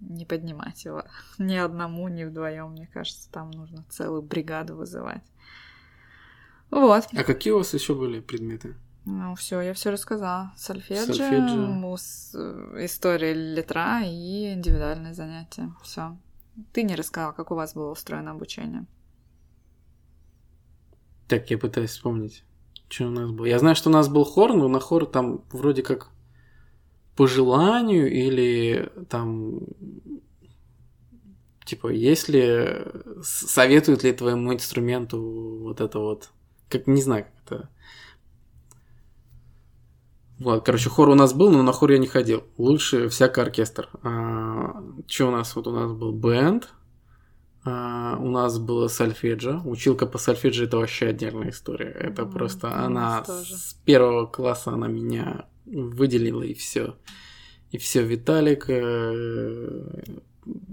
не 0.01 0.25
поднимать 0.25 0.85
его. 0.85 1.03
Ни 1.37 1.55
одному, 1.55 2.07
ни 2.07 2.23
вдвоем, 2.23 2.71
мне 2.71 2.87
кажется, 2.87 3.29
там 3.31 3.51
нужно 3.51 3.83
целую 3.89 4.21
бригаду 4.21 4.75
вызывать. 4.75 5.23
Вот. 6.69 7.07
А 7.13 7.23
какие 7.23 7.51
у 7.53 7.57
вас 7.57 7.73
еще 7.73 7.93
были 7.95 8.19
предметы? 8.19 8.75
Ну, 9.05 9.35
все, 9.35 9.59
я 9.61 9.73
все 9.73 9.89
рассказала. 9.91 10.53
Сольфеджио, 10.55 11.13
Сольфеджио. 11.13 11.67
мус, 11.67 12.31
э, 12.33 12.85
история 12.85 13.33
литра 13.33 14.01
и 14.05 14.53
индивидуальные 14.53 15.13
занятия. 15.13 15.73
Все. 15.83 16.17
Ты 16.71 16.83
не 16.83 16.95
рассказала, 16.95 17.33
как 17.33 17.51
у 17.51 17.55
вас 17.55 17.73
было 17.73 17.91
устроено 17.91 18.31
обучение. 18.31 18.85
Так, 21.27 21.49
я 21.51 21.57
пытаюсь 21.57 21.91
вспомнить, 21.91 22.43
что 22.87 23.07
у 23.07 23.09
нас 23.09 23.31
было. 23.31 23.45
Я 23.45 23.59
знаю, 23.59 23.75
что 23.75 23.89
у 23.89 23.93
нас 23.93 24.07
был 24.07 24.23
хор, 24.23 24.53
но 24.53 24.67
на 24.67 24.79
хор 24.79 25.05
там 25.05 25.43
вроде 25.51 25.83
как 25.83 26.09
по 27.15 27.27
желанию 27.27 28.11
или 28.11 28.89
там 29.09 29.59
типа, 31.65 31.89
если 31.89 32.85
советуют 33.23 34.03
ли 34.03 34.13
твоему 34.13 34.53
инструменту 34.53 35.59
вот 35.61 35.81
это 35.81 35.99
вот, 35.99 36.29
как 36.69 36.87
не 36.87 37.01
знаю, 37.01 37.25
как 37.25 37.33
это. 37.45 37.69
Вот, 40.43 40.65
короче, 40.65 40.89
хор 40.89 41.09
у 41.09 41.15
нас 41.15 41.33
был, 41.33 41.51
но 41.51 41.63
на 41.63 41.71
хор 41.71 41.91
я 41.91 41.97
не 41.97 42.07
ходил. 42.07 42.43
Лучше 42.57 43.07
всяко 43.09 43.41
оркестр. 43.41 43.89
что 45.07 45.27
у 45.27 45.31
нас? 45.31 45.55
Вот 45.55 45.67
у 45.67 45.71
нас 45.71 45.91
был 45.93 46.11
бенд, 46.11 46.69
а, 47.65 48.17
у 48.19 48.29
нас 48.29 48.59
было 48.59 48.87
сольфеджио. 48.89 49.61
Училка 49.65 50.05
по 50.05 50.17
сольфеджио 50.17 50.65
это 50.65 50.77
вообще 50.77 51.07
отдельная 51.07 51.49
история. 51.51 51.89
Это 51.91 52.23
Мгм, 52.23 52.31
просто 52.33 52.75
она 52.75 53.21
тоже. 53.23 53.55
с 53.55 53.73
первого 53.85 54.25
класса 54.25 54.71
она 54.71 54.87
меня 54.87 55.45
выделила 55.65 56.43
и 56.43 56.53
все. 56.53 56.95
И 57.71 57.77
все, 57.77 58.03
Виталик. 58.03 58.65
э, 58.69 60.03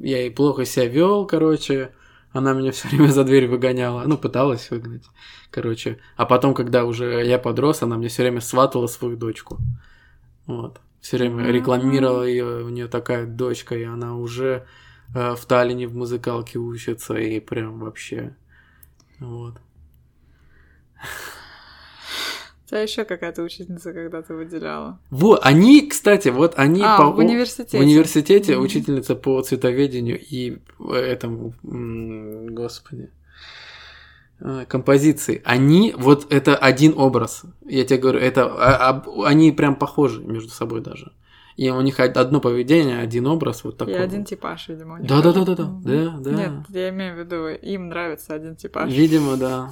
Я 0.02 0.26
и 0.26 0.30
плохо 0.30 0.64
себя 0.64 0.86
вел, 0.86 1.26
короче. 1.26 1.94
Она 2.33 2.53
меня 2.53 2.70
все 2.70 2.89
время 2.89 3.09
за 3.09 3.24
дверь 3.24 3.49
выгоняла. 3.49 4.05
Ну, 4.07 4.16
пыталась 4.16 4.70
выгнать. 4.70 5.05
Короче. 5.51 5.99
А 6.16 6.26
потом, 6.26 6.55
когда 6.55 6.85
уже 6.85 7.24
я 7.26 7.39
подрос, 7.39 7.83
она 7.83 7.97
мне 7.97 8.09
все 8.09 8.22
время 8.22 8.41
сватала 8.41 8.87
свою 8.87 9.16
дочку. 9.16 9.59
Вот. 10.47 10.81
Все 11.01 11.16
время 11.16 11.51
рекламировала 11.51 12.24
ее, 12.24 12.64
у 12.64 12.68
нее 12.68 12.87
такая 12.87 13.26
дочка, 13.26 13.74
и 13.74 13.85
она 13.85 14.16
уже 14.16 14.66
э, 15.14 15.35
в 15.35 15.45
Таллине 15.47 15.87
в 15.89 15.97
музыкалке 15.97 16.59
учатся, 16.59 17.14
и 17.14 17.41
прям 17.41 17.81
вообще, 17.81 18.37
вот. 19.18 19.55
Тебя 22.70 22.82
еще 22.82 23.04
какая-то 23.04 23.42
учительница 23.42 23.92
когда-то 23.92 24.32
выделяла. 24.34 25.00
Вот, 25.10 25.40
они, 25.42 25.88
кстати, 25.88 26.28
вот 26.28 26.54
они 26.56 26.80
А, 26.84 26.98
по 26.98 27.06
в 27.10 27.18
университете. 27.18 27.76
в 27.78 27.80
университете 27.80 28.54
Мгм. 28.54 28.64
учительница 28.64 29.16
по 29.16 29.42
цветоведению 29.42 30.20
и 30.20 30.58
э, 30.78 30.92
этому, 30.94 31.52
господи, 31.64 33.10
э, 34.40 34.64
композиции. 34.68 35.42
Они, 35.44 35.92
вот 35.98 36.32
это 36.32 36.54
один 36.56 36.94
образ. 36.96 37.42
Я 37.66 37.84
тебе 37.84 37.98
говорю, 37.98 38.20
это 38.20 38.44
а- 38.46 39.02
а- 39.04 39.26
они 39.26 39.50
прям 39.50 39.74
похожи 39.74 40.22
между 40.22 40.50
собой 40.50 40.80
даже. 40.80 41.10
И 41.56 41.68
у 41.70 41.80
них 41.80 41.98
од- 41.98 42.16
одно 42.16 42.40
поведение, 42.40 43.00
один 43.00 43.26
образ 43.26 43.64
вот 43.64 43.74
И 43.74 43.78
такой. 43.78 43.98
один 44.02 44.24
типаж, 44.24 44.68
видимо. 44.68 45.00
Да, 45.02 45.20
да, 45.20 45.32
да, 45.32 45.44
да, 45.44 45.54
да, 45.56 46.18
да. 46.20 46.30
Нет, 46.30 46.52
я 46.68 46.88
имею 46.90 47.16
в 47.16 47.18
виду, 47.18 47.48
им 47.48 47.88
нравится 47.88 48.32
один 48.34 48.54
типаж. 48.54 48.90
Видимо, 48.92 49.36
да. 49.36 49.70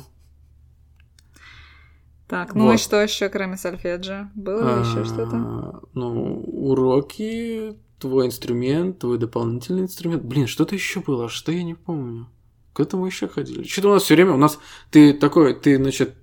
Так, 2.29 2.55
ну 2.55 2.69
и 2.69 2.73
Вот. 2.73 2.81
что 2.81 3.01
еще, 3.01 3.29
кроме 3.31 3.57
сольфеджио? 3.57 4.29
Было 4.35 4.83
ли 4.83 4.89
еще 4.89 5.05
что-то? 5.05 5.37
А, 5.37 5.81
Ну, 5.95 6.43
уроки, 6.43 7.77
твой 7.99 8.27
инструмент, 8.27 8.99
твой 8.99 9.19
дополнительный 9.19 9.83
инструмент. 9.83 10.23
Блин, 10.23 10.47
что-то 10.47 10.75
еще 10.75 11.01
было, 11.01 11.29
что 11.29 11.53
я 11.53 11.63
не 11.63 11.75
помню. 11.75 12.29
Куда 12.75 12.99
мы 12.99 13.09
еще 13.09 13.29
ходили? 13.29 13.65
Что-то 13.65 13.89
у 13.89 13.93
нас 13.95 14.03
все 14.03 14.15
время, 14.15 14.35
у 14.35 14.37
нас 14.39 14.59
ты 14.91 15.15
такой, 15.15 15.55
ты, 15.55 15.77
значит, 15.77 16.15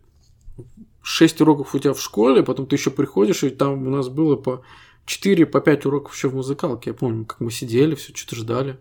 6 1.01 1.41
уроков 1.41 1.75
у 1.75 1.79
тебя 1.79 1.93
в 1.93 2.01
школе, 2.01 2.43
потом 2.43 2.65
ты 2.67 2.75
еще 2.75 2.91
приходишь, 2.91 3.43
и 3.43 3.49
там 3.49 3.87
у 3.87 3.89
нас 3.89 4.07
было 4.07 4.35
по 4.35 4.61
4, 5.05 5.45
по 5.47 5.59
5 5.59 5.85
уроков 5.85 6.13
еще 6.15 6.29
в 6.29 6.35
музыкалке. 6.35 6.91
Я 6.91 6.93
помню, 6.93 7.25
как 7.25 7.39
мы 7.41 7.51
сидели, 7.51 7.95
все 7.95 8.13
что-то 8.13 8.35
ждали. 8.35 8.79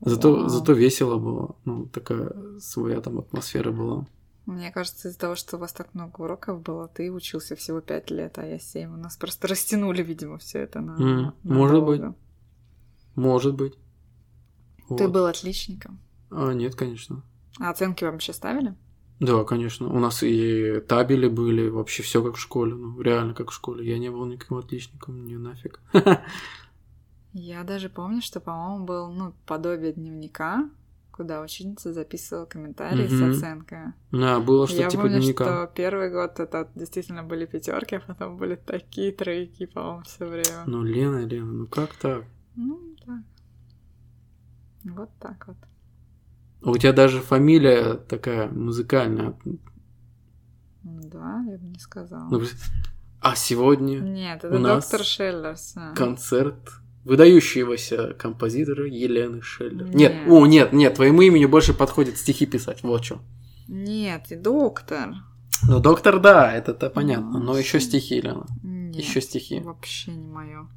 Зато, 0.00 0.48
зато 0.48 0.72
весело 0.74 1.16
было. 1.18 1.56
Ну, 1.64 1.86
такая 1.86 2.32
своя 2.60 3.00
там 3.00 3.18
атмосфера 3.18 3.72
была. 3.72 4.06
Мне 4.48 4.72
кажется, 4.72 5.08
из-за 5.08 5.18
того, 5.18 5.34
что 5.34 5.56
у 5.56 5.60
вас 5.60 5.74
так 5.74 5.92
много 5.94 6.22
уроков 6.22 6.62
было, 6.62 6.88
ты 6.88 7.12
учился 7.12 7.54
всего 7.54 7.80
пять 7.82 8.10
лет, 8.10 8.38
а 8.38 8.46
я 8.46 8.58
семь. 8.58 8.94
У 8.94 8.96
нас 8.96 9.16
просто 9.16 9.46
растянули, 9.48 10.02
видимо, 10.02 10.38
все 10.38 10.60
это 10.60 10.80
на, 10.80 10.92
М, 10.92 11.34
на 11.42 11.54
может 11.54 11.80
долго. 11.84 12.06
быть. 12.08 12.16
Может 13.14 13.54
быть. 13.54 13.74
Ты 14.88 15.04
Вот. 15.04 15.12
был 15.12 15.26
отличником. 15.26 15.98
А, 16.30 16.52
нет, 16.54 16.74
конечно. 16.76 17.22
А 17.60 17.68
оценки 17.70 18.04
вам 18.04 18.16
еще 18.16 18.32
ставили? 18.32 18.74
Да, 19.20 19.44
конечно. 19.44 19.88
У 19.88 19.98
нас 19.98 20.22
и 20.22 20.80
табели 20.80 21.28
были, 21.28 21.68
вообще 21.68 22.02
все 22.02 22.22
как 22.22 22.36
в 22.36 22.40
школе. 22.40 22.74
Ну, 22.74 23.00
реально 23.02 23.34
как 23.34 23.50
в 23.50 23.54
школе. 23.54 23.86
Я 23.86 23.98
не 23.98 24.10
был 24.10 24.24
никаким 24.24 24.56
отличником, 24.56 25.26
не 25.26 25.36
нафиг. 25.36 25.80
Я 27.34 27.62
даже 27.64 27.90
помню, 27.90 28.22
что, 28.22 28.40
по-моему, 28.40 28.86
был 28.86 29.10
ну, 29.10 29.34
подобие 29.46 29.92
дневника, 29.92 30.70
куда 31.18 31.40
ученица 31.42 31.92
записывала 31.92 32.46
комментарии 32.46 33.06
Мгм. 33.08 33.34
с 33.34 33.36
оценкой. 33.38 33.78
Да, 34.12 34.38
было 34.40 34.66
что 34.68 34.76
я 34.80 34.88
типа 34.88 35.02
помню, 35.02 35.18
дневника. 35.18 35.44
что 35.44 35.72
первый 35.74 36.10
год 36.10 36.38
это 36.40 36.70
действительно 36.76 37.24
были 37.24 37.44
пятерки, 37.44 37.96
а 37.96 38.00
потом 38.00 38.36
были 38.38 38.54
такие 38.54 39.10
тройки, 39.12 39.66
по-моему, 39.66 40.02
все 40.04 40.24
время. 40.26 40.62
Ну, 40.66 40.84
Лена, 40.84 41.26
Лена, 41.26 41.52
ну 41.52 41.66
как 41.66 41.92
так? 41.94 42.24
Ну, 42.54 42.80
так. 43.04 43.22
Вот 44.84 45.10
так 45.18 45.46
вот. 45.48 45.56
У 46.62 46.76
тебя 46.78 46.92
даже 46.92 47.20
фамилия 47.20 47.94
такая 47.94 48.48
музыкальная. 48.48 49.34
Да, 50.84 51.44
я 51.50 51.58
бы 51.58 51.66
не 51.66 51.78
сказала. 51.80 52.28
Ну, 52.30 52.42
а 53.20 53.34
сегодня 53.34 53.98
Нет, 53.98 54.44
у 54.44 54.48
это 54.48 54.58
нас 54.58 54.84
доктор 54.88 55.04
Шеллерс. 55.04 55.74
а. 55.76 55.94
концерт 55.94 56.56
выдающегося 57.08 58.14
композитора 58.14 58.86
Елены 58.86 59.40
Шеллер. 59.42 59.86
Нет, 59.88 60.12
Нет. 60.14 60.28
о, 60.28 60.46
нет, 60.46 60.72
нет, 60.72 60.94
твоему 60.94 61.22
имени 61.22 61.46
больше 61.46 61.72
подходит 61.74 62.18
стихи 62.18 62.46
писать, 62.46 62.82
вот 62.82 63.04
что. 63.04 63.20
Нет, 63.66 64.30
и 64.30 64.36
доктор. 64.36 65.14
Ну, 65.66 65.80
доктор, 65.80 66.20
да, 66.20 66.52
это-то 66.54 66.90
понятно, 66.90 67.38
Ну, 67.38 67.38
но 67.40 67.58
еще 67.58 67.80
стихи, 67.80 68.16
Елена. 68.16 68.46
Нет, 68.62 68.96
Еще 68.96 69.20
стихи. 69.20 69.60
вообще 69.60 70.12
не 70.12 70.26
мое. 70.28 70.68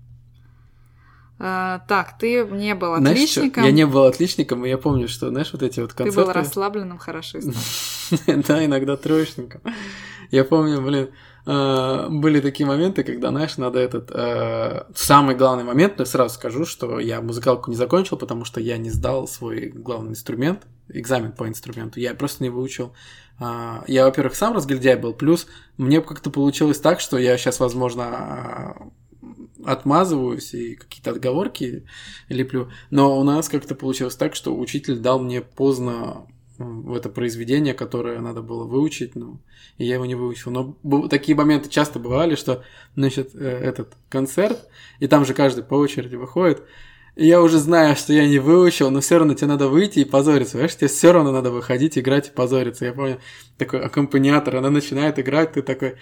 так, 1.38 2.18
ты 2.20 2.46
не 2.46 2.76
был 2.76 2.96
Знаешь, 2.98 3.18
отличником. 3.18 3.64
Я 3.64 3.72
не 3.72 3.86
был 3.86 4.04
отличником, 4.06 4.66
и 4.66 4.70
я 4.70 4.78
помню, 4.78 5.08
что, 5.08 5.30
знаешь, 5.30 5.52
вот 5.54 5.64
эти 5.64 5.80
вот 5.82 5.92
Ты 5.92 5.96
концерты... 5.98 6.26
был 6.28 6.34
расслабленным 6.34 6.98
хорошистом. 6.98 7.54
Да, 8.48 8.66
иногда 8.66 8.98
троечником. 8.98 9.62
Я 10.32 10.44
помню, 10.44 10.82
блин, 10.82 11.10
э, 11.46 12.08
были 12.10 12.40
такие 12.40 12.66
моменты, 12.68 13.04
когда, 13.04 13.30
знаешь, 13.30 13.58
надо 13.58 13.80
этот... 13.80 14.12
э, 14.12 14.86
Самый 14.96 15.36
главный 15.36 15.64
момент, 15.64 15.98
но 15.98 16.04
я 16.04 16.06
сразу 16.06 16.36
скажу, 16.36 16.66
что 16.66 17.00
я 17.00 17.22
музыкалку 17.22 17.70
не 17.72 17.78
закончил, 17.78 18.18
потому 18.18 18.46
что 18.46 18.60
я 18.60 18.78
не 18.78 18.90
сдал 18.90 19.28
свой 19.28 19.70
главный 19.70 20.12
инструмент, 20.12 20.68
экзамен 20.90 21.32
по 21.32 21.48
инструменту. 21.48 22.00
Я 22.00 22.14
просто 22.14 22.44
не 22.44 22.50
выучил. 22.50 22.94
А, 23.40 23.84
Я, 23.88 24.06
во-первых, 24.06 24.36
сам 24.36 24.54
разгильдяй 24.54 24.98
был, 24.98 25.14
плюс 25.14 25.48
мне 25.78 26.02
как-то 26.02 26.30
получилось 26.30 26.80
так, 26.80 27.00
что 27.00 27.18
я 27.18 27.38
сейчас, 27.38 27.60
возможно, 27.60 28.04
а, 28.06 28.92
отмазываюсь 29.66 30.54
и 30.54 30.76
какие-то 30.76 31.12
отговорки 31.12 31.86
леплю. 32.30 32.70
Но 32.90 33.20
у 33.20 33.24
нас 33.24 33.50
как-то 33.50 33.76
получилось 33.76 34.16
так, 34.16 34.36
что 34.36 34.56
учитель 34.58 34.98
дал 34.98 35.20
мне 35.20 35.42
поздно 35.42 36.28
это 36.96 37.10
произведение, 37.10 37.74
которое 37.74 38.20
надо 38.20 38.42
было 38.42 38.66
выучить, 38.66 39.16
ну, 39.16 39.40
и 39.78 39.86
я 39.86 39.96
его 39.96 40.06
не 40.06 40.16
выучил. 40.16 40.52
Но 40.52 41.08
такие 41.08 41.36
моменты 41.36 41.70
часто 41.70 42.00
бывали, 42.00 42.36
что, 42.36 42.64
значит, 42.96 43.32
э, 43.34 43.40
этот 43.40 43.94
концерт, 44.10 44.68
и 45.00 45.08
там 45.08 45.26
же 45.26 45.34
каждый 45.34 45.64
по 45.64 45.76
очереди 45.76 46.16
выходит, 46.16 46.64
и 47.16 47.28
я 47.28 47.42
уже 47.42 47.58
знаю, 47.58 47.96
что 47.96 48.14
я 48.14 48.28
не 48.28 48.40
выучил, 48.40 48.90
но 48.90 49.02
все 49.02 49.18
равно 49.18 49.34
тебе 49.34 49.48
надо 49.48 49.68
выйти 49.68 50.00
и 50.00 50.06
позориться. 50.06 50.54
Понимаешь, 50.54 50.78
тебе 50.78 50.88
все 50.88 51.12
равно 51.12 51.32
надо 51.32 51.52
выходить, 51.52 51.98
играть 51.98 52.30
и 52.30 52.32
позориться. 52.32 52.86
Я 52.86 52.94
помню, 52.94 53.20
такой 53.58 53.82
аккомпаниатор, 53.82 54.56
она 54.56 54.70
начинает 54.70 55.20
играть, 55.20 55.52
ты 55.54 55.62
такой 55.62 55.96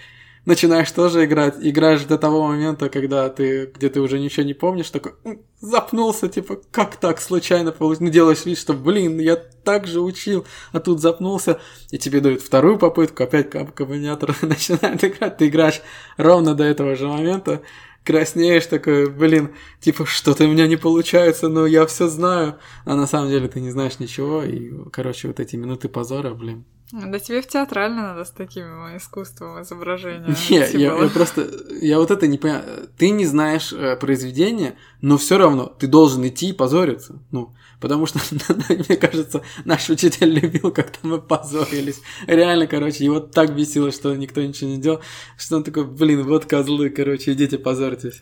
начинаешь 0.44 0.90
тоже 0.90 1.24
играть, 1.24 1.56
играешь 1.60 2.04
до 2.04 2.18
того 2.18 2.46
момента, 2.46 2.88
когда 2.88 3.28
ты, 3.28 3.66
где 3.66 3.88
ты 3.88 4.00
уже 4.00 4.18
ничего 4.18 4.44
не 4.44 4.54
помнишь, 4.54 4.90
такой 4.90 5.12
«М, 5.24 5.40
запнулся, 5.60 6.28
типа, 6.28 6.60
как 6.70 6.96
так 6.96 7.20
случайно 7.20 7.72
получилось? 7.72 8.00
Ну, 8.00 8.08
делаешь 8.08 8.44
вид, 8.44 8.58
что, 8.58 8.72
блин, 8.72 9.18
я 9.18 9.36
так 9.36 9.86
же 9.86 10.00
учил, 10.00 10.46
а 10.72 10.80
тут 10.80 11.00
запнулся, 11.00 11.60
и 11.90 11.98
тебе 11.98 12.20
дают 12.20 12.42
вторую 12.42 12.78
попытку, 12.78 13.22
опять 13.22 13.54
аккомпаниатор 13.54 14.34
начинает 14.42 15.04
играть, 15.04 15.36
ты 15.36 15.48
играешь 15.48 15.82
ровно 16.16 16.54
до 16.54 16.64
этого 16.64 16.96
же 16.96 17.06
момента, 17.06 17.62
краснеешь 18.04 18.66
такой, 18.66 19.10
блин, 19.10 19.50
типа, 19.80 20.06
что-то 20.06 20.44
у 20.44 20.48
меня 20.48 20.66
не 20.66 20.76
получается, 20.76 21.48
но 21.48 21.66
я 21.66 21.86
все 21.86 22.08
знаю, 22.08 22.56
а 22.84 22.94
на 22.94 23.06
самом 23.06 23.28
деле 23.28 23.48
ты 23.48 23.60
не 23.60 23.70
знаешь 23.70 23.98
ничего, 23.98 24.42
и, 24.42 24.72
короче, 24.90 25.28
вот 25.28 25.38
эти 25.40 25.56
минуты 25.56 25.88
позора, 25.88 26.34
блин. 26.34 26.64
Да 26.92 27.20
тебе 27.20 27.40
в 27.40 27.46
театрально 27.46 28.02
надо 28.02 28.24
с 28.24 28.30
таким 28.30 28.64
искусством 28.96 29.62
изображения. 29.62 30.26
Не, 30.50 30.56
я, 30.56 30.66
типа. 30.66 30.78
я 30.78 31.08
просто, 31.08 31.48
я 31.80 31.98
вот 31.98 32.10
это 32.10 32.26
не 32.26 32.36
понимаю. 32.36 32.64
Ты 32.98 33.10
не 33.10 33.26
знаешь 33.26 33.72
э, 33.72 33.96
произведение, 33.96 34.76
но 35.00 35.16
все 35.16 35.38
равно 35.38 35.66
ты 35.66 35.86
должен 35.86 36.26
идти 36.26 36.48
и 36.48 36.52
позориться. 36.52 37.22
Ну, 37.30 37.54
потому 37.80 38.06
что, 38.06 38.18
мне 38.68 38.96
кажется, 38.96 39.42
наш 39.64 39.88
учитель 39.88 40.30
любил, 40.30 40.72
когда 40.72 40.98
мы 41.02 41.20
позорились. 41.20 42.00
Реально, 42.26 42.66
короче, 42.66 43.04
его 43.04 43.20
так 43.20 43.54
бесило, 43.54 43.92
что 43.92 44.14
никто 44.16 44.42
ничего 44.42 44.70
не 44.70 44.78
делал, 44.78 45.00
что 45.38 45.56
он 45.56 45.64
такой, 45.64 45.86
блин, 45.86 46.24
вот 46.24 46.46
козлы, 46.46 46.90
короче, 46.90 47.34
идите 47.34 47.58
позорьтесь. 47.58 48.20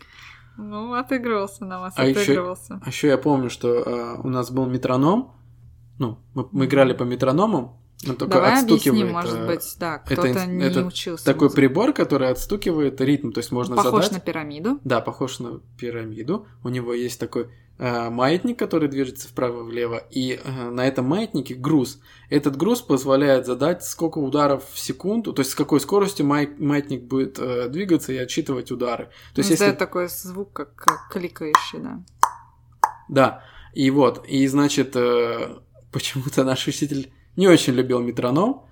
Ну, 0.59 0.93
отыгрывался 0.93 1.65
на 1.65 1.81
вас, 1.81 1.95
А 1.97 2.03
отыгрывался. 2.03 2.81
А 2.85 2.89
еще 2.89 3.09
я 3.09 3.17
помню, 3.17 3.49
что 3.49 3.69
э, 3.69 4.21
у 4.23 4.29
нас 4.29 4.51
был 4.51 4.67
метроном, 4.67 5.35
ну, 5.99 6.19
мы, 6.35 6.49
мы 6.53 6.67
играли 6.67 6.93
по 6.93 7.05
метроному, 7.05 7.81
только 8.05 8.27
Давай 8.27 8.63
объясним, 8.63 9.09
может 9.11 9.35
э, 9.35 9.47
быть, 9.47 9.75
да, 9.79 9.97
это 10.05 10.15
кто-то 10.15 10.29
инс- 10.29 10.47
не 10.47 10.65
это 10.65 10.85
учился. 10.85 11.25
такой 11.25 11.47
музыке. 11.49 11.63
прибор, 11.63 11.93
который 11.93 12.29
отстукивает 12.31 13.01
ритм, 13.01 13.33
то 13.33 13.39
есть 13.39 13.51
можно 13.51 13.75
Похож 13.75 14.05
задать. 14.05 14.13
на 14.13 14.21
пирамиду. 14.21 14.79
Да, 14.85 15.01
похож 15.01 15.41
на 15.41 15.61
пирамиду. 15.77 16.47
У 16.63 16.69
него 16.69 16.95
есть 16.95 17.19
такой 17.19 17.49
э, 17.79 18.09
маятник, 18.11 18.57
который 18.57 18.89
движется 18.89 19.27
вправо-влево, 19.29 19.97
и 20.11 20.39
э, 20.43 20.71
на 20.71 20.87
этом 20.87 21.07
маятнике 21.07 21.55
груз. 21.55 21.99
Этот 22.31 22.57
груз 22.57 22.83
позволяет 22.83 23.47
задать, 23.47 23.85
сколько 23.85 24.19
ударов 24.19 24.63
в 24.73 24.79
секунду, 24.79 25.33
то 25.33 25.41
есть 25.41 25.51
с 25.51 25.55
какой 25.57 25.81
скоростью 25.81 26.25
май- 26.25 26.55
маятник 26.57 27.03
будет 27.03 27.39
э, 27.41 27.69
двигаться 27.69 28.13
и 28.13 28.17
отсчитывать 28.17 28.71
удары. 28.71 29.07
То 29.35 29.41
есть, 29.41 29.51
Он 29.51 29.67
если... 29.67 29.77
такой 29.77 30.09
звук, 30.09 30.53
как, 30.53 30.75
как 30.77 31.09
кликающий, 31.11 31.81
да. 31.81 32.01
Да, 33.09 33.43
и 33.75 33.91
вот, 33.91 34.25
и 34.29 34.47
значит, 34.47 34.95
э, 34.95 35.57
почему-то 35.91 36.45
наш 36.45 36.67
учитель 36.69 37.11
не 37.39 37.47
очень 37.47 37.73
любил 37.73 38.01
метроном. 38.01 38.67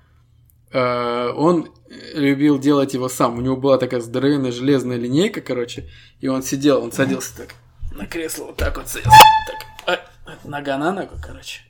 Э, 0.72 1.30
он 1.30 1.68
любил 2.14 2.58
делать 2.58 2.94
его 2.94 3.08
сам. 3.08 3.38
У 3.38 3.40
него 3.40 3.56
была 3.56 3.78
такая 3.78 4.00
здоровенная 4.00 4.50
железная 4.50 4.96
линейка, 4.96 5.40
короче, 5.40 5.88
и 6.20 6.26
он 6.26 6.42
сидел, 6.42 6.82
он 6.82 6.90
садился 6.90 7.36
так 7.36 7.54
на 7.92 8.06
кресло, 8.06 8.46
вот 8.46 8.56
так 8.56 8.76
вот 8.76 8.88
садился, 8.88 9.18
так, 9.86 10.00
а, 10.26 10.48
нога 10.48 10.76
на 10.78 10.92
ногу, 10.92 11.14
короче, 11.24 11.60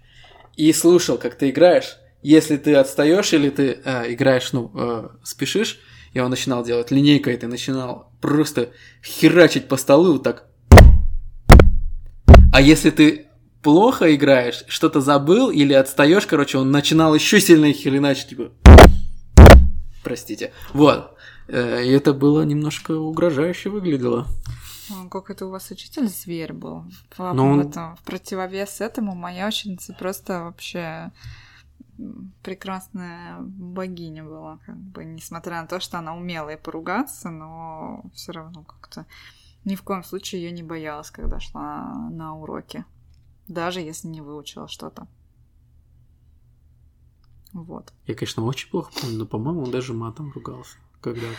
и 0.56 0.72
слушал, 0.72 1.18
как 1.18 1.36
ты 1.36 1.50
играешь. 1.50 1.98
Если 2.22 2.56
ты 2.56 2.74
отстаешь 2.74 3.32
или 3.34 3.50
ты 3.50 3.78
э, 3.84 4.12
играешь, 4.14 4.52
ну, 4.52 4.72
э, 4.74 5.08
спешишь, 5.22 5.78
и 6.14 6.18
он 6.18 6.30
начинал 6.30 6.64
делать 6.64 6.90
линейкой, 6.90 7.36
ты 7.36 7.46
начинал 7.46 8.10
просто 8.22 8.70
херачить 9.04 9.68
по 9.68 9.76
столу 9.76 10.14
вот 10.14 10.22
так. 10.22 10.46
А 12.52 12.60
если 12.62 12.90
ты 12.90 13.25
плохо 13.66 14.14
играешь, 14.14 14.62
что-то 14.68 15.00
забыл 15.00 15.50
или 15.50 15.72
отстаешь, 15.72 16.24
короче, 16.24 16.58
он 16.58 16.70
начинал 16.70 17.16
еще 17.16 17.40
сильнее 17.40 17.74
хреначить, 17.74 18.28
типа. 18.28 18.52
Простите. 20.04 20.52
Вот. 20.72 21.16
Э, 21.48 21.82
и 21.84 21.90
это 21.90 22.12
было 22.14 22.42
немножко 22.42 22.92
угрожающе 22.92 23.70
выглядело. 23.70 24.28
Как 25.10 25.30
это 25.30 25.46
у 25.46 25.50
вас 25.50 25.68
учитель 25.72 26.06
зверь 26.06 26.52
был. 26.52 26.84
Ну, 27.18 27.44
он- 27.50 27.62
в 27.62 27.68
этом- 27.70 27.96
в 27.96 28.02
противовес 28.04 28.80
этому 28.80 29.16
моя 29.16 29.48
ученица 29.48 29.94
просто 29.98 30.44
вообще 30.44 31.10
прекрасная 32.44 33.38
богиня 33.40 34.22
была, 34.22 34.58
как 34.64 34.76
бы, 34.76 35.04
несмотря 35.04 35.60
на 35.62 35.66
то, 35.66 35.80
что 35.80 35.98
она 35.98 36.14
умела 36.14 36.50
и 36.50 36.56
поругаться, 36.56 37.30
но 37.30 38.04
все 38.14 38.30
равно 38.30 38.62
как-то 38.62 39.06
ни 39.64 39.74
в 39.74 39.82
коем 39.82 40.04
случае 40.04 40.42
ее 40.42 40.52
не 40.52 40.62
боялась, 40.62 41.10
когда 41.10 41.40
шла 41.40 41.92
на 42.12 42.36
уроки, 42.36 42.84
даже 43.48 43.80
если 43.80 44.08
не 44.08 44.20
выучила 44.20 44.68
что-то. 44.68 45.06
Вот. 47.52 47.92
Я, 48.06 48.14
конечно, 48.14 48.44
очень 48.44 48.70
плохо 48.70 48.92
помню, 49.00 49.18
но, 49.18 49.26
по-моему, 49.26 49.62
он 49.62 49.70
даже 49.70 49.94
матом 49.94 50.30
ругался 50.32 50.76
когда-то. 51.00 51.36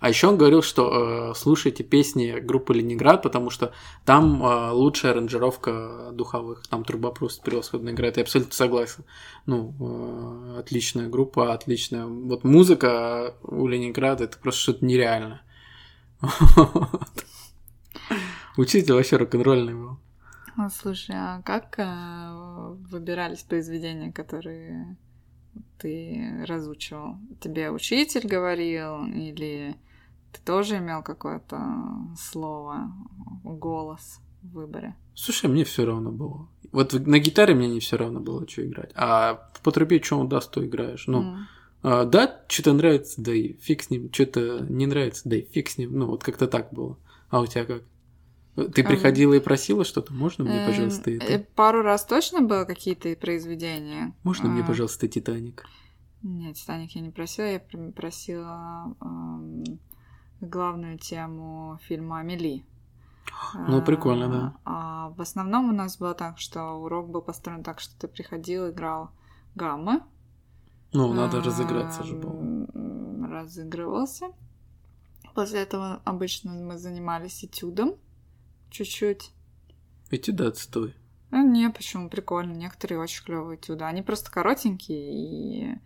А 0.00 0.08
еще 0.08 0.26
он 0.26 0.36
говорил, 0.36 0.60
что 0.60 1.30
э, 1.30 1.34
слушайте 1.34 1.84
песни 1.84 2.38
группы 2.40 2.74
Ленинград, 2.74 3.22
потому 3.22 3.48
что 3.48 3.72
там 4.04 4.44
э, 4.44 4.70
лучшая 4.70 5.12
аранжировка 5.12 6.10
духовых, 6.12 6.66
там 6.66 6.84
трубопруст 6.84 7.42
превосходно 7.42 7.90
играет. 7.90 8.16
Я 8.16 8.24
абсолютно 8.24 8.52
согласен. 8.52 9.04
Ну, 9.46 9.74
э, 9.80 10.58
отличная 10.58 11.08
группа, 11.08 11.54
отличная. 11.54 12.06
Вот 12.06 12.44
музыка 12.44 13.34
у 13.42 13.66
Ленинграда 13.66 14.24
это 14.24 14.36
просто 14.36 14.60
что-то 14.60 14.84
нереальное. 14.84 15.42
Вот. 16.56 17.24
Учитель 18.56 18.92
вообще 18.92 19.16
рок-н-ролльный 19.16 19.74
был. 19.74 19.98
Слушай, 20.70 21.16
а 21.16 21.42
как 21.42 21.78
э, 21.78 22.74
выбирались 22.90 23.42
произведения, 23.42 24.12
которые 24.12 24.96
ты 25.78 26.44
разучивал? 26.46 27.16
Тебе 27.40 27.70
учитель 27.70 28.26
говорил 28.26 29.06
или 29.06 29.76
ты 30.32 30.40
тоже 30.44 30.78
имел 30.78 31.02
какое-то 31.02 31.58
слово, 32.18 32.92
голос 33.44 34.20
в 34.42 34.52
выборе? 34.52 34.96
Слушай, 35.14 35.48
мне 35.48 35.64
все 35.64 35.84
равно 35.84 36.10
было. 36.10 36.48
Вот 36.72 36.92
на 36.92 37.18
гитаре 37.18 37.54
мне 37.54 37.68
не 37.68 37.80
все 37.80 37.96
равно 37.96 38.20
было, 38.20 38.48
что 38.48 38.66
играть. 38.66 38.90
А 38.96 39.48
по 39.62 39.70
трубе, 39.70 40.02
что 40.02 40.18
он 40.18 40.28
даст, 40.28 40.50
то 40.50 40.64
играешь. 40.64 41.06
Ну, 41.06 41.36
а, 41.82 42.04
да, 42.04 42.40
что-то 42.48 42.72
нравится, 42.72 43.22
да 43.22 43.32
и 43.32 43.52
фиг 43.54 43.82
с 43.82 43.90
ним. 43.90 44.12
Что-то 44.12 44.66
не 44.68 44.86
нравится, 44.86 45.28
да 45.28 45.36
и 45.36 45.42
фиг 45.42 45.68
с 45.68 45.78
ним. 45.78 45.96
Ну, 45.96 46.06
вот 46.06 46.24
как-то 46.24 46.48
так 46.48 46.72
было. 46.72 46.98
А 47.30 47.40
у 47.40 47.46
тебя 47.46 47.64
как? 47.64 47.82
Ты 48.56 48.82
А, 48.82 48.86
приходила 48.86 49.34
и 49.34 49.40
просила 49.40 49.84
что-то? 49.84 50.12
Можно 50.12 50.44
мне, 50.44 50.60
Эм, 50.60 50.66
пожалуйста, 50.66 51.10
э, 51.10 51.16
это? 51.18 51.46
Пару 51.56 51.82
раз 51.82 52.04
точно 52.04 52.40
было 52.40 52.64
какие-то 52.64 53.14
произведения. 53.16 54.14
Можно 54.22 54.48
мне, 54.48 54.62
А, 54.62 54.66
пожалуйста, 54.66 55.08
Титаник? 55.08 55.64
Нет, 56.22 56.54
Титаник 56.56 56.92
я 56.92 57.00
не 57.00 57.10
просила, 57.10 57.46
я 57.46 57.58
пр- 57.58 57.92
просила 57.92 58.94
эм, 59.00 59.64
главную 60.40 60.98
тему 60.98 61.78
фильма 61.82 62.20
Амели. 62.20 62.64
Ну, 63.68 63.82
прикольно, 63.82 64.28
да. 64.28 64.54
А 64.64 65.08
в 65.10 65.20
основном 65.20 65.70
у 65.70 65.72
нас 65.72 65.98
было 65.98 66.14
так, 66.14 66.38
что 66.38 66.74
урок 66.74 67.08
был 67.08 67.22
построен 67.22 67.62
так, 67.64 67.80
что 67.80 67.98
ты 67.98 68.06
приходил, 68.08 68.70
играл 68.70 69.10
гаммы. 69.54 70.00
Ну, 70.92 71.12
надо 71.12 71.40
разыграться 71.42 72.04
же 72.04 72.14
было. 72.14 72.40
Эм, 72.40 73.24
Разыгрывался. 73.32 74.26
После 75.34 75.60
этого 75.60 76.00
обычно 76.04 76.52
мы 76.52 76.78
занимались 76.78 77.44
этюдом 77.44 77.96
чуть-чуть. 78.74 79.30
Эти 80.10 80.30
да, 80.30 80.48
отстой. 80.48 80.94
А, 81.30 81.42
не, 81.42 81.70
почему? 81.70 82.10
Прикольно. 82.10 82.52
Некоторые 82.52 83.00
очень 83.00 83.24
клевые 83.24 83.58
этюды. 83.58 83.84
Они 83.84 84.02
просто 84.02 84.30
коротенькие 84.30 85.12
и, 85.12 85.78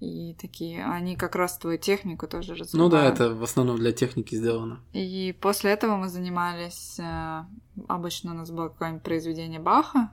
и 0.00 0.34
такие. 0.34 0.84
Они 0.86 1.16
как 1.16 1.34
раз 1.34 1.58
твою 1.58 1.78
технику 1.78 2.28
тоже 2.28 2.54
развивают. 2.54 2.74
Ну 2.74 2.88
да, 2.88 3.04
это 3.04 3.34
в 3.34 3.42
основном 3.42 3.76
для 3.76 3.92
техники 3.92 4.34
сделано. 4.34 4.80
И 4.92 5.36
после 5.40 5.72
этого 5.72 5.96
мы 5.96 6.08
занимались... 6.08 6.98
э, 6.98 7.44
Обычно 7.88 8.32
у 8.32 8.34
нас 8.34 8.50
было 8.50 8.68
какое-нибудь 8.68 9.02
произведение 9.02 9.60
Баха. 9.60 10.10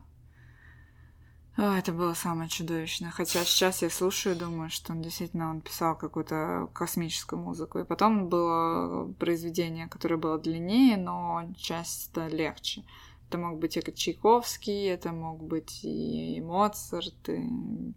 А, 1.56 1.78
Это 1.78 1.92
было 1.92 2.14
самое 2.14 2.50
чудовищное. 2.50 3.12
Хотя 3.12 3.44
сейчас 3.44 3.82
я 3.82 3.90
слушаю 3.90 4.36
и 4.36 4.40
думаю, 4.40 4.70
что 4.70 4.94
он 4.94 5.02
действительно 5.02 5.50
он 5.50 5.62
писал 5.62 5.96
какую-то 5.96 6.70
космическую 6.74 7.42
музыку. 7.42 7.80
И 7.80 7.86
потом 7.86 8.28
было 8.28 9.12
произведение, 9.20 9.88
которое 9.88 10.18
было 10.18 10.40
длиннее, 10.40 10.98
но 10.98 11.44
часто 11.56 12.28
легче. 12.28 12.84
Это 13.30 13.38
мог 13.38 13.60
быть 13.60 13.78
и 13.78 13.82
Чайковский, 13.82 14.88
это 14.88 15.12
мог 15.12 15.44
быть 15.44 15.84
и 15.84 16.42
Моцарт. 16.42 17.30
И, 17.30 17.94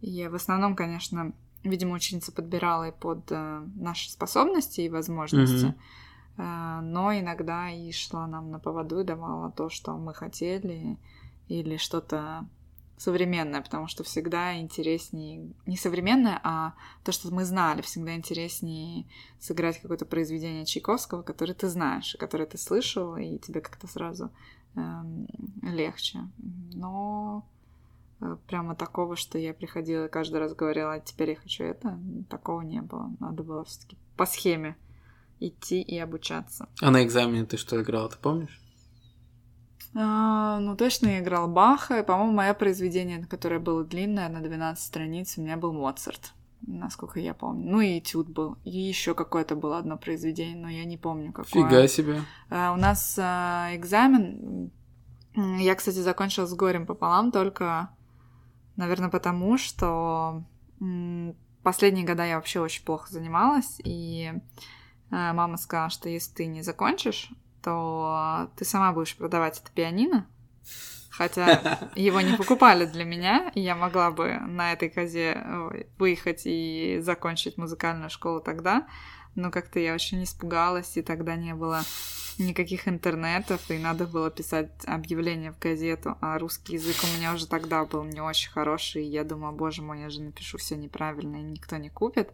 и 0.00 0.28
в 0.28 0.34
основном, 0.34 0.76
конечно, 0.76 1.32
видимо, 1.64 1.94
ученица 1.94 2.32
подбирала 2.32 2.88
и 2.88 2.92
под 2.92 3.30
э, 3.30 3.62
наши 3.76 4.10
способности 4.10 4.82
и 4.82 4.88
возможности. 4.88 5.74
Э, 6.36 6.80
но 6.82 7.12
иногда 7.18 7.70
и 7.70 7.92
шла 7.92 8.26
нам 8.26 8.50
на 8.50 8.58
поводу 8.58 9.00
и 9.00 9.04
давала 9.04 9.50
то, 9.50 9.70
что 9.70 9.96
мы 9.96 10.14
хотели, 10.14 10.98
или 11.48 11.76
что-то 11.76 12.46
современное, 13.00 13.62
потому 13.62 13.88
что 13.88 14.04
всегда 14.04 14.60
интереснее, 14.60 15.54
не 15.64 15.78
современное, 15.78 16.38
а 16.44 16.74
то, 17.02 17.12
что 17.12 17.32
мы 17.34 17.46
знали, 17.46 17.80
всегда 17.80 18.14
интереснее 18.14 19.06
сыграть 19.38 19.80
какое-то 19.80 20.04
произведение 20.04 20.66
Чайковского, 20.66 21.22
которое 21.22 21.54
ты 21.54 21.68
знаешь, 21.68 22.14
которое 22.20 22.44
ты 22.44 22.58
слышал, 22.58 23.16
и 23.16 23.38
тебе 23.38 23.62
как-то 23.62 23.86
сразу 23.86 24.30
эм, 24.74 25.26
легче. 25.62 26.18
Но 26.74 27.48
э, 28.20 28.36
прямо 28.46 28.74
такого, 28.74 29.16
что 29.16 29.38
я 29.38 29.54
приходила 29.54 30.04
и 30.04 30.10
каждый 30.10 30.36
раз 30.36 30.54
говорила, 30.54 30.92
«А 30.92 31.00
теперь 31.00 31.30
я 31.30 31.36
хочу 31.36 31.64
это, 31.64 31.98
такого 32.28 32.60
не 32.60 32.82
было. 32.82 33.10
Надо 33.18 33.42
было 33.42 33.64
все-таки 33.64 33.96
по 34.18 34.26
схеме 34.26 34.76
идти 35.38 35.80
и 35.80 35.98
обучаться. 35.98 36.68
А 36.82 36.90
на 36.90 37.02
экзамене 37.02 37.46
ты 37.46 37.56
что 37.56 37.80
играла, 37.80 38.10
ты 38.10 38.18
помнишь? 38.18 38.60
А, 39.94 40.60
ну, 40.60 40.76
точно 40.76 41.08
я 41.08 41.18
играл 41.20 41.48
Баха, 41.48 41.98
и, 41.98 42.04
по-моему, 42.04 42.32
мое 42.32 42.54
произведение, 42.54 43.24
которое 43.24 43.58
было 43.58 43.84
длинное, 43.84 44.28
на 44.28 44.40
12 44.40 44.82
страниц, 44.82 45.36
у 45.36 45.42
меня 45.42 45.56
был 45.56 45.72
Моцарт, 45.72 46.32
насколько 46.62 47.18
я 47.18 47.34
помню. 47.34 47.68
Ну, 47.70 47.80
и 47.80 47.98
этюд 47.98 48.28
был. 48.28 48.56
И 48.64 48.70
еще 48.70 49.14
какое-то 49.14 49.56
было 49.56 49.78
одно 49.78 49.96
произведение, 49.96 50.56
но 50.56 50.68
я 50.68 50.84
не 50.84 50.96
помню, 50.96 51.32
какое. 51.32 51.64
Фига 51.64 51.88
себе. 51.88 52.22
А, 52.50 52.72
У 52.72 52.76
нас 52.76 53.18
а, 53.20 53.70
экзамен, 53.72 54.70
я, 55.34 55.74
кстати, 55.74 55.98
закончила 55.98 56.46
с 56.46 56.54
горем 56.54 56.86
пополам, 56.86 57.32
только, 57.32 57.90
наверное, 58.76 59.10
потому 59.10 59.58
что 59.58 60.44
последние 61.62 62.06
года 62.06 62.24
я 62.24 62.36
вообще 62.36 62.60
очень 62.60 62.84
плохо 62.84 63.10
занималась, 63.10 63.80
и 63.84 64.32
а, 65.10 65.32
мама 65.32 65.56
сказала, 65.56 65.90
что 65.90 66.08
если 66.08 66.32
ты 66.32 66.46
не 66.46 66.62
закончишь, 66.62 67.30
то 67.62 68.50
ты 68.56 68.64
сама 68.64 68.92
будешь 68.92 69.16
продавать 69.16 69.60
это 69.60 69.70
пианино, 69.72 70.26
хотя 71.10 71.90
его 71.96 72.20
не 72.20 72.36
покупали 72.36 72.86
для 72.86 73.04
меня, 73.04 73.50
и 73.54 73.60
я 73.60 73.74
могла 73.74 74.10
бы 74.10 74.38
на 74.40 74.72
этой 74.72 74.88
козе 74.88 75.42
ой, 75.70 75.86
выехать 75.98 76.42
и 76.44 76.98
закончить 77.02 77.58
музыкальную 77.58 78.10
школу 78.10 78.40
тогда, 78.40 78.86
но 79.34 79.50
как-то 79.50 79.78
я 79.78 79.94
очень 79.94 80.24
испугалась, 80.24 80.96
и 80.96 81.02
тогда 81.02 81.36
не 81.36 81.54
было 81.54 81.82
никаких 82.38 82.88
интернетов, 82.88 83.70
и 83.70 83.78
надо 83.78 84.06
было 84.06 84.30
писать 84.30 84.70
объявление 84.86 85.52
в 85.52 85.58
газету, 85.58 86.16
а 86.20 86.38
русский 86.38 86.74
язык 86.74 86.96
у 87.02 87.18
меня 87.18 87.34
уже 87.34 87.46
тогда 87.46 87.84
был 87.84 88.04
не 88.04 88.20
очень 88.20 88.50
хороший, 88.50 89.04
и 89.04 89.10
я 89.10 89.24
думала, 89.24 89.52
боже 89.52 89.82
мой, 89.82 90.00
я 90.00 90.10
же 90.10 90.22
напишу 90.22 90.58
все 90.58 90.76
неправильно, 90.76 91.36
и 91.36 91.42
никто 91.42 91.76
не 91.76 91.90
купит. 91.90 92.30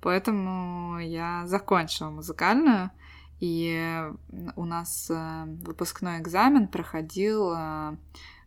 Поэтому 0.00 0.98
я 0.98 1.46
закончила 1.46 2.10
музыкальную, 2.10 2.90
и 3.44 4.10
у 4.56 4.64
нас 4.64 5.10
э, 5.10 5.44
выпускной 5.66 6.18
экзамен 6.18 6.66
проходил 6.66 7.52
э, 7.54 7.96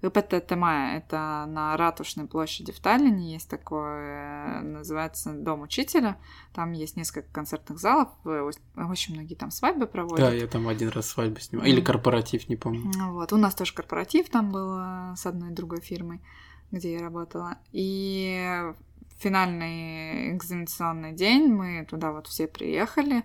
ИПТТМ, 0.02 0.64
это 0.64 1.46
на 1.48 1.78
Ратушной 1.78 2.26
площади 2.26 2.72
в 2.72 2.80
Таллине 2.80 3.34
есть 3.34 3.48
такое, 3.48 4.58
э, 4.58 4.62
называется 4.62 5.34
Дом 5.34 5.62
учителя, 5.62 6.18
там 6.52 6.72
есть 6.72 6.98
несколько 6.98 7.32
концертных 7.32 7.78
залов, 7.78 8.10
очень 8.26 9.14
многие 9.14 9.36
там 9.36 9.52
свадьбы 9.52 9.86
проводят. 9.86 10.18
Да, 10.18 10.34
я 10.34 10.48
там 10.48 10.68
один 10.68 10.90
раз 10.90 11.10
свадьбу 11.10 11.40
снимал. 11.42 11.68
Или 11.68 11.80
корпоратив, 11.80 12.50
не 12.50 12.56
помню. 12.56 12.92
Вот, 13.12 13.32
у 13.34 13.38
нас 13.38 13.54
тоже 13.54 13.76
корпоратив 13.76 14.30
там 14.30 14.52
был 14.52 14.80
с 15.16 15.28
одной 15.28 15.52
другой 15.52 15.82
фирмой, 15.82 16.22
где 16.72 16.94
я 16.94 17.02
работала. 17.02 17.60
И 17.72 18.74
финальный 19.20 20.32
экзаменационный 20.36 21.12
день 21.12 21.54
мы 21.54 21.86
туда 21.88 22.12
вот 22.12 22.26
все 22.26 22.48
приехали, 22.48 23.24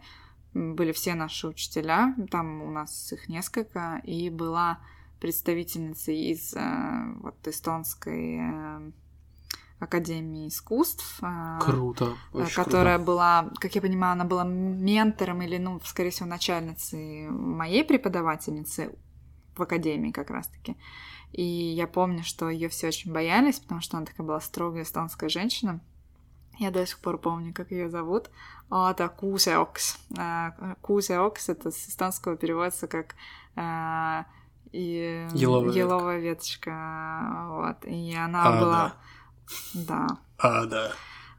были 0.55 0.93
все 0.93 1.15
наши 1.15 1.49
учителя, 1.49 2.15
там 2.31 2.63
у 2.63 2.71
нас 2.71 3.13
их 3.13 3.29
несколько, 3.29 4.01
и 4.05 4.31
была 4.31 4.81
представительница 5.21 6.13
из 6.13 6.55
э, 6.55 7.15
вот 7.21 7.37
эстонской 7.47 8.39
э, 8.41 8.91
академии 9.79 10.49
искусств. 10.49 11.19
э, 11.23 11.59
Круто. 11.61 12.17
очень 12.33 12.55
которая 12.55 12.97
круто. 12.97 13.07
была, 13.07 13.51
как 13.61 13.75
я 13.75 13.81
понимаю, 13.81 14.13
она 14.13 14.25
была 14.25 14.45
ментором 14.45 15.43
или, 15.43 15.59
ну, 15.59 15.81
скорее 15.85 16.11
всего, 16.11 16.29
начальницей 16.29 17.29
моей 17.29 17.85
преподавательницы 17.85 18.95
в 19.57 19.63
академии 19.63 20.11
как 20.11 20.31
раз-таки. 20.31 20.77
И 21.33 21.43
я 21.43 21.87
помню, 21.87 22.25
что 22.25 22.51
ее 22.51 22.69
все 22.69 22.89
очень 22.89 23.13
боялись, 23.13 23.59
потому 23.59 23.81
что 23.81 23.97
она 23.97 24.07
такая 24.07 24.27
была 24.27 24.41
строгая 24.41 24.83
эстонская 24.83 25.29
женщина. 25.29 25.81
Я 26.59 26.71
до 26.71 26.87
сих 26.87 26.99
пор 26.99 27.19
помню, 27.19 27.53
как 27.55 27.71
ее 27.71 27.89
зовут. 27.89 28.31
Это 28.71 29.09
Кусеокс. 29.09 29.99
Кусеокс 30.81 31.49
это 31.49 31.71
с 31.71 31.89
эстонского 31.89 32.37
переводится 32.37 32.87
как 32.87 33.15
а, 33.57 34.25
и 34.73 35.27
еловая, 35.35 35.73
еловая 35.73 36.19
веточка. 36.21 37.47
Вот. 37.51 37.85
И 37.85 38.15
она 38.15 38.45
а, 38.45 38.61
была. 38.61 38.95
Да. 39.75 40.07
да. 40.09 40.19
А, 40.39 40.65
да. 40.67 40.93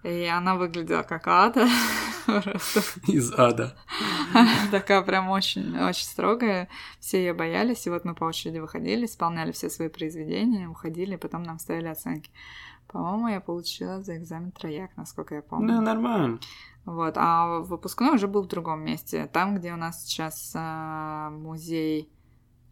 И 0.03 0.26
она 0.26 0.55
выглядела 0.55 1.03
как 1.03 1.28
ада. 1.28 1.68
Из 3.07 3.34
ада. 3.34 3.76
Такая 4.72 5.01
прям 5.01 5.30
очень, 5.30 5.78
очень 5.80 6.06
строгая. 6.06 6.70
Все 6.99 7.20
ее 7.20 7.34
боялись. 7.34 7.86
И 7.88 7.89
вот 7.89 8.06
мы 8.06 8.16
по 8.16 8.26
очереди 8.26 8.60
выходили, 8.60 9.06
исполняли 9.06 9.51
все 9.51 9.70
свои 9.70 9.89
произведения, 9.89 10.68
уходили, 10.68 11.16
потом 11.16 11.43
нам 11.43 11.60
ставили 11.60 11.88
оценки. 11.88 12.32
По-моему, 12.88 13.28
я 13.28 13.41
получила 13.41 14.01
за 14.01 14.18
экзамен 14.18 14.51
трояк, 14.51 14.91
насколько 14.97 15.36
я 15.36 15.41
помню. 15.41 15.76
Ну, 15.76 15.82
нормально. 15.82 16.39
Вот, 16.86 17.14
а 17.18 17.60
выпускной 17.60 18.16
уже 18.16 18.28
был 18.28 18.43
в 18.43 18.47
другом 18.47 18.84
месте. 18.84 19.28
Там, 19.32 19.56
где 19.56 19.74
у 19.74 19.78
нас 19.78 20.06
сейчас 20.06 20.51
э, 20.54 21.30
музей 21.32 22.12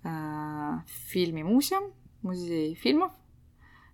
э, 0.03 0.07
в 0.07 1.11
фильме 1.11 1.43
Муся, 1.43 1.77
музей 2.21 2.75
фильмов, 2.75 3.13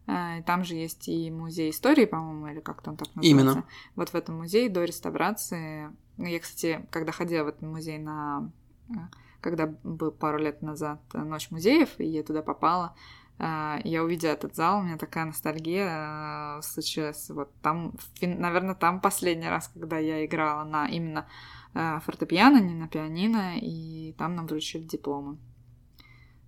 Э, 0.08 0.42
там 0.44 0.64
же 0.64 0.76
есть 0.76 1.08
и 1.10 1.30
музей 1.30 1.70
истории, 1.70 2.06
по-моему, 2.06 2.48
или 2.48 2.62
как 2.62 2.82
там 2.82 2.96
так 2.96 3.14
называется. 3.16 3.52
Именно. 3.52 3.66
Вот 3.96 4.10
в 4.10 4.16
этом 4.16 4.38
музее 4.38 4.70
до 4.70 4.84
реставрации. 4.84 5.92
Ну, 6.18 6.26
я, 6.26 6.40
кстати, 6.40 6.86
когда 6.92 7.12
ходила 7.12 7.44
в 7.44 7.48
этот 7.48 7.62
музей 7.62 7.98
на... 7.98 8.52
Э, 8.90 8.94
когда 9.42 9.68
был 9.84 10.12
пару 10.12 10.40
лет 10.40 10.62
назад 10.62 11.00
Ночь 11.14 11.52
музеев, 11.52 12.00
и 12.00 12.06
я 12.06 12.24
туда 12.24 12.42
попала, 12.42 12.96
э, 13.40 13.78
я 13.84 14.04
увидела 14.04 14.32
этот 14.32 14.56
зал, 14.56 14.80
у 14.80 14.84
меня 14.84 14.98
такая 14.98 15.26
ностальгия 15.26 16.60
случилась. 16.62 17.30
Вот 17.30 17.52
там, 17.62 17.94
наверное, 18.22 18.76
там 18.76 19.00
последний 19.00 19.50
раз, 19.50 19.70
когда 19.70 19.98
я 19.98 20.26
играла 20.26 20.64
на 20.64 20.88
именно 20.88 21.28
фортепиано, 21.74 22.60
не 22.60 22.74
на 22.74 22.88
пианино, 22.88 23.60
и 23.60 24.16
там 24.18 24.36
нам 24.36 24.48
вручили 24.48 24.84
дипломы. 24.84 25.38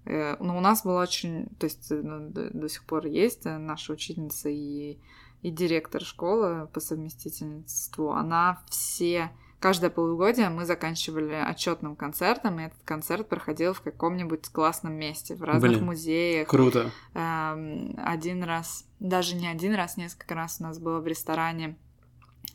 Э, 0.10 0.38
но 0.40 0.58
у 0.58 0.62
нас 0.62 0.84
была 0.84 1.02
очень, 1.02 1.48
то 1.60 1.66
есть 1.66 1.92
э, 1.92 2.02
ну, 2.02 2.30
до, 2.30 2.50
до 2.50 2.68
сих 2.68 2.84
пор 2.86 3.06
есть 3.06 3.46
э, 3.46 3.58
наша 3.58 3.94
учительница 3.94 4.50
и, 4.50 4.98
и 5.44 5.52
директор 5.52 6.02
школы 6.02 6.68
по 6.74 6.80
совместительству. 6.80 8.12
Она 8.12 8.62
все, 8.70 9.32
каждое 9.60 9.90
полугодие 9.90 10.50
мы 10.50 10.66
заканчивали 10.66 11.34
отчетным 11.34 11.96
концертом, 11.96 12.60
и 12.60 12.64
этот 12.64 12.82
концерт 12.84 13.28
проходил 13.28 13.74
в 13.74 13.82
каком-нибудь 13.82 14.50
классном 14.50 14.94
месте, 14.94 15.36
в 15.36 15.44
разных 15.44 15.72
Блин, 15.72 15.86
музеях. 15.86 16.48
Круто. 16.48 16.92
Эм, 17.14 17.96
один 17.98 18.44
раз, 18.44 18.86
даже 19.00 19.36
не 19.36 19.48
один 19.48 19.76
раз, 19.76 19.98
несколько 19.98 20.36
раз 20.36 20.58
у 20.60 20.64
нас 20.64 20.80
было 20.80 21.00
в 21.00 21.08
ресторане. 21.08 21.78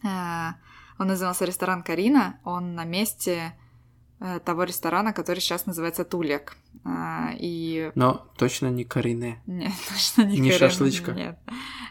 Он 0.02 1.08
назывался 1.08 1.44
ресторан 1.44 1.82
Карина. 1.82 2.38
Он 2.44 2.74
на 2.74 2.84
месте 2.84 3.54
Э, 3.54 3.63
того 4.44 4.64
ресторана, 4.64 5.12
который 5.12 5.40
сейчас 5.40 5.66
называется 5.66 6.04
Тулек. 6.04 6.56
А, 6.84 7.30
и... 7.38 7.90
Но 7.94 8.26
точно 8.36 8.70
не 8.70 8.84
Карине. 8.84 9.40
Нет, 9.46 9.72
точно 9.88 10.22
не, 10.22 10.38
не 10.38 10.52
шашлычка. 10.52 11.12
Нет. 11.12 11.38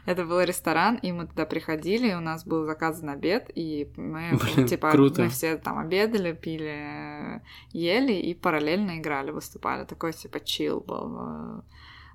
Это 0.05 0.25
был 0.25 0.41
ресторан, 0.41 0.95
и 0.95 1.11
мы 1.11 1.27
туда 1.27 1.45
приходили, 1.45 2.09
и 2.09 2.15
у 2.15 2.19
нас 2.19 2.45
был 2.45 2.65
заказан 2.65 3.09
обед, 3.09 3.49
и 3.55 3.89
мы, 3.95 4.37
Блин, 4.55 4.67
типа, 4.67 4.91
круто. 4.91 5.23
мы 5.23 5.29
все 5.29 5.57
там 5.57 5.77
обедали, 5.77 6.33
пили, 6.33 7.41
ели 7.71 8.13
и 8.13 8.33
параллельно 8.33 8.99
играли, 8.99 9.31
выступали. 9.31 9.85
Такой, 9.85 10.13
типа, 10.13 10.39
чил 10.39 10.81
был 10.81 11.13
Э, 11.23 11.61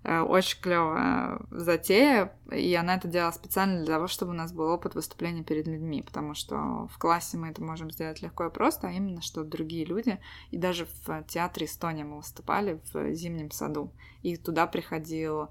очень 0.05 0.61
клевая 0.61 1.41
затея, 1.51 2.33
и 2.51 2.75
она 2.75 2.97
это 2.97 3.09
делала 3.09 3.33
специально 3.33 3.85
для 3.85 3.95
того, 3.95 4.07
чтобы 4.07 4.31
у 4.33 4.35
нас 4.35 4.53
был 4.53 4.69
опыт 4.69 4.95
выступления 4.95 5.43
перед 5.43 5.67
людьми, 5.67 6.03
потому 6.03 6.35
что 6.35 6.89
в 6.93 6.99
классе 6.99 7.37
мы 7.37 7.49
это 7.49 7.63
можем 7.63 7.91
сделать 7.91 8.23
легко 8.23 8.47
и 8.47 8.51
просто, 8.51 8.89
а 8.89 8.93
именно, 8.93 9.21
что 9.23 9.45
другие 9.45 9.85
люди, 9.85 10.19
и 10.51 10.57
даже 10.57 10.87
в 11.05 11.25
театре 11.25 11.67
Эстония 11.67 12.05
мы 12.05 12.19
выступали 12.19 12.81
в 12.93 13.13
зимнем 13.13 13.51
саду, 13.51 13.93
и 14.23 14.37
туда 14.37 14.67
приходил 14.67 15.49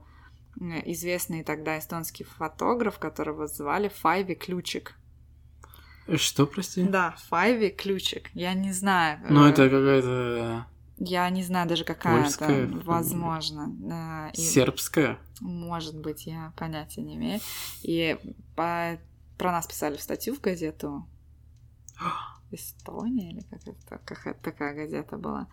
известный 0.85 1.43
тогда 1.43 1.77
эстонский 1.77 2.23
фотограф, 2.23 2.97
которого 2.97 3.47
звали 3.47 3.89
Файви 3.89 4.33
Ключик. 4.33 4.95
Что, 6.15 6.47
прости? 6.47 6.83
Да, 6.83 7.15
Файви 7.27 7.69
Ключик. 7.69 8.31
Я 8.33 8.53
не 8.53 8.71
знаю. 8.71 9.19
Ну, 9.29 9.45
это 9.45 9.69
какая-то 9.69 10.65
я 10.97 11.29
не 11.29 11.43
знаю 11.43 11.67
даже 11.67 11.83
какая 11.83 12.23
Польская? 12.23 12.65
это, 12.65 12.79
возможно. 12.83 14.31
И... 14.33 14.41
Сербская? 14.41 15.19
Может 15.41 15.97
быть, 15.99 16.25
я 16.25 16.53
понятия 16.57 17.01
не 17.01 17.15
имею. 17.15 17.39
И 17.83 18.17
по... 18.55 18.99
про 19.37 19.51
нас 19.51 19.67
писали 19.67 19.97
в 19.97 20.01
статью 20.01 20.35
в 20.35 20.41
газету 20.41 21.07
Эстония, 22.51 23.31
или 23.31 23.41
как 23.41 23.67
это, 23.67 23.99
какая 24.03 24.33
такая 24.33 24.75
газета 24.75 25.17
была. 25.17 25.47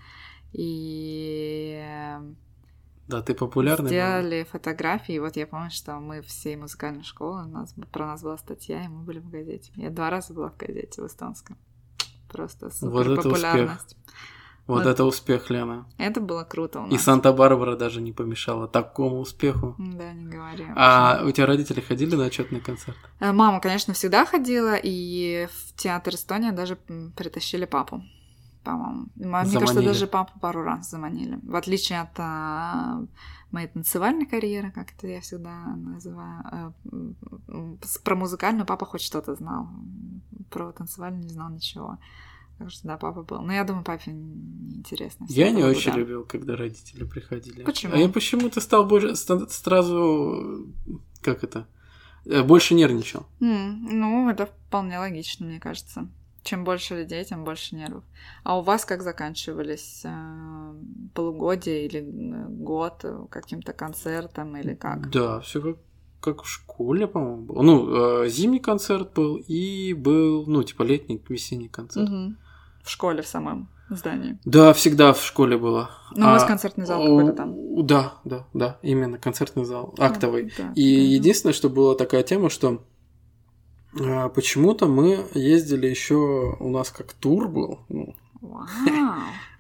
И 0.53 1.83
да, 3.07 3.21
ты 3.21 3.35
популярный. 3.35 3.89
Сделали 3.89 4.43
был. 4.45 4.51
фотографии. 4.51 5.19
Вот 5.19 5.37
я 5.37 5.47
помню, 5.47 5.71
что 5.71 5.99
мы 6.01 6.23
всей 6.23 6.57
музыкальной 6.57 7.03
школы, 7.03 7.45
у 7.45 7.49
нас, 7.49 7.75
про 7.93 8.07
нас 8.07 8.23
была 8.23 8.39
статья, 8.39 8.83
и 8.83 8.89
мы 8.89 9.03
были 9.03 9.19
в 9.19 9.29
газете. 9.29 9.73
Я 9.77 9.91
два 9.91 10.09
раза 10.09 10.33
была 10.33 10.49
в 10.49 10.57
газете 10.57 11.03
в 11.03 11.07
эстонском. 11.07 11.59
Просто 12.31 12.71
супер 12.71 13.11
вот 13.11 13.23
популярность. 13.23 13.97
Успех. 13.97 14.15
Вот, 14.67 14.85
вот 14.85 14.87
это 14.87 15.05
успех, 15.05 15.51
Лена. 15.51 15.87
Это 15.99 16.21
было 16.21 16.45
круто 16.45 16.81
у 16.81 16.87
нас. 16.87 16.93
И 16.93 16.99
Санта-Барбара 16.99 17.77
даже 17.77 18.01
не 18.01 18.13
помешала 18.13 18.67
такому 18.67 19.19
успеху. 19.21 19.75
Да, 19.79 20.13
не 20.15 20.25
говори. 20.25 20.65
А 20.75 21.23
у 21.25 21.31
тебя 21.33 21.47
родители 21.47 21.81
ходили 21.81 22.17
на 22.17 22.25
отчетный 22.25 22.61
концерт? 22.61 22.97
Э, 23.21 23.33
мама, 23.33 23.61
конечно, 23.61 23.93
всегда 23.93 24.25
ходила, 24.25 24.75
и 24.83 25.49
в 25.53 25.77
театр 25.77 26.15
Эстония 26.15 26.53
даже 26.53 26.77
притащили 27.15 27.67
папу 27.67 28.03
по-моему. 28.65 29.09
Мне 29.15 29.61
кажется, 29.61 29.83
даже 29.83 30.07
папу 30.07 30.39
пару 30.41 30.63
раз 30.63 30.91
заманили. 30.91 31.39
В 31.43 31.55
отличие 31.55 32.01
от 32.01 32.19
а, 32.19 33.03
моей 33.51 33.69
танцевальной 33.69 34.27
карьеры, 34.27 34.71
как 34.71 34.93
это 34.93 35.07
я 35.07 35.21
всегда 35.21 35.77
называю. 35.77 36.43
А, 36.45 36.73
про 38.03 38.17
музыкальную 38.17 38.67
папа 38.67 38.87
хоть 38.87 39.03
что-то 39.03 39.35
знал. 39.35 39.69
Про 40.51 40.73
танцевальную 40.73 41.25
не 41.25 41.29
знал 41.29 41.51
ничего. 41.51 41.99
Так 42.59 42.71
что 42.71 42.87
да, 42.87 42.97
папа 42.97 43.23
был. 43.23 43.41
Но 43.41 43.53
я 43.53 43.65
думаю, 43.65 43.85
папе 43.85 44.13
неинтересно. 44.13 45.27
Я 45.29 45.51
не 45.51 45.65
очень 45.65 45.93
да. 45.93 45.99
любил, 45.99 46.25
когда 46.25 46.57
родители 46.57 47.05
приходили. 47.05 47.65
Почему? 47.65 47.95
А 47.95 47.97
я 47.97 48.09
почему-то 48.09 48.61
стал 48.61 48.87
больше 48.87 49.17
сразу 49.17 50.67
как 51.23 51.43
это 51.43 51.67
э, 52.27 52.43
больше 52.43 52.75
нервничал. 52.75 53.27
Mm, 53.41 53.77
ну, 53.91 54.29
это 54.29 54.47
вполне 54.47 54.99
логично, 54.99 55.47
мне 55.47 55.59
кажется. 55.59 56.09
Чем 56.43 56.65
больше 56.65 56.95
людей, 56.95 57.25
тем 57.25 57.43
больше 57.45 57.75
нервов. 57.75 58.05
А 58.43 58.59
у 58.59 58.63
вас 58.63 58.85
как 58.85 59.03
заканчивались 59.03 60.03
э, 60.05 60.75
полугодие 61.15 61.87
или 61.87 62.01
э, 62.01 62.49
год 62.51 63.05
каким-то 63.31 63.73
концертом 63.73 64.57
или 64.57 64.75
как? 64.75 65.11
Да, 65.11 65.41
все 65.41 65.61
как 65.61 65.77
как 66.25 66.43
в 66.43 66.49
школе, 66.49 67.07
по-моему, 67.07 67.43
был. 67.45 67.63
Ну, 67.63 68.23
э, 68.23 68.29
зимний 68.31 68.59
концерт 68.59 69.13
был 69.13 69.37
и 69.37 69.93
был, 69.93 70.47
ну, 70.47 70.63
типа 70.63 70.83
летний, 70.83 71.23
весенний 71.29 71.69
концерт. 71.69 72.09
Угу. 72.09 72.35
В 72.85 72.91
школе 72.91 73.23
в 73.23 73.27
самом 73.27 73.69
здании. 73.89 74.39
Да, 74.45 74.73
всегда 74.73 75.13
в 75.13 75.23
школе 75.25 75.57
было. 75.57 75.91
Ну, 76.13 76.27
а, 76.27 76.31
у 76.31 76.33
вас 76.33 76.45
концертный 76.45 76.87
зал 76.87 77.03
какой-то 77.03 77.33
там. 77.33 77.87
Да, 77.87 78.15
да, 78.25 78.47
да, 78.53 78.79
именно 78.83 79.19
концертный 79.19 79.65
зал, 79.65 79.95
актовый. 79.99 80.53
Да, 80.57 80.73
и 80.75 80.97
да. 80.97 81.03
единственное, 81.03 81.55
что 81.55 81.69
была 81.69 81.95
такая 81.95 82.23
тема, 82.23 82.51
что 82.51 82.85
а, 83.99 84.29
почему-то 84.29 84.87
мы 84.87 85.27
ездили 85.35 85.87
еще, 85.87 86.57
у 86.61 86.69
нас 86.71 86.91
как 86.91 87.13
тур 87.15 87.49
был, 87.49 87.81
ну, 87.89 88.15
Вау. 88.41 88.67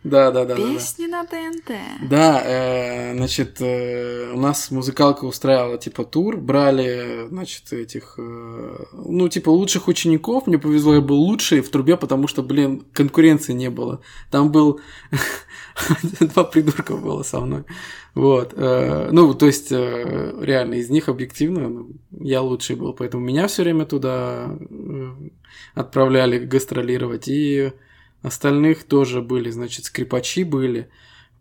Да, 0.05 0.31
да, 0.31 0.45
да. 0.45 0.55
Песни 0.55 1.07
да, 1.07 1.23
на 1.23 1.27
ТНТ. 1.27 1.73
Да, 2.11 2.43
э, 2.45 3.17
значит, 3.17 3.57
э, 3.61 4.33
у 4.35 4.39
нас 4.39 4.71
музыкалка 4.71 5.25
устраивала 5.25 5.79
типа 5.79 6.05
тур, 6.05 6.37
брали, 6.37 7.27
значит, 7.29 7.73
этих, 7.73 8.17
э, 8.19 8.85
ну, 8.93 9.29
типа 9.31 9.49
лучших 9.49 9.89
учеников. 9.89 10.47
Мне 10.47 10.59
повезло, 10.59 10.95
я 10.95 11.01
был 11.01 11.17
лучший 11.17 11.63
в 11.63 11.71
трубе, 11.71 11.97
потому 11.97 12.29
что, 12.29 12.43
блин, 12.43 12.85
конкуренции 12.93 13.55
не 13.55 13.71
было. 13.71 14.03
Там 14.31 14.53
был 14.53 14.81
два 16.21 16.45
придурка 16.45 16.97
было 16.97 17.23
со 17.23 17.41
мной. 17.41 17.65
Вот. 18.15 18.53
Э, 18.57 19.09
ну, 19.11 19.33
то 19.33 19.47
есть, 19.47 19.73
э, 19.73 20.35
реально, 20.39 20.75
из 20.75 20.91
них 20.91 21.09
объективно 21.09 21.69
ну, 21.69 21.89
я 22.21 22.43
лучший 22.43 22.77
был, 22.77 22.93
поэтому 22.93 23.25
меня 23.25 23.47
все 23.47 23.63
время 23.63 23.87
туда 23.87 24.55
э, 24.71 25.13
отправляли 25.75 26.39
гастролировать. 26.39 27.27
И 27.27 27.73
Остальных 28.25 28.85
тоже 28.85 29.21
были, 29.21 29.51
значит, 29.51 29.85
скрипачи 29.85 30.45
были. 30.45 30.89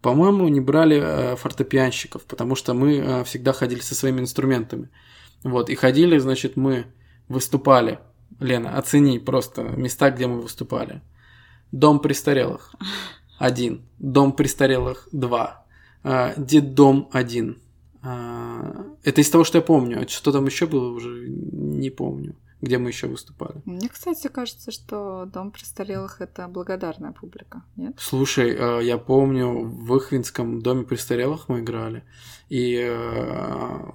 По-моему, 0.02 0.50
не 0.50 0.60
брали 0.60 1.00
э, 1.02 1.36
фортепианщиков, 1.38 2.26
потому 2.26 2.56
что 2.56 2.74
мы 2.74 2.98
э, 2.98 3.24
всегда 3.24 3.54
ходили 3.54 3.80
со 3.80 3.96
своими 3.96 4.20
инструментами. 4.20 4.90
Вот, 5.44 5.70
и 5.70 5.76
ходили, 5.76 6.18
значит, 6.18 6.58
мы 6.58 6.88
выступали. 7.30 8.00
Лена, 8.42 8.78
оцени 8.78 9.18
просто 9.18 9.62
места, 9.64 10.12
где 10.12 10.28
мы 10.28 10.42
выступали. 10.42 11.02
Дом 11.72 12.02
престарелых. 12.02 12.76
Один. 13.40 13.86
Дом 13.98 14.34
престарелых. 14.34 15.08
Два. 15.14 15.66
А, 16.04 16.34
Дом 16.36 17.10
один. 17.14 17.62
А, 18.02 18.86
это 19.04 19.22
из 19.22 19.30
того, 19.30 19.46
что 19.46 19.60
я 19.60 19.62
помню. 19.62 20.06
Что 20.10 20.34
там 20.34 20.48
еще 20.48 20.68
было, 20.68 20.90
уже 20.90 21.30
не 21.30 21.90
помню. 21.90 22.36
Где 22.64 22.78
мы 22.78 22.91
еще 22.91 23.07
выступали. 23.07 23.61
Мне, 23.66 23.89
кстати, 23.89 24.30
кажется, 24.30 24.72
что 24.72 25.26
Дом 25.26 25.51
престарелых 25.51 26.22
это 26.22 26.47
благодарная 26.47 27.11
публика, 27.11 27.61
нет? 27.76 27.95
Слушай, 27.99 28.55
а, 28.57 28.80
я 28.80 28.97
помню, 28.97 29.66
в 29.66 29.97
Ихвинском 29.97 30.61
доме 30.61 30.86
престарелых 30.86 31.49
мы 31.49 31.59
играли. 31.59 32.05
И 32.47 32.82
а, 32.89 33.93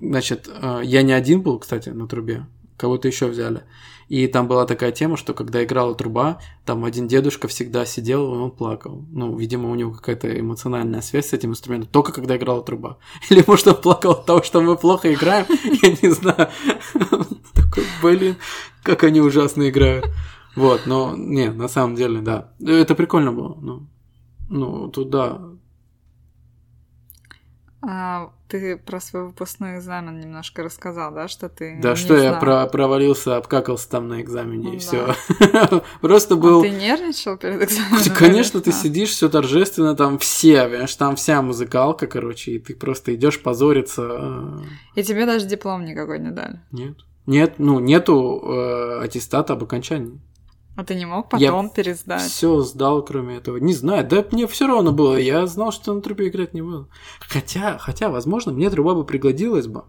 значит, 0.00 0.50
я 0.82 1.02
не 1.02 1.12
один 1.12 1.42
был, 1.42 1.60
кстати, 1.60 1.90
на 1.90 2.08
трубе 2.08 2.46
кого-то 2.78 3.08
еще 3.08 3.26
взяли. 3.26 3.64
И 4.08 4.26
там 4.26 4.48
была 4.48 4.64
такая 4.64 4.90
тема, 4.90 5.18
что 5.18 5.34
когда 5.34 5.62
играла 5.62 5.94
труба, 5.94 6.40
там 6.64 6.84
один 6.86 7.08
дедушка 7.08 7.46
всегда 7.46 7.84
сидел, 7.84 8.34
и 8.34 8.38
он 8.38 8.50
плакал. 8.50 9.04
Ну, 9.10 9.36
видимо, 9.36 9.70
у 9.70 9.74
него 9.74 9.92
какая-то 9.92 10.40
эмоциональная 10.40 11.02
связь 11.02 11.28
с 11.28 11.32
этим 11.34 11.50
инструментом, 11.50 11.90
только 11.92 12.12
когда 12.12 12.38
играла 12.38 12.62
труба. 12.62 12.96
Или, 13.30 13.44
может, 13.46 13.68
он 13.68 13.76
плакал 13.76 14.12
от 14.12 14.24
того, 14.24 14.42
что 14.42 14.62
мы 14.62 14.76
плохо 14.76 15.12
играем, 15.12 15.44
я 15.82 15.90
не 15.90 16.10
знаю. 16.10 16.48
Такой, 17.54 17.84
блин, 18.02 18.36
как 18.82 19.04
они 19.04 19.20
ужасно 19.20 19.68
играют. 19.68 20.06
Вот, 20.56 20.86
но, 20.86 21.14
не, 21.14 21.50
на 21.50 21.68
самом 21.68 21.94
деле, 21.94 22.22
да. 22.22 22.52
Это 22.64 22.94
прикольно 22.94 23.32
было. 23.32 23.58
Ну, 23.60 23.86
ну 24.48 24.88
тут, 24.88 25.14
а, 27.82 28.32
ты 28.48 28.76
про 28.76 29.00
свой 29.00 29.26
выпускной 29.26 29.76
экзамен 29.76 30.18
немножко 30.18 30.62
рассказал, 30.62 31.12
да, 31.12 31.28
что 31.28 31.48
ты. 31.48 31.78
Да, 31.80 31.96
что 31.96 32.18
знал. 32.18 32.32
я 32.32 32.40
про 32.40 32.66
провалился, 32.66 33.36
обкакался 33.36 33.90
там 33.90 34.08
на 34.08 34.22
экзамене 34.22 34.70
ну, 34.70 34.74
и 34.74 34.78
все. 34.78 35.14
Просто 36.00 36.36
был. 36.36 36.60
А 36.60 36.62
ты 36.62 36.70
нервничал 36.70 37.36
перед 37.36 37.62
экзаменом? 37.62 38.14
Конечно, 38.16 38.60
ты 38.60 38.72
сидишь, 38.72 39.10
все 39.10 39.28
торжественно, 39.28 39.94
там 39.94 40.18
все, 40.18 40.64
понимаешь, 40.64 40.94
там 40.96 41.16
вся 41.16 41.42
музыкалка, 41.42 42.06
короче, 42.06 42.52
и 42.52 42.58
ты 42.58 42.74
просто 42.74 43.14
идешь 43.14 43.42
позориться. 43.42 44.62
И 44.94 45.02
тебе 45.02 45.26
даже 45.26 45.46
диплом 45.46 45.84
никакой 45.84 46.18
не 46.18 46.30
дали? 46.30 46.60
Нет. 46.72 46.96
Нет, 47.26 47.56
ну 47.58 47.78
нету 47.78 48.42
э, 48.42 49.00
аттестата 49.02 49.52
об 49.52 49.62
окончании. 49.62 50.18
А 50.78 50.84
ты 50.84 50.94
не 50.94 51.06
мог 51.06 51.28
потом 51.28 51.64
я 51.64 51.70
пересдать? 51.70 52.22
Все 52.22 52.60
сдал, 52.60 53.04
кроме 53.04 53.38
этого. 53.38 53.56
Не 53.56 53.74
знаю, 53.74 54.06
да 54.06 54.24
мне 54.30 54.46
все 54.46 54.68
равно 54.68 54.92
было. 54.92 55.16
Я 55.16 55.44
знал, 55.48 55.72
что 55.72 55.92
на 55.92 56.00
трубе 56.00 56.28
играть 56.28 56.54
не 56.54 56.62
буду. 56.62 56.88
Хотя, 57.18 57.78
хотя, 57.78 58.08
возможно, 58.10 58.52
мне 58.52 58.70
труба 58.70 58.94
бы 58.94 59.04
пригодилась 59.04 59.66
бы. 59.66 59.82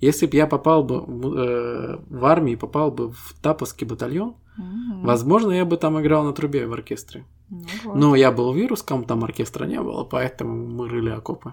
Если 0.00 0.24
бы 0.24 0.34
я 0.38 0.46
попал 0.46 0.82
бы 0.82 0.94
э, 0.96 1.98
в 2.08 2.24
армию, 2.24 2.58
попал 2.58 2.90
бы 2.90 3.12
в 3.12 3.34
Таповский 3.42 3.86
батальон, 3.86 4.28
угу. 4.56 5.02
возможно, 5.02 5.50
я 5.52 5.66
бы 5.66 5.76
там 5.76 6.00
играл 6.00 6.24
на 6.24 6.32
трубе 6.32 6.66
в 6.66 6.72
оркестре. 6.72 7.26
Ну, 7.50 7.66
вот. 7.84 7.96
Но 7.96 8.14
я 8.14 8.32
был 8.32 8.54
в 8.54 8.56
Вируском, 8.56 9.04
там 9.04 9.22
оркестра 9.24 9.66
не 9.66 9.82
было, 9.82 10.04
поэтому 10.04 10.56
мы 10.56 10.88
рыли 10.88 11.10
окопы. 11.10 11.52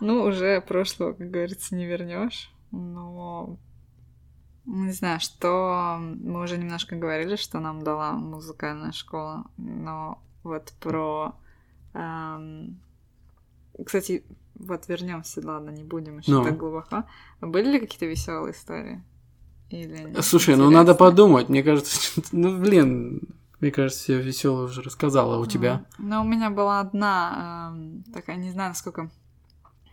Ну, 0.00 0.24
уже 0.24 0.60
прошлого, 0.60 1.14
как 1.14 1.30
говорится, 1.30 1.74
не 1.74 1.86
вернешь. 1.86 2.50
Но 2.72 3.56
не 4.66 4.92
знаю, 4.92 5.20
что 5.20 5.98
мы 6.00 6.42
уже 6.42 6.56
немножко 6.56 6.96
говорили, 6.96 7.36
что 7.36 7.60
нам 7.60 7.82
дала 7.82 8.12
музыкальная 8.12 8.92
школа, 8.92 9.44
но 9.56 10.22
вот 10.42 10.72
про... 10.80 11.34
Эм... 11.92 12.80
Кстати, 13.84 14.24
вот 14.54 14.88
вернемся, 14.88 15.40
ладно, 15.44 15.70
не 15.70 15.84
будем 15.84 16.18
еще 16.18 16.30
ну. 16.30 16.44
так 16.44 16.56
глубоко. 16.56 17.04
Были 17.40 17.72
ли 17.72 17.80
какие-то 17.80 18.06
веселые 18.06 18.52
истории? 18.54 19.02
Или 19.70 20.20
Слушай, 20.20 20.56
ну 20.56 20.70
надо 20.70 20.94
подумать. 20.94 21.48
Мне 21.48 21.62
кажется, 21.62 22.22
ну 22.32 22.58
блин, 22.58 23.22
мне 23.60 23.70
кажется, 23.70 24.12
я 24.12 24.18
веселую 24.18 24.66
уже 24.66 24.82
рассказала. 24.82 25.38
У 25.38 25.46
тебя? 25.46 25.86
Ну, 25.98 26.20
у 26.20 26.24
меня 26.24 26.50
была 26.50 26.80
одна 26.80 27.74
э, 28.06 28.12
такая, 28.12 28.36
не 28.36 28.50
знаю, 28.50 28.70
насколько 28.70 29.10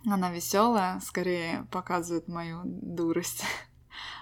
она 0.05 0.31
веселая, 0.31 0.99
скорее 0.99 1.67
показывает 1.71 2.27
мою 2.27 2.61
дурость. 2.65 3.43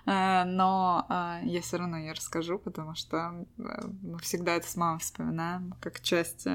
Э, 0.06 0.44
но 0.46 1.06
э, 1.10 1.42
я 1.44 1.62
все 1.62 1.78
равно 1.78 1.98
ее 1.98 2.14
расскажу, 2.14 2.58
потому 2.58 2.96
что 2.96 3.46
э, 3.58 3.62
мы 4.02 4.20
всегда 4.20 4.56
это 4.56 4.68
с 4.68 4.76
мамой 4.76 5.00
вспоминаем, 5.00 5.76
как 5.80 6.02
часть 6.02 6.48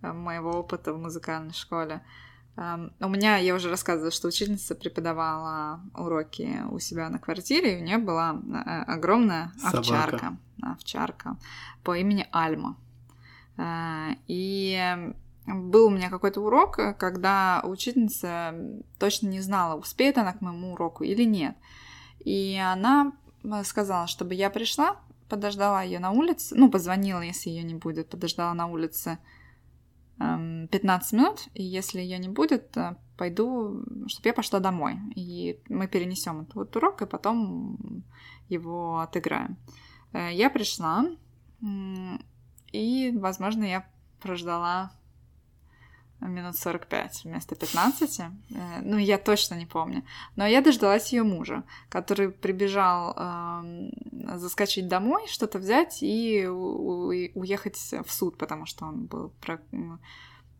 моего 0.00 0.50
опыта 0.50 0.92
в 0.92 0.98
музыкальной 0.98 1.54
школе. 1.54 2.02
У 2.56 3.08
меня, 3.08 3.38
я 3.38 3.54
уже 3.54 3.68
рассказывала, 3.68 4.12
что 4.12 4.28
учительница 4.28 4.74
преподавала 4.74 5.80
уроки 5.94 6.62
у 6.70 6.78
себя 6.78 7.08
на 7.08 7.18
квартире, 7.18 7.74
и 7.74 7.82
у 7.82 7.84
нее 7.84 7.98
была 7.98 8.38
огромная 8.86 9.50
Собака. 9.56 9.78
овчарка, 9.78 10.36
овчарка 10.62 11.36
по 11.82 11.96
имени 11.96 12.28
Альма. 12.30 12.76
И 14.28 15.14
был 15.46 15.86
у 15.86 15.90
меня 15.90 16.10
какой-то 16.10 16.42
урок, 16.42 16.78
когда 16.98 17.60
учительница 17.64 18.54
точно 18.98 19.28
не 19.28 19.40
знала, 19.40 19.76
успеет 19.76 20.18
она 20.18 20.34
к 20.34 20.40
моему 20.40 20.74
уроку 20.74 21.02
или 21.02 21.24
нет. 21.24 21.56
И 22.24 22.56
она 22.56 23.12
э, 23.44 23.64
сказала, 23.64 24.06
чтобы 24.06 24.34
я 24.34 24.50
пришла, 24.50 24.96
подождала 25.28 25.82
ее 25.82 25.98
на 25.98 26.10
улице, 26.10 26.54
ну, 26.56 26.70
позвонила, 26.70 27.20
если 27.20 27.50
ее 27.50 27.62
не 27.62 27.74
будет, 27.74 28.08
подождала 28.08 28.54
на 28.54 28.66
улице 28.66 29.18
15 30.18 31.12
эм, 31.12 31.18
минут, 31.18 31.48
и 31.54 31.62
если 31.62 32.00
ее 32.00 32.18
не 32.18 32.28
будет, 32.28 32.76
э, 32.76 32.96
пойду, 33.16 33.84
чтобы 34.08 34.28
я 34.28 34.32
пошла 34.32 34.60
домой. 34.60 34.98
И 35.14 35.60
мы 35.68 35.86
перенесем 35.86 36.42
этот 36.42 36.74
урок, 36.74 37.02
и 37.02 37.06
потом 37.06 38.04
его 38.48 39.00
отыграем. 39.00 39.56
Э, 40.12 40.32
я 40.32 40.50
пришла, 40.50 41.06
и, 42.72 43.12
возможно, 43.16 43.64
я 43.64 43.86
прождала 44.20 44.92
минут 46.28 46.56
45 46.56 47.24
вместо 47.24 47.54
15. 47.54 48.20
Э, 48.20 48.26
ну, 48.82 48.98
я 48.98 49.18
точно 49.18 49.54
не 49.54 49.66
помню. 49.66 50.02
Но 50.36 50.46
я 50.46 50.60
дождалась 50.60 51.12
ее 51.12 51.22
мужа, 51.22 51.64
который 51.88 52.30
прибежал 52.30 53.14
э, 53.16 53.90
заскочить 54.36 54.88
домой, 54.88 55.26
что-то 55.28 55.58
взять 55.58 56.02
и 56.02 56.46
уехать 56.46 57.76
в 57.76 58.10
суд, 58.10 58.38
потому 58.38 58.66
что 58.66 58.86
он 58.86 59.06
был, 59.06 59.32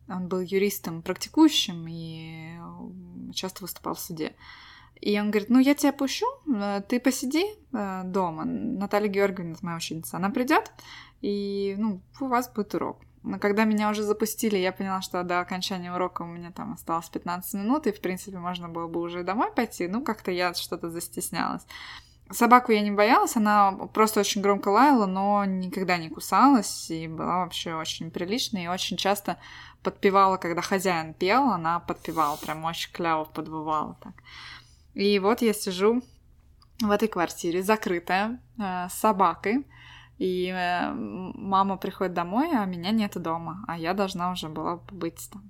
он 0.07 0.27
был 0.27 0.41
юристом 0.41 1.01
практикующим 1.01 1.85
и 1.87 2.59
часто 3.33 3.63
выступал 3.63 3.95
в 3.95 3.99
суде. 3.99 4.35
И 5.01 5.19
он 5.19 5.29
говорит, 5.29 5.49
ну 5.49 5.59
я 5.59 5.75
тебя 5.75 5.93
пущу, 5.93 6.25
э, 6.47 6.81
ты 6.87 6.99
посиди 6.99 7.45
э, 7.73 8.01
дома. 8.05 8.45
Наталья 8.45 9.07
Георгиевна, 9.07 9.55
моя 9.61 9.77
ученица, 9.77 10.17
она 10.17 10.29
придет, 10.29 10.71
и 11.21 11.75
ну, 11.77 12.01
у 12.19 12.25
вас 12.25 12.51
будет 12.51 12.73
урок. 12.75 13.04
Но 13.25 13.39
когда 13.39 13.63
меня 13.63 13.89
уже 13.89 14.03
запустили, 14.03 14.57
я 14.57 14.71
поняла, 14.71 15.01
что 15.01 15.23
до 15.23 15.39
окончания 15.39 15.91
урока 15.91 16.21
у 16.21 16.25
меня 16.25 16.51
там 16.51 16.73
осталось 16.73 17.09
15 17.09 17.53
минут, 17.55 17.87
и, 17.87 17.91
в 17.91 17.99
принципе, 17.99 18.37
можно 18.37 18.69
было 18.69 18.87
бы 18.87 19.01
уже 19.01 19.23
домой 19.23 19.51
пойти. 19.51 19.87
Ну, 19.87 20.03
как-то 20.03 20.31
я 20.31 20.53
что-то 20.53 20.89
застеснялась. 20.91 21.65
Собаку 22.31 22.71
я 22.71 22.81
не 22.81 22.91
боялась, 22.91 23.35
она 23.35 23.71
просто 23.93 24.19
очень 24.19 24.41
громко 24.41 24.69
лаяла, 24.69 25.05
но 25.05 25.43
никогда 25.45 25.97
не 25.97 26.09
кусалась, 26.09 26.89
и 26.89 27.07
была 27.07 27.39
вообще 27.39 27.73
очень 27.75 28.11
приличная, 28.11 28.63
и 28.63 28.67
очень 28.67 28.97
часто 28.97 29.37
подпевала, 29.83 30.37
когда 30.37 30.61
хозяин 30.61 31.13
пел, 31.13 31.49
она 31.49 31.79
подпевала, 31.79 32.35
прям 32.37 32.63
очень 32.63 32.91
кляво 32.91 33.25
подвывала 33.25 33.97
так. 34.01 34.13
И 34.95 35.19
вот 35.19 35.41
я 35.41 35.53
сижу 35.53 36.01
в 36.79 36.89
этой 36.89 37.07
квартире, 37.07 37.61
закрытая, 37.61 38.39
э, 38.59 38.87
с 38.89 38.93
собакой, 38.93 39.65
и 40.17 40.53
мама 41.35 41.77
приходит 41.77 42.13
домой, 42.13 42.49
а 42.55 42.65
меня 42.65 42.91
нет 42.91 43.21
дома. 43.21 43.65
А 43.67 43.77
я 43.77 43.93
должна 43.93 44.31
уже 44.31 44.49
была 44.49 44.77
быть 44.91 45.29
там 45.31 45.49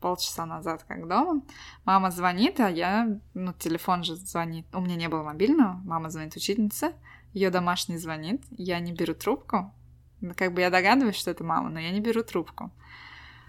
полчаса 0.00 0.44
назад 0.44 0.84
как 0.86 1.08
дома. 1.08 1.42
Мама 1.84 2.10
звонит, 2.10 2.60
а 2.60 2.68
я... 2.68 3.18
Ну, 3.34 3.52
телефон 3.52 4.04
же 4.04 4.16
звонит. 4.16 4.66
У 4.74 4.80
меня 4.80 4.96
не 4.96 5.08
было 5.08 5.22
мобильного. 5.22 5.80
Мама 5.84 6.10
звонит 6.10 6.36
учительнице. 6.36 6.92
Ее 7.32 7.50
домашний 7.50 7.96
звонит. 7.96 8.42
Я 8.50 8.80
не 8.80 8.92
беру 8.92 9.14
трубку. 9.14 9.72
Ну, 10.20 10.34
как 10.36 10.52
бы 10.52 10.60
я 10.60 10.70
догадываюсь, 10.70 11.16
что 11.16 11.30
это 11.30 11.44
мама, 11.44 11.70
но 11.70 11.80
я 11.80 11.90
не 11.90 12.00
беру 12.00 12.22
трубку. 12.22 12.70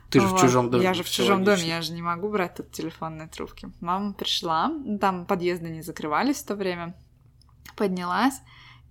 Ты 0.09 0.19
же 0.19 0.27
вот. 0.27 0.39
в 0.39 0.41
чужом 0.41 0.69
доме. 0.69 0.83
Я 0.83 0.93
же 0.93 1.03
в 1.03 1.09
чужом 1.09 1.39
логично. 1.39 1.55
доме, 1.55 1.69
я 1.69 1.81
же 1.81 1.93
не 1.93 2.03
могу 2.03 2.29
брать 2.29 2.55
тут 2.55 2.71
телефонные 2.71 3.27
трубки. 3.27 3.71
Мама 3.81 4.13
пришла, 4.13 4.71
там 5.01 5.25
подъезды 5.25 5.69
не 5.69 5.81
закрывались 5.81 6.41
в 6.43 6.45
то 6.45 6.55
время. 6.55 6.95
Поднялась, 7.75 8.39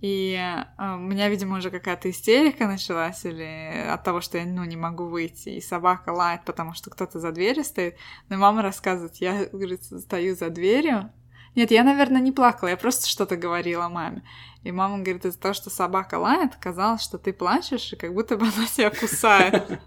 и 0.02 0.34
э, 0.34 0.94
у 0.96 0.98
меня, 0.98 1.28
видимо, 1.28 1.58
уже 1.58 1.70
какая-то 1.70 2.10
истерика 2.10 2.66
началась, 2.66 3.24
или 3.24 3.86
от 3.88 4.02
того, 4.02 4.20
что 4.20 4.36
я, 4.36 4.44
ну, 4.44 4.64
не 4.64 4.76
могу 4.76 5.06
выйти, 5.06 5.50
и 5.50 5.60
собака 5.60 6.10
лает, 6.10 6.44
потому 6.44 6.74
что 6.74 6.90
кто-то 6.90 7.20
за 7.20 7.30
дверью 7.30 7.62
стоит. 7.62 7.96
Но 8.28 8.36
мама 8.36 8.62
рассказывает, 8.62 9.14
я, 9.18 9.46
говорит, 9.46 9.84
стою 9.84 10.34
за 10.34 10.50
дверью. 10.50 11.12
Нет, 11.54 11.70
я, 11.70 11.84
наверное, 11.84 12.20
не 12.20 12.32
плакала, 12.32 12.68
я 12.68 12.76
просто 12.76 13.08
что-то 13.08 13.36
говорила 13.36 13.88
маме. 13.88 14.24
И 14.64 14.72
мама 14.72 14.98
говорит, 14.98 15.24
из-за 15.24 15.38
того, 15.38 15.54
что 15.54 15.70
собака 15.70 16.16
лает, 16.16 16.56
казалось, 16.56 17.02
что 17.02 17.18
ты 17.18 17.32
плачешь, 17.32 17.92
и 17.92 17.96
как 17.96 18.12
будто 18.12 18.36
бы 18.36 18.46
она 18.46 18.66
тебя 18.74 18.90
кусает. 18.90 19.80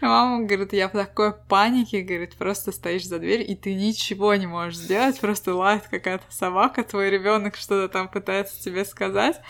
Мама 0.00 0.44
говорит, 0.46 0.72
я 0.72 0.88
в 0.88 0.92
такой 0.92 1.32
панике, 1.32 2.02
говорит, 2.02 2.36
просто 2.36 2.72
стоишь 2.72 3.06
за 3.06 3.18
дверь, 3.18 3.48
и 3.48 3.54
ты 3.54 3.74
ничего 3.74 4.34
не 4.34 4.46
можешь 4.46 4.78
сделать, 4.78 5.20
просто 5.20 5.54
лает 5.54 5.86
какая-то 5.88 6.24
собака, 6.30 6.82
твой 6.82 7.10
ребенок 7.10 7.56
что-то 7.56 7.88
там 7.88 8.08
пытается 8.08 8.60
тебе 8.62 8.84
сказать. 8.84 9.40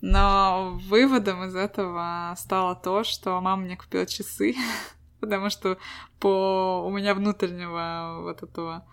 Но 0.00 0.78
выводом 0.88 1.44
из 1.44 1.54
этого 1.54 2.34
стало 2.36 2.74
то, 2.74 3.04
что 3.04 3.40
мама 3.40 3.62
мне 3.62 3.76
купила 3.76 4.06
часы, 4.06 4.54
потому 5.20 5.50
что 5.50 5.78
по 6.20 6.84
у 6.86 6.90
меня 6.90 7.14
внутреннего 7.14 8.20
вот 8.22 8.42
этого 8.42 8.86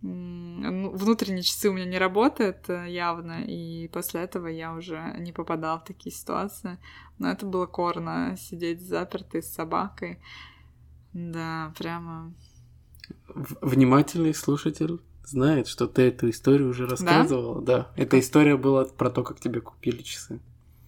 внутренние 0.00 1.42
часы 1.42 1.68
у 1.68 1.72
меня 1.72 1.86
не 1.86 1.98
работают 1.98 2.68
э, 2.68 2.86
явно, 2.88 3.42
и 3.44 3.88
после 3.88 4.20
этого 4.20 4.46
я 4.46 4.72
уже 4.72 5.14
не 5.18 5.32
попадала 5.32 5.80
в 5.80 5.84
такие 5.84 6.14
ситуации. 6.14 6.78
Но 7.18 7.30
это 7.30 7.46
было 7.46 7.66
корно 7.66 8.36
сидеть 8.38 8.80
запертой 8.80 9.42
с 9.42 9.52
собакой. 9.52 10.20
Да, 11.12 11.72
прямо. 11.76 12.32
Внимательный 13.34 14.34
слушатель 14.34 15.00
знает, 15.24 15.66
что 15.66 15.86
ты 15.86 16.02
эту 16.02 16.30
историю 16.30 16.70
уже 16.70 16.86
рассказывала. 16.86 17.60
Да, 17.60 17.78
да. 17.78 17.92
эта 17.96 18.20
история 18.20 18.56
была 18.56 18.84
про 18.84 19.10
то, 19.10 19.22
как 19.22 19.40
тебе 19.40 19.60
купили 19.60 20.02
часы. 20.02 20.40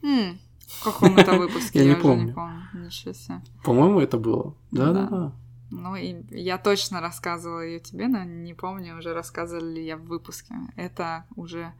М-м, 0.02 0.38
в 0.68 0.84
каком 0.84 1.16
это 1.16 1.32
выпуске? 1.38 1.80
Я 1.80 1.94
не 1.94 2.00
помню. 2.00 2.36
Ничего 2.74 3.12
себе. 3.12 3.42
По-моему, 3.64 4.00
это 4.00 4.18
было. 4.18 4.54
Да, 4.70 4.92
да, 4.92 5.06
да. 5.06 5.32
Ну, 5.70 5.94
и 5.94 6.16
я 6.30 6.58
точно 6.58 7.00
рассказывала 7.00 7.60
ее 7.60 7.80
тебе, 7.80 8.08
но 8.08 8.24
не 8.24 8.54
помню, 8.54 8.98
уже 8.98 9.14
рассказывали 9.14 9.74
ли 9.74 9.86
я 9.86 9.96
в 9.96 10.04
выпуске. 10.04 10.54
Это 10.76 11.24
уже 11.36 11.72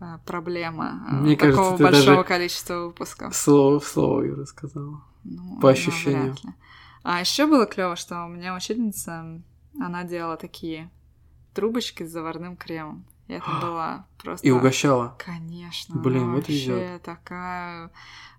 э, 0.00 0.18
проблема 0.26 1.06
э, 1.10 1.14
Мне 1.16 1.36
такого 1.36 1.76
кажется, 1.76 1.82
большого 1.84 2.22
количества 2.22 2.86
выпусков. 2.86 3.34
Слово 3.34 3.80
в 3.80 3.84
слово 3.84 4.22
ее 4.22 4.34
рассказала. 4.34 5.02
Ну, 5.24 5.58
По 5.60 5.70
ощущениям. 5.70 6.36
Ну, 6.42 6.54
а 7.02 7.20
еще 7.20 7.46
было 7.46 7.66
клево, 7.66 7.96
что 7.96 8.24
у 8.24 8.28
меня 8.28 8.54
учительница, 8.54 9.40
она 9.78 10.04
делала 10.04 10.36
такие 10.36 10.90
трубочки 11.54 12.02
с 12.02 12.10
заварным 12.10 12.56
кремом. 12.56 13.04
И 13.28 13.32
это 13.32 13.46
было 13.60 14.06
просто... 14.18 14.46
И 14.46 14.50
угощала? 14.50 15.16
Конечно. 15.18 15.96
Блин, 15.96 16.32
вот 16.32 16.48
вообще 16.48 17.00
такая 17.02 17.90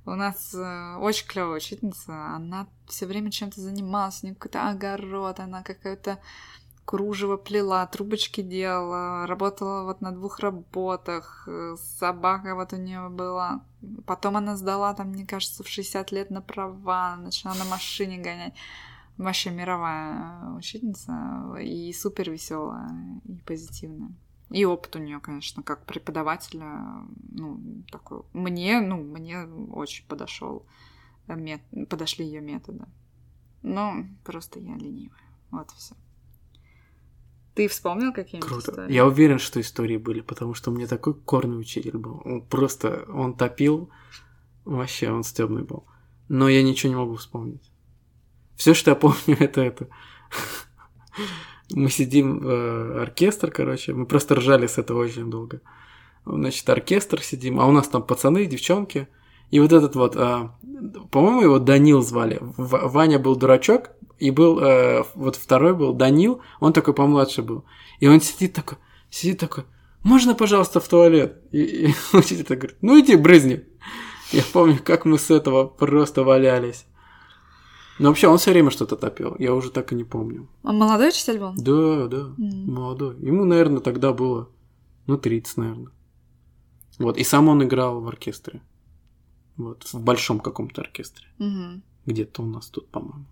у 0.05 0.11
нас 0.11 0.53
э, 0.53 0.97
очень 0.97 1.27
клевая 1.27 1.57
учительница, 1.57 2.35
она 2.35 2.67
все 2.87 3.07
время 3.07 3.31
чем-то 3.31 3.59
занималась, 3.59 4.19
у 4.21 4.27
нее 4.27 4.35
какой-то 4.35 4.69
огород, 4.69 5.39
она 5.39 5.63
какое-то 5.63 6.19
кружево 6.85 7.37
плела, 7.37 7.85
трубочки 7.87 8.41
делала, 8.41 9.25
работала 9.25 9.83
вот 9.83 10.01
на 10.01 10.11
двух 10.11 10.39
работах, 10.39 11.47
э, 11.47 11.75
собака 11.79 12.53
вот 12.53 12.73
у 12.73 12.77
нее 12.77 13.09
была. 13.09 13.63
Потом 14.05 14.37
она 14.37 14.55
сдала 14.55 14.93
там, 14.93 15.09
мне 15.09 15.25
кажется, 15.25 15.63
в 15.63 15.67
60 15.67 16.11
лет 16.11 16.29
на 16.29 16.41
права, 16.41 17.15
начала 17.15 17.55
на 17.55 17.65
машине 17.65 18.17
гонять. 18.17 18.53
Вообще 19.17 19.49
мировая 19.49 20.51
учительница 20.55 21.55
и 21.59 21.91
супер 21.93 22.29
веселая 22.29 22.91
и 23.23 23.37
позитивная. 23.37 24.11
И 24.55 24.63
опыт 24.63 24.95
у 24.95 24.99
нее, 24.99 25.19
конечно, 25.19 25.63
как 25.63 25.85
преподавателя, 25.85 27.03
ну, 27.29 27.83
такой. 27.91 28.21
Мне, 28.31 28.79
ну, 28.79 29.03
мне 29.03 29.43
очень 29.43 30.05
подошел 30.07 30.65
мет... 31.27 31.59
подошли 31.89 32.25
ее 32.25 32.39
методы. 32.39 32.85
Но 33.63 34.05
просто 34.23 34.61
я 34.61 34.77
ленивая. 34.77 35.19
Вот 35.51 35.71
все. 35.71 35.93
Ты 37.53 37.67
вспомнил 37.67 38.13
какие-нибудь 38.13 38.49
Круто. 38.49 38.71
истории? 38.71 38.93
Я 38.93 39.05
уверен, 39.05 39.39
что 39.39 39.59
истории 39.59 39.97
были, 39.97 40.21
потому 40.21 40.53
что 40.53 40.71
у 40.71 40.73
меня 40.73 40.87
такой 40.87 41.15
корный 41.15 41.59
учитель 41.59 41.97
был. 41.97 42.21
Он 42.23 42.41
просто, 42.41 43.03
он 43.09 43.35
топил, 43.35 43.89
вообще 44.63 45.11
он 45.11 45.25
стебный 45.25 45.63
был. 45.63 45.85
Но 46.29 46.47
я 46.47 46.63
ничего 46.63 46.93
не 46.93 46.97
могу 46.97 47.15
вспомнить. 47.15 47.73
Все, 48.55 48.73
что 48.73 48.91
я 48.91 48.95
помню, 48.95 49.17
это 49.37 49.59
это 49.59 49.89
мы 51.73 51.89
сидим, 51.89 52.41
э, 52.43 53.01
оркестр, 53.01 53.51
короче, 53.51 53.93
мы 53.93 54.05
просто 54.05 54.35
ржали 54.35 54.67
с 54.67 54.77
этого 54.77 54.99
очень 55.03 55.29
долго. 55.31 55.61
Значит, 56.25 56.69
оркестр 56.69 57.21
сидим, 57.21 57.59
а 57.59 57.67
у 57.67 57.71
нас 57.71 57.87
там 57.87 58.03
пацаны, 58.03 58.45
девчонки. 58.45 59.07
И 59.51 59.59
вот 59.59 59.71
этот 59.73 59.95
вот, 59.95 60.15
э, 60.15 60.49
по-моему, 61.11 61.41
его 61.41 61.59
Данил 61.59 62.01
звали. 62.01 62.39
В- 62.41 62.87
Ваня 62.89 63.19
был 63.19 63.35
дурачок, 63.35 63.91
и 64.19 64.31
был, 64.31 64.59
э, 64.59 65.03
вот 65.15 65.35
второй 65.35 65.73
был 65.75 65.93
Данил, 65.93 66.41
он 66.59 66.73
такой 66.73 66.93
помладше 66.93 67.41
был. 67.41 67.63
И 67.99 68.07
он 68.07 68.21
сидит 68.21 68.53
такой, 68.53 68.77
сидит 69.09 69.39
такой, 69.39 69.65
можно, 70.03 70.35
пожалуйста, 70.35 70.79
в 70.79 70.87
туалет? 70.87 71.41
И, 71.51 71.61
и 71.87 71.93
учитель 72.13 72.45
говорит, 72.55 72.77
ну 72.81 72.99
иди, 72.99 73.15
брызни. 73.15 73.63
Я 74.31 74.43
помню, 74.53 74.79
как 74.83 75.05
мы 75.05 75.19
с 75.19 75.29
этого 75.29 75.65
просто 75.65 76.23
валялись. 76.23 76.85
Ну, 77.97 78.09
вообще, 78.09 78.27
он 78.27 78.37
все 78.37 78.51
время 78.51 78.71
что-то 78.71 78.97
топил. 78.97 79.35
Я 79.39 79.53
уже 79.53 79.71
так 79.71 79.93
и 79.93 79.95
не 79.95 80.03
помню. 80.03 80.49
Он 80.63 80.77
молодой 80.77 81.09
учитель 81.09 81.39
был? 81.39 81.53
Да, 81.55 82.07
да, 82.07 82.33
mm. 82.37 82.65
молодой. 82.65 83.17
Ему, 83.19 83.45
наверное, 83.45 83.79
тогда 83.79 84.11
было, 84.11 84.49
ну, 85.07 85.17
30, 85.17 85.57
наверное. 85.57 85.91
Вот, 86.99 87.17
и 87.17 87.23
сам 87.23 87.47
он 87.47 87.63
играл 87.63 88.01
в 88.01 88.07
оркестре. 88.07 88.61
Вот, 89.55 89.83
в 89.93 90.01
большом 90.01 90.39
каком-то 90.39 90.81
оркестре. 90.81 91.27
Mm-hmm. 91.39 91.81
Где-то 92.05 92.43
у 92.43 92.45
нас 92.45 92.67
тут, 92.67 92.89
по-моему. 92.89 93.25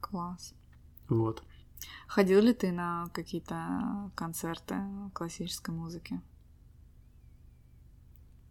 Класс. 0.00 0.54
Вот. 1.08 1.42
Ходил 2.08 2.40
ли 2.40 2.52
ты 2.52 2.72
на 2.72 3.08
какие-то 3.12 4.10
концерты 4.14 4.76
классической 5.14 5.74
музыки? 5.74 6.20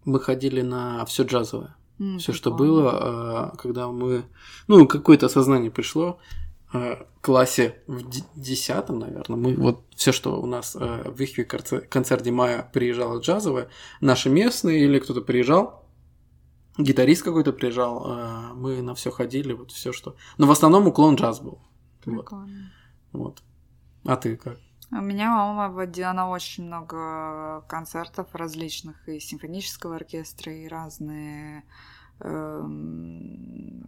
Мы 0.06 0.20
ходили 0.20 0.62
на 0.62 1.06
все 1.06 1.24
джазовое. 1.24 1.76
Mm, 2.02 2.18
все, 2.18 2.34
что 2.34 2.52
было, 2.52 2.92
а, 2.94 3.56
когда 3.58 3.88
мы, 3.90 4.24
ну, 4.68 4.88
какое-то 4.88 5.28
осознание 5.28 5.70
пришло 5.70 6.18
а, 6.74 7.06
в 7.18 7.22
классе 7.22 7.84
в 7.86 8.04
десятом, 8.36 8.98
наверное, 8.98 9.38
мы 9.38 9.56
вот 9.56 9.84
все, 9.96 10.12
что 10.12 10.42
у 10.42 10.48
нас 10.48 10.76
а, 10.76 11.12
в 11.12 11.22
их 11.22 11.48
концерте 11.90 12.32
мая 12.32 12.68
приезжало 12.74 13.20
джазовое, 13.20 13.70
наши 14.00 14.32
местные 14.32 14.84
или 14.84 14.98
кто-то 14.98 15.22
приезжал, 15.22 15.86
гитарист 16.80 17.22
какой-то 17.22 17.54
приезжал, 17.54 18.56
мы 18.56 18.82
на 18.82 18.96
все 18.96 19.12
ходили, 19.12 19.54
вот 19.54 19.72
все 19.72 19.94
что. 19.94 20.16
Но 20.40 20.48
в 20.48 20.52
основном 20.52 20.88
уклон 20.88 21.16
джаз 21.16 21.40
был. 21.40 21.60
Прикольно. 22.04 22.72
Вот. 23.12 23.22
вот. 23.22 23.44
А 24.06 24.16
ты 24.16 24.38
как? 24.38 24.58
У 24.94 25.00
меня 25.00 25.30
мама 25.30 25.74
водила 25.74 26.12
на 26.12 26.30
очень 26.30 26.66
много 26.66 27.62
концертов 27.70 28.28
различных, 28.34 29.08
и 29.08 29.22
симфонического 29.22 29.96
оркестра, 29.96 30.54
и 30.54 30.68
разные 30.68 31.64
эм, 32.20 33.84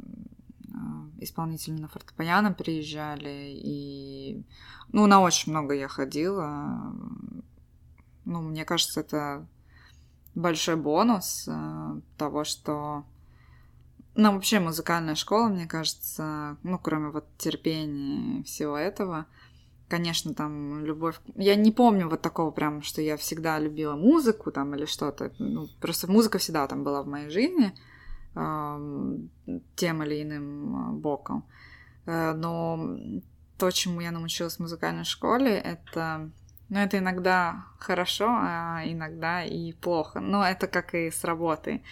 э, 0.62 1.24
исполнители 1.24 1.74
на 1.74 1.90
фортепиано 1.90 2.54
приезжали, 2.54 3.52
и 3.54 4.46
ну, 4.94 5.06
на 5.08 5.20
очень 5.20 5.52
много 5.52 5.74
я 5.74 5.90
ходила. 5.90 6.96
Ну, 8.24 8.42
мне 8.42 8.64
кажется, 8.64 9.02
это 9.02 9.46
большой 10.36 10.78
бонус 10.78 11.50
э, 11.50 12.00
того, 12.18 12.46
что 12.46 13.04
ну, 14.16 14.32
вообще 14.32 14.62
музыкальная 14.62 15.16
школа, 15.16 15.50
мне 15.50 15.68
кажется, 15.68 16.56
ну, 16.64 16.80
кроме 16.80 17.10
вот 17.10 17.26
терпения 17.38 18.40
и 18.40 18.44
всего 18.44 18.78
этого, 18.78 19.26
конечно, 19.94 20.34
там 20.34 20.84
любовь... 20.84 21.20
Я 21.36 21.56
не 21.56 21.72
помню 21.72 22.10
вот 22.10 22.20
такого 22.20 22.50
прям, 22.50 22.82
что 22.82 23.00
я 23.00 23.16
всегда 23.16 23.60
любила 23.60 23.96
музыку 23.96 24.52
там 24.52 24.74
или 24.74 24.86
что-то. 24.86 25.32
Ну, 25.38 25.68
просто 25.80 26.12
музыка 26.12 26.40
всегда 26.40 26.68
там 26.68 26.84
была 26.84 27.04
в 27.04 27.08
моей 27.08 27.30
жизни 27.30 27.76
тем 29.76 30.04
или 30.04 30.24
иным 30.24 30.76
а, 30.76 30.92
боком. 30.94 31.46
Э, 32.08 32.34
но 32.34 32.98
то, 33.60 33.70
чему 33.70 34.02
я 34.02 34.10
научилась 34.12 34.56
в 34.56 34.62
музыкальной 34.62 35.04
школе, 35.04 35.52
это... 35.60 36.32
Ну, 36.70 36.80
это 36.80 36.98
иногда 36.98 37.66
хорошо, 37.78 38.26
а 38.30 38.82
иногда 38.84 39.44
и 39.44 39.74
плохо. 39.74 40.22
Но 40.22 40.44
это 40.44 40.66
как 40.66 40.96
и 40.96 41.12
с 41.12 41.24
работой. 41.24 41.84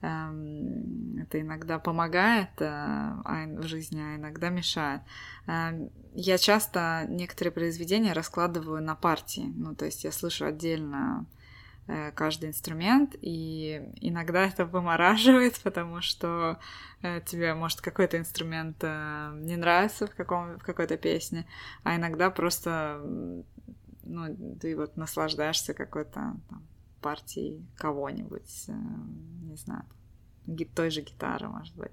Эм, 0.00 1.18
это 1.20 1.40
иногда 1.40 1.80
помогает 1.80 2.50
э, 2.60 2.66
а 2.66 3.46
в 3.46 3.64
жизни, 3.64 4.00
а 4.00 4.16
иногда 4.16 4.48
мешает. 4.48 5.02
Эм, 5.46 5.90
я 6.14 6.38
часто 6.38 7.04
некоторые 7.08 7.52
произведения 7.52 8.12
раскладываю 8.12 8.80
на 8.82 8.94
партии. 8.94 9.52
Ну, 9.56 9.74
то 9.74 9.86
есть 9.86 10.04
я 10.04 10.12
слышу 10.12 10.46
отдельно 10.46 11.26
э, 11.88 12.12
каждый 12.12 12.50
инструмент, 12.50 13.16
и 13.20 13.90
иногда 14.00 14.46
это 14.46 14.66
вымораживает, 14.66 15.60
потому 15.64 16.00
что 16.00 16.60
э, 17.02 17.20
тебе, 17.26 17.54
может, 17.54 17.80
какой-то 17.80 18.18
инструмент 18.18 18.82
не 18.84 19.56
нравится 19.56 20.06
в, 20.06 20.14
каком, 20.14 20.58
в 20.58 20.62
какой-то 20.62 20.96
песне, 20.96 21.44
а 21.82 21.96
иногда 21.96 22.30
просто 22.30 23.00
ну, 24.04 24.56
ты 24.60 24.76
вот 24.76 24.96
наслаждаешься 24.96 25.74
какой-то 25.74 26.34
там, 26.48 26.62
партии 27.00 27.66
кого-нибудь, 27.76 28.64
э, 28.68 28.72
не 29.42 29.56
знаю, 29.56 29.84
той 30.74 30.90
же 30.90 31.02
гитары, 31.02 31.48
может 31.48 31.76
быть. 31.76 31.92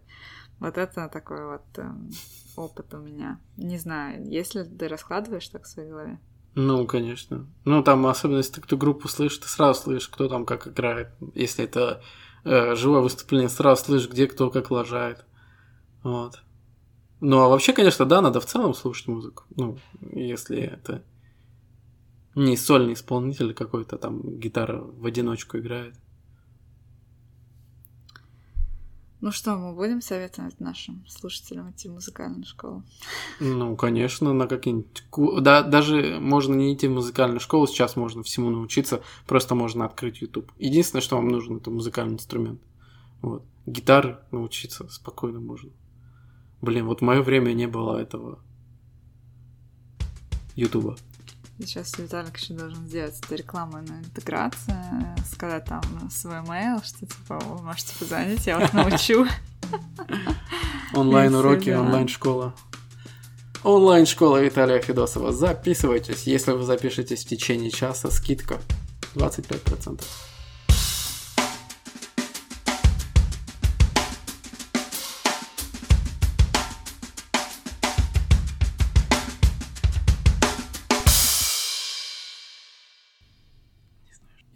Вот 0.59 0.77
это 0.77 1.09
такой 1.09 1.45
вот 1.45 1.65
э, 1.77 1.91
опыт 2.55 2.93
у 2.93 2.97
меня. 2.97 3.39
Не 3.57 3.77
знаю, 3.77 4.25
если 4.29 4.63
ты 4.63 4.87
раскладываешь 4.87 5.47
так 5.49 5.63
в 5.63 5.67
своей 5.67 5.89
голове? 5.89 6.19
Ну, 6.55 6.85
конечно. 6.87 7.45
Ну, 7.65 7.83
там, 7.83 8.05
особенно 8.07 8.37
если 8.37 8.53
ты 8.53 8.61
кто 8.61 8.77
группу 8.77 9.09
слышишь, 9.09 9.39
ты 9.39 9.47
сразу 9.47 9.81
слышишь, 9.81 10.07
кто 10.07 10.29
там 10.29 10.45
как 10.45 10.67
играет. 10.67 11.09
Если 11.33 11.65
это 11.65 12.01
э, 12.45 12.75
живое 12.75 13.01
выступление, 13.01 13.49
сразу 13.49 13.83
слышишь, 13.83 14.09
где 14.09 14.27
кто 14.27 14.49
как 14.49 14.71
лажает. 14.71 15.25
Вот. 16.03 16.41
Ну, 17.19 17.41
а 17.41 17.49
вообще, 17.49 17.73
конечно, 17.73 18.05
да, 18.05 18.21
надо 18.21 18.39
в 18.39 18.45
целом 18.45 18.73
слушать 18.73 19.07
музыку. 19.07 19.43
Ну, 19.55 19.77
если 19.99 20.59
это 20.59 21.03
не 22.35 22.57
сольный 22.57 22.93
исполнитель 22.93 23.53
какой-то 23.53 23.97
там 23.97 24.21
гитара 24.39 24.81
в 24.81 25.05
одиночку 25.05 25.57
играет. 25.57 25.95
Ну 29.21 29.31
что, 29.31 29.55
мы 29.55 29.73
будем 29.73 30.01
советовать 30.01 30.59
нашим 30.59 31.03
слушателям 31.07 31.71
идти 31.71 31.89
в 31.89 31.93
музыкальную 31.93 32.45
школу? 32.45 32.83
Ну, 33.39 33.75
конечно, 33.75 34.33
на 34.33 34.45
какие-нибудь... 34.45 35.03
Да, 35.41 35.63
даже 35.63 36.19
можно 36.19 36.53
не 36.53 36.75
идти 36.75 36.87
в 36.87 36.91
музыкальную 36.91 37.39
школу, 37.39 37.65
сейчас 37.65 37.95
можно 37.95 38.21
всему 38.21 38.51
научиться, 38.51 39.01
просто 39.25 39.55
можно 39.55 39.85
открыть 39.85 40.21
YouTube. 40.21 40.51
Единственное, 40.59 41.01
что 41.01 41.15
вам 41.15 41.29
нужен, 41.29 41.57
это 41.57 41.71
музыкальный 41.71 42.15
инструмент. 42.15 42.61
Вот. 43.21 43.43
Гитары 43.65 44.19
научиться 44.29 44.87
спокойно 44.89 45.39
можно. 45.39 45.71
Блин, 46.61 46.85
вот 46.85 46.99
в 46.99 47.03
мое 47.03 47.23
время 47.23 47.53
не 47.53 47.67
было 47.67 47.97
этого 47.97 48.39
Ютуба. 50.55 50.97
Сейчас 51.57 51.97
Виталик 51.97 52.37
еще 52.37 52.53
должен 52.53 52.85
сделать 52.85 53.17
эту 53.21 53.35
рекламную 53.35 53.99
интеграцию, 53.99 54.75
сказать 55.31 55.65
там 55.65 55.81
свой 56.11 56.39
mail, 56.39 56.83
что 56.85 57.05
типа 57.05 57.39
вы 57.39 57.63
можете 57.63 57.93
позвонить, 57.97 58.45
я 58.45 58.59
вас 58.59 58.73
научу. 58.73 59.25
Онлайн-уроки, 60.93 61.69
онлайн-школа. 61.69 62.53
Онлайн-школа 63.63 64.43
Виталия 64.43 64.79
Федосова. 64.79 65.31
Записывайтесь. 65.31 66.23
Если 66.23 66.51
вы 66.51 66.63
запишетесь 66.63 67.25
в 67.25 67.27
течение 67.27 67.71
часа, 67.71 68.11
скидка 68.11 68.59
25%. 69.15 70.03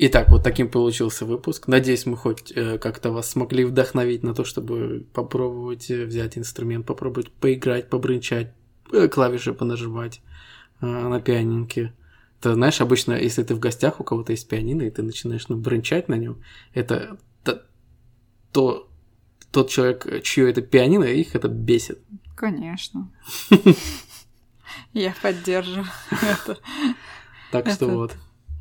Итак, 0.02 0.30
вот 0.30 0.44
таким 0.44 0.70
получился 0.70 1.26
выпуск. 1.26 1.68
Надеюсь, 1.68 2.06
мы 2.06 2.16
хоть 2.16 2.54
э, 2.56 2.78
как-то 2.78 3.12
вас 3.12 3.30
смогли 3.30 3.66
вдохновить 3.66 4.24
на 4.24 4.34
то, 4.34 4.46
чтобы 4.46 5.06
попробовать 5.14 5.92
э, 5.92 6.06
взять 6.06 6.38
инструмент, 6.38 6.86
попробовать 6.86 7.30
поиграть, 7.34 7.90
побрынчать, 7.90 8.54
э, 8.94 9.10
клавиши 9.10 9.54
понажимать 9.54 10.22
э, 10.80 10.86
на 10.86 11.20
пианинке. 11.20 11.94
Ты 12.40 12.54
знаешь, 12.54 12.80
обычно, 12.80 13.12
если 13.12 13.44
ты 13.44 13.54
в 13.54 13.60
гостях, 13.60 14.00
у 14.00 14.06
кого-то 14.06 14.32
есть 14.32 14.48
пианино, 14.48 14.84
и 14.84 14.90
ты 14.90 15.04
начинаешь 15.04 15.50
ну, 15.50 15.58
брынчать 15.58 16.08
на 16.08 16.16
нем, 16.16 16.42
это 16.74 17.18
то, 17.44 17.62
то- 18.54 18.88
тот 19.52 19.70
человек, 19.70 20.24
чье 20.24 20.50
это 20.50 20.62
пианино, 20.62 21.04
их 21.04 21.36
это 21.36 21.50
бесит. 21.50 22.00
Конечно. 22.38 23.12
Я 24.94 25.14
поддерживаю 25.22 25.88
это, 26.22 26.58
Так 27.52 27.70
что 27.70 27.88
вот. 27.88 28.16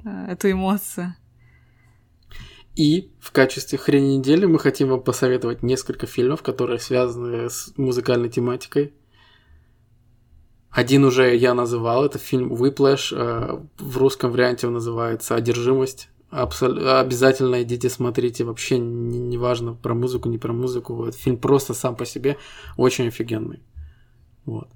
эту 0.04 0.50
эмоцию. 0.50 1.14
И 2.78 3.10
в 3.18 3.32
качестве 3.32 3.76
хрени 3.76 4.18
недели 4.18 4.46
мы 4.46 4.60
хотим 4.60 4.90
вам 4.90 5.02
посоветовать 5.02 5.64
несколько 5.64 6.06
фильмов, 6.06 6.42
которые 6.44 6.78
связаны 6.78 7.50
с 7.50 7.72
музыкальной 7.76 8.28
тематикой. 8.28 8.94
Один 10.70 11.04
уже 11.04 11.34
я 11.34 11.54
называл, 11.54 12.04
это 12.04 12.20
фильм 12.20 12.52
Whiplash, 12.52 13.08
э, 13.10 13.66
в 13.78 13.96
русском 13.96 14.30
варианте 14.30 14.68
он 14.68 14.74
называется 14.74 15.34
«Одержимость». 15.34 16.08
Абсол- 16.30 17.00
Обязательно 17.00 17.64
идите 17.64 17.90
смотрите, 17.90 18.44
вообще 18.44 18.78
не, 18.78 19.18
не 19.18 19.38
важно 19.38 19.74
про 19.74 19.94
музыку, 19.94 20.28
не 20.28 20.38
про 20.38 20.52
музыку. 20.52 21.04
Этот 21.04 21.20
фильм 21.20 21.36
просто 21.36 21.74
сам 21.74 21.96
по 21.96 22.06
себе 22.06 22.36
очень 22.76 23.08
офигенный. 23.08 23.60
Вот. 24.44 24.68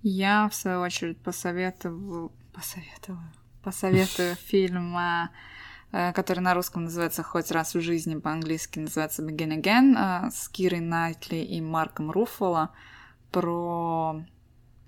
Я, 0.00 0.48
в 0.48 0.54
свою 0.54 0.80
очередь, 0.80 1.18
посоветую... 1.18 2.32
Посоветую. 2.54 3.18
Посоветую 3.62 4.34
фильм, 4.36 4.96
а, 4.96 5.28
который 5.90 6.40
на 6.40 6.54
русском 6.54 6.84
называется 6.84 7.22
«Хоть 7.22 7.50
раз 7.50 7.74
в 7.74 7.80
жизни», 7.80 8.16
по-английски 8.16 8.78
называется 8.78 9.22
«Begin 9.22 9.60
Again», 9.60 9.94
а, 9.96 10.30
с 10.30 10.48
Кирой 10.48 10.80
Найтли 10.80 11.36
и 11.36 11.60
Марком 11.60 12.10
Руффало 12.10 12.70
про... 13.30 14.24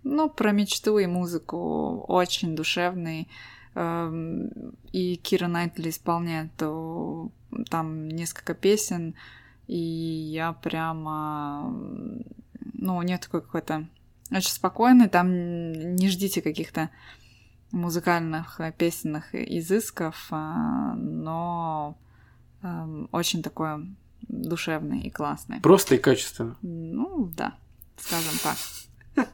Ну, 0.05 0.31
про 0.31 0.53
мечту 0.53 0.99
и 0.99 1.07
музыку. 1.07 2.05
Очень 2.09 2.57
душевный. 2.57 3.29
Эм, 3.75 4.51
И 4.93 5.17
Кира 5.17 5.47
Найтли 5.47 5.91
исполняет 5.91 6.53
э, 6.59 7.29
там 7.71 8.09
несколько 8.09 8.55
песен, 8.55 9.15
и 9.67 9.79
я 9.79 10.53
прямо... 10.53 11.73
Ну, 12.75 12.97
у 12.97 13.03
нее 13.03 13.19
такой 13.19 13.43
какой-то 13.43 13.87
очень 14.31 14.51
спокойный, 14.51 15.09
там 15.09 15.73
не 15.95 16.09
ждите 16.09 16.43
каких-то 16.43 16.91
музыкальных 17.73 18.61
э, 18.61 18.73
песенных 18.73 19.35
изысков, 19.35 20.29
а, 20.31 20.95
но 20.95 21.99
эм, 22.63 23.09
очень 23.13 23.43
такой 23.43 23.87
душевный 24.29 25.01
и 25.01 25.11
классный. 25.11 25.61
Просто 25.61 25.95
и 25.97 25.99
качественно. 25.99 26.57
Ну, 26.63 27.31
да, 27.37 27.55
скажем 27.97 28.35
так. 28.43 28.57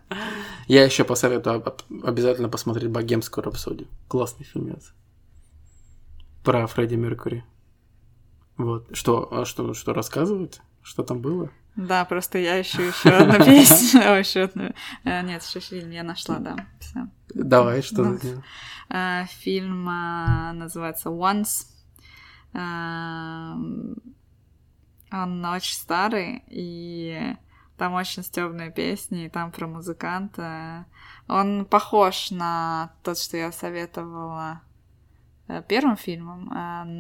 Я 0.67 0.85
еще 0.85 1.05
посоветую 1.05 1.57
об- 1.57 1.83
обязательно 2.05 2.49
посмотреть 2.49 2.91
«Богемскую 2.91 3.45
рапсодию». 3.45 3.89
Классный 4.09 4.45
фильмец. 4.45 4.93
Про 6.45 6.67
Фредди 6.67 6.95
Меркьюри. 6.95 7.45
Вот. 8.57 8.89
Что, 8.97 9.29
а 9.33 9.45
что, 9.45 9.75
что 9.75 9.93
рассказывать? 9.93 10.61
Что 10.83 11.03
там 11.03 11.21
было? 11.21 11.51
Да, 11.79 12.05
просто 12.05 12.39
я 12.39 12.61
ищу 12.61 12.83
еще 12.83 13.11
одну 13.11 13.39
песню. 13.45 14.01
Ой, 14.11 14.19
еще 14.19 14.43
одну. 14.43 14.73
Э, 15.05 15.23
Нет, 15.23 15.43
еще 15.45 15.61
фильм 15.61 15.91
я 15.91 16.03
нашла, 16.03 16.39
да. 16.41 16.57
Все. 16.81 17.07
Давай, 17.35 17.83
что 17.83 18.03
Ну, 18.03 18.19
за- 18.19 18.43
А, 18.91 19.27
Фильм 19.27 19.89
а, 19.89 20.53
называется 20.55 21.09
Once. 21.11 21.67
Он 25.11 25.45
очень 25.45 25.75
старый, 25.75 26.43
и 26.49 27.37
там 27.77 27.95
очень 27.95 28.23
стебные 28.25 28.71
песни, 28.73 29.27
и 29.27 29.29
там 29.29 29.53
про 29.53 29.67
музыканта. 29.69 30.85
Он 31.29 31.65
похож 31.65 32.31
на 32.33 32.91
тот, 33.05 33.19
что 33.19 33.37
я 33.37 33.53
советовала 33.53 34.63
э, 35.47 35.63
первым 35.69 35.97
фильмом, 35.97 36.51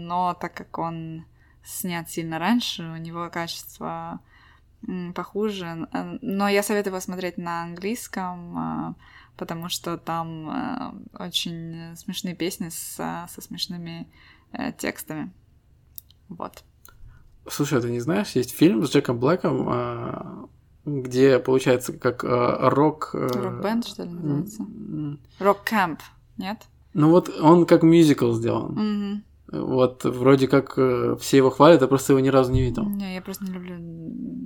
но 0.06 0.34
так 0.40 0.54
как 0.54 0.78
он 0.78 1.24
снят 1.64 2.08
сильно 2.08 2.38
раньше, 2.38 2.84
у 2.84 2.96
него 2.96 3.28
качество 3.28 4.20
похуже. 5.14 5.88
Э, 5.92 6.18
Но 6.22 6.48
я 6.48 6.62
советую 6.62 7.00
смотреть 7.00 7.38
на 7.38 7.62
английском, 7.64 8.56
а, 8.58 8.94
потому 9.36 9.68
что 9.68 9.96
там 9.98 10.50
э, 10.50 10.92
очень 11.24 11.96
смешные 11.96 12.34
песни 12.34 12.68
с- 12.70 13.26
со 13.28 13.40
смешными 13.40 14.08
э, 14.52 14.72
текстами. 14.72 15.32
Вот. 16.28 16.62
Слушай, 17.50 17.78
а 17.78 17.82
ты 17.82 17.90
не 17.90 18.00
знаешь, 18.00 18.30
есть 18.32 18.52
фильм 18.54 18.84
с 18.86 18.90
Джеком 18.90 19.18
Блэком, 19.18 20.50
где 20.84 21.38
получается 21.38 21.92
как 21.94 22.22
рок... 22.22 23.10
Rock 23.14 23.46
Band, 23.46 23.86
что 23.86 24.04
ли, 24.04 24.10
называется? 24.10 24.66
Rock 25.38 25.66
Camp, 25.66 26.00
нет? 26.36 26.66
Ну 26.92 27.10
вот 27.10 27.28
он 27.40 27.64
как 27.66 27.82
мюзикл 27.82 28.32
сделан. 28.32 28.72
Мгм. 28.72 29.24
Вот 29.50 30.04
вроде 30.04 30.46
как 30.46 30.74
э, 30.76 31.16
все 31.20 31.38
его 31.38 31.48
хвалят, 31.48 31.80
я 31.80 31.88
просто 31.88 32.12
его 32.12 32.20
ни 32.20 32.28
разу 32.28 32.52
не 32.52 32.60
видел. 32.60 32.84
Не, 32.84 33.14
я 33.14 33.22
просто 33.22 33.44
не 33.44 33.52
люблю 33.52 33.76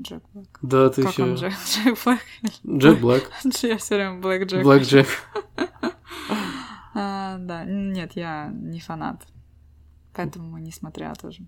Джек 0.02 0.22
Блэк. 0.32 0.58
Да, 0.62 0.90
ты 0.90 1.02
Как 1.02 1.18
он, 1.18 1.34
еще... 1.34 1.48
Джек, 1.48 1.54
Джек 1.66 2.04
Блэк? 2.04 2.20
Джек 2.78 3.00
Блэк. 3.00 3.24
Я 3.62 3.78
все 3.78 3.94
время 3.96 4.20
Блэк 4.20 4.44
Джек. 4.46 4.64
Блэк 4.64 4.82
Джек. 4.82 5.08
А, 6.94 7.38
Да, 7.38 7.64
нет, 7.64 8.12
я 8.16 8.48
не 8.52 8.78
фанат. 8.78 9.26
Поэтому 10.14 10.58
не 10.58 10.70
смотрела 10.70 11.14
тоже. 11.14 11.46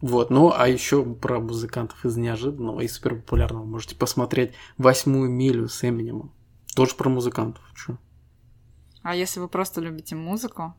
Вот, 0.00 0.30
ну 0.30 0.50
а 0.50 0.66
еще 0.66 1.04
про 1.04 1.40
музыкантов 1.40 2.04
из 2.06 2.16
неожиданного 2.16 2.80
и 2.80 2.88
супер 2.88 3.16
популярного 3.16 3.64
можете 3.64 3.94
посмотреть 3.94 4.54
«Восьмую 4.78 5.30
милю» 5.30 5.68
с 5.68 5.84
Эминемом. 5.84 6.32
Тоже 6.74 6.94
про 6.94 7.10
музыкантов. 7.10 7.62
Чё? 7.76 7.98
А 9.02 9.14
если 9.14 9.40
вы 9.40 9.48
просто 9.48 9.80
любите 9.80 10.16
музыку 10.16 10.74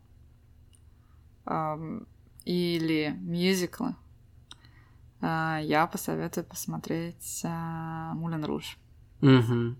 или 1.46 3.16
мюзиклы, 3.20 3.96
а, 5.22 5.60
я 5.62 5.88
посоветую 5.88 6.46
посмотреть 6.46 7.42
а, 7.46 8.14
Мулен 8.14 8.44
Руж. 8.44 8.78
Мгм. 9.22 9.78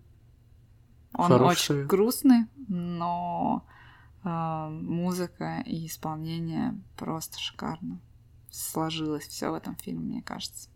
Он 1.16 1.28
Хороший 1.28 1.76
очень 1.76 1.88
грустный, 1.88 2.46
но 2.70 3.66
а, 4.24 4.70
музыка 4.70 5.62
и 5.66 5.88
исполнение 5.88 6.80
просто 6.98 7.40
шикарно. 7.40 8.00
Сложилось 8.50 9.28
все 9.28 9.50
в 9.50 9.54
этом 9.54 9.76
фильме, 9.76 10.02
мне 10.02 10.22
кажется. 10.22 10.70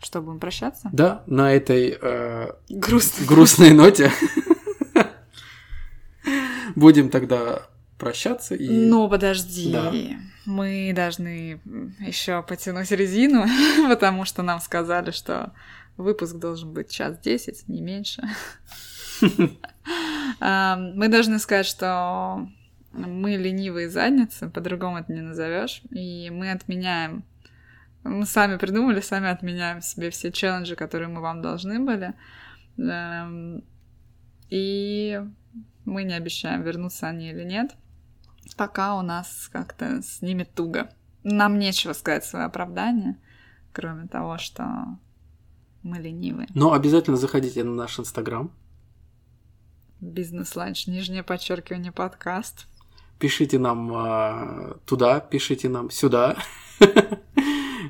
Что, 0.00 0.20
будем 0.20 0.40
прощаться? 0.40 0.88
Да, 0.92 1.24
на 1.26 1.52
этой 1.52 1.98
э, 2.00 2.52
Грустно. 2.68 3.26
грустной 3.26 3.72
ноте 3.72 4.12
будем 6.76 7.10
тогда 7.10 7.68
прощаться 7.98 8.54
и... 8.54 8.68
Ну, 8.68 9.08
подожди. 9.08 9.72
Да. 9.72 9.92
Мы 10.46 10.92
должны 10.94 11.60
еще 12.00 12.42
потянуть 12.42 12.90
резину, 12.90 13.44
потому 13.88 14.24
что 14.24 14.42
нам 14.42 14.60
сказали, 14.60 15.10
что 15.10 15.52
выпуск 15.96 16.36
должен 16.36 16.72
быть 16.72 16.90
час 16.90 17.18
десять, 17.18 17.68
не 17.68 17.80
меньше. 17.80 18.22
А, 20.40 20.76
Мы 20.76 21.08
должны 21.08 21.38
сказать, 21.38 21.64
что 21.66 22.46
мы 22.92 23.36
ленивые 23.36 23.88
задницы, 23.88 24.48
по-другому 24.50 24.98
это 24.98 25.12
не 25.12 25.22
назовешь, 25.22 25.82
и 25.90 26.30
мы 26.30 26.50
отменяем 26.50 27.24
Мы 28.04 28.26
сами 28.26 28.58
придумали, 28.58 29.00
сами 29.00 29.28
отменяем 29.28 29.80
себе 29.80 30.10
все 30.10 30.30
челленджи, 30.30 30.76
которые 30.76 31.08
мы 31.08 31.20
вам 31.22 31.40
должны 31.40 31.80
были. 31.80 32.14
Эм, 32.78 33.64
и 34.50 35.20
мы 35.84 36.04
не 36.04 36.14
обещаем, 36.14 36.62
вернутся 36.62 37.08
они 37.08 37.30
или 37.30 37.44
нет. 37.44 37.74
Пока 38.56 38.96
у 38.96 39.02
нас 39.02 39.48
как-то 39.52 40.02
с 40.02 40.22
ними 40.22 40.44
туго. 40.44 40.90
Нам 41.22 41.58
нечего 41.58 41.92
сказать 41.92 42.24
свое 42.24 42.46
оправдание, 42.46 43.18
кроме 43.72 44.06
того, 44.08 44.38
что 44.38 44.98
мы 45.82 45.98
ленивые. 45.98 46.48
Но 46.54 46.72
обязательно 46.72 47.16
заходите 47.16 47.64
на 47.64 47.74
наш 47.74 47.98
инстаграм. 47.98 48.50
Бизнес-ланч, 50.00 50.86
нижнее 50.86 51.22
подчеркивание, 51.22 51.92
подкаст. 51.92 52.66
Пишите 53.18 53.58
нам 53.58 53.92
э, 53.92 54.74
туда, 54.86 55.20
пишите 55.20 55.68
нам 55.68 55.90
сюда. 55.90 56.36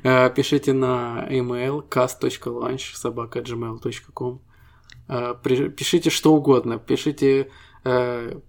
Э, 0.01 0.29
пишите 0.33 0.71
на 0.71 1.27
email 1.29 1.85
cast.lunch 1.89 2.95
собака 2.95 3.39
gmail.com. 3.39 4.39
Э, 5.09 5.35
пишите 5.43 6.09
что 6.09 6.33
угодно. 6.33 6.79
Пишите 6.79 7.49
э, 7.83 8.39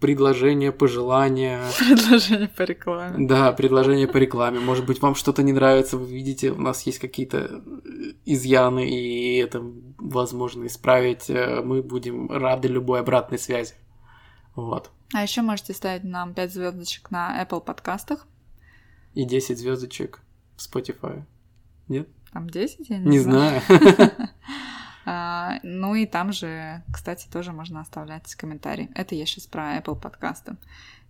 предложения, 0.00 0.72
пожелания. 0.72 1.64
Предложения 1.78 2.48
по 2.48 2.62
рекламе. 2.62 3.26
Да, 3.26 3.52
предложения 3.52 4.06
по 4.06 4.16
рекламе. 4.16 4.60
Может 4.60 4.86
быть, 4.86 5.02
вам 5.02 5.14
что-то 5.14 5.42
не 5.42 5.52
нравится, 5.52 5.96
вы 5.96 6.06
видите, 6.06 6.52
у 6.52 6.60
нас 6.60 6.82
есть 6.82 6.98
какие-то 6.98 7.62
изъяны, 8.24 8.88
и 8.88 9.38
это 9.38 9.62
возможно 9.98 10.66
исправить. 10.66 11.28
Мы 11.28 11.82
будем 11.82 12.30
рады 12.30 12.68
любой 12.68 13.00
обратной 13.00 13.38
связи. 13.38 13.74
Вот. 14.54 14.90
А 15.14 15.22
еще 15.22 15.42
можете 15.42 15.72
ставить 15.72 16.04
нам 16.04 16.34
5 16.34 16.52
звездочек 16.52 17.10
на 17.10 17.42
Apple 17.42 17.60
подкастах. 17.60 18.26
И 19.14 19.24
10 19.24 19.58
звездочек 19.58 20.20
в 20.56 20.60
Spotify. 20.60 21.24
Нет? 21.88 22.08
Там 22.32 22.50
10? 22.50 22.90
Я 22.90 22.98
не, 22.98 23.06
не 23.06 23.18
знаю. 23.20 23.62
А, 23.68 24.10
ну 25.62 25.94
и 25.94 26.06
там 26.06 26.32
же, 26.32 26.82
кстати, 26.92 27.28
тоже 27.28 27.52
можно 27.52 27.80
оставлять 27.80 28.34
комментарии. 28.34 28.90
Это 28.94 29.14
я 29.14 29.26
сейчас 29.26 29.46
про 29.46 29.76
Apple 29.76 30.00
подкасты. 30.00 30.56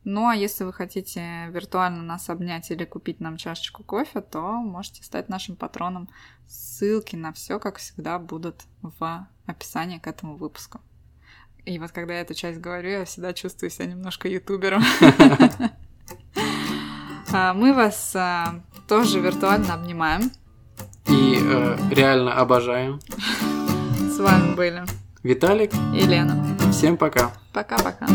Ну 0.05 0.27
а 0.27 0.35
если 0.35 0.65
вы 0.65 0.73
хотите 0.73 1.49
виртуально 1.51 2.03
нас 2.03 2.31
обнять 2.31 2.70
или 2.70 2.85
купить 2.85 3.20
нам 3.20 3.37
чашечку 3.37 3.83
кофе, 3.83 4.20
то 4.20 4.41
можете 4.41 5.03
стать 5.03 5.29
нашим 5.29 5.57
патроном. 5.57 6.09
Ссылки 6.47 7.16
на 7.16 7.33
все, 7.33 7.59
как 7.59 7.77
всегда, 7.79 8.19
будут 8.19 8.62
в 8.83 9.27
описании 9.47 9.99
к 9.99 10.07
этому 10.07 10.37
выпуску. 10.37 10.81
И 11.65 11.79
вот 11.79 11.91
когда 11.91 12.15
я 12.15 12.20
эту 12.20 12.35
часть 12.35 12.61
говорю, 12.61 12.91
я 12.91 13.05
всегда 13.05 13.33
чувствую 13.35 13.70
себя 13.70 13.87
немножко 13.87 14.29
ютубером. 14.29 14.83
А, 17.31 17.53
мы 17.53 17.75
вас 17.75 18.16
а, 18.16 18.62
тоже 18.89 19.20
виртуально 19.20 19.75
обнимаем. 19.75 20.31
И 21.09 21.39
э, 21.39 21.77
реально 21.91 22.33
обожаем. 22.33 23.01
С 24.19 24.20
вами 24.20 24.57
были 24.57 24.82
Виталик 25.23 25.70
и 25.95 26.05
Лена. 26.05 26.45
Всем 26.73 26.97
пока. 26.97 27.31
Пока-пока. 27.53 28.09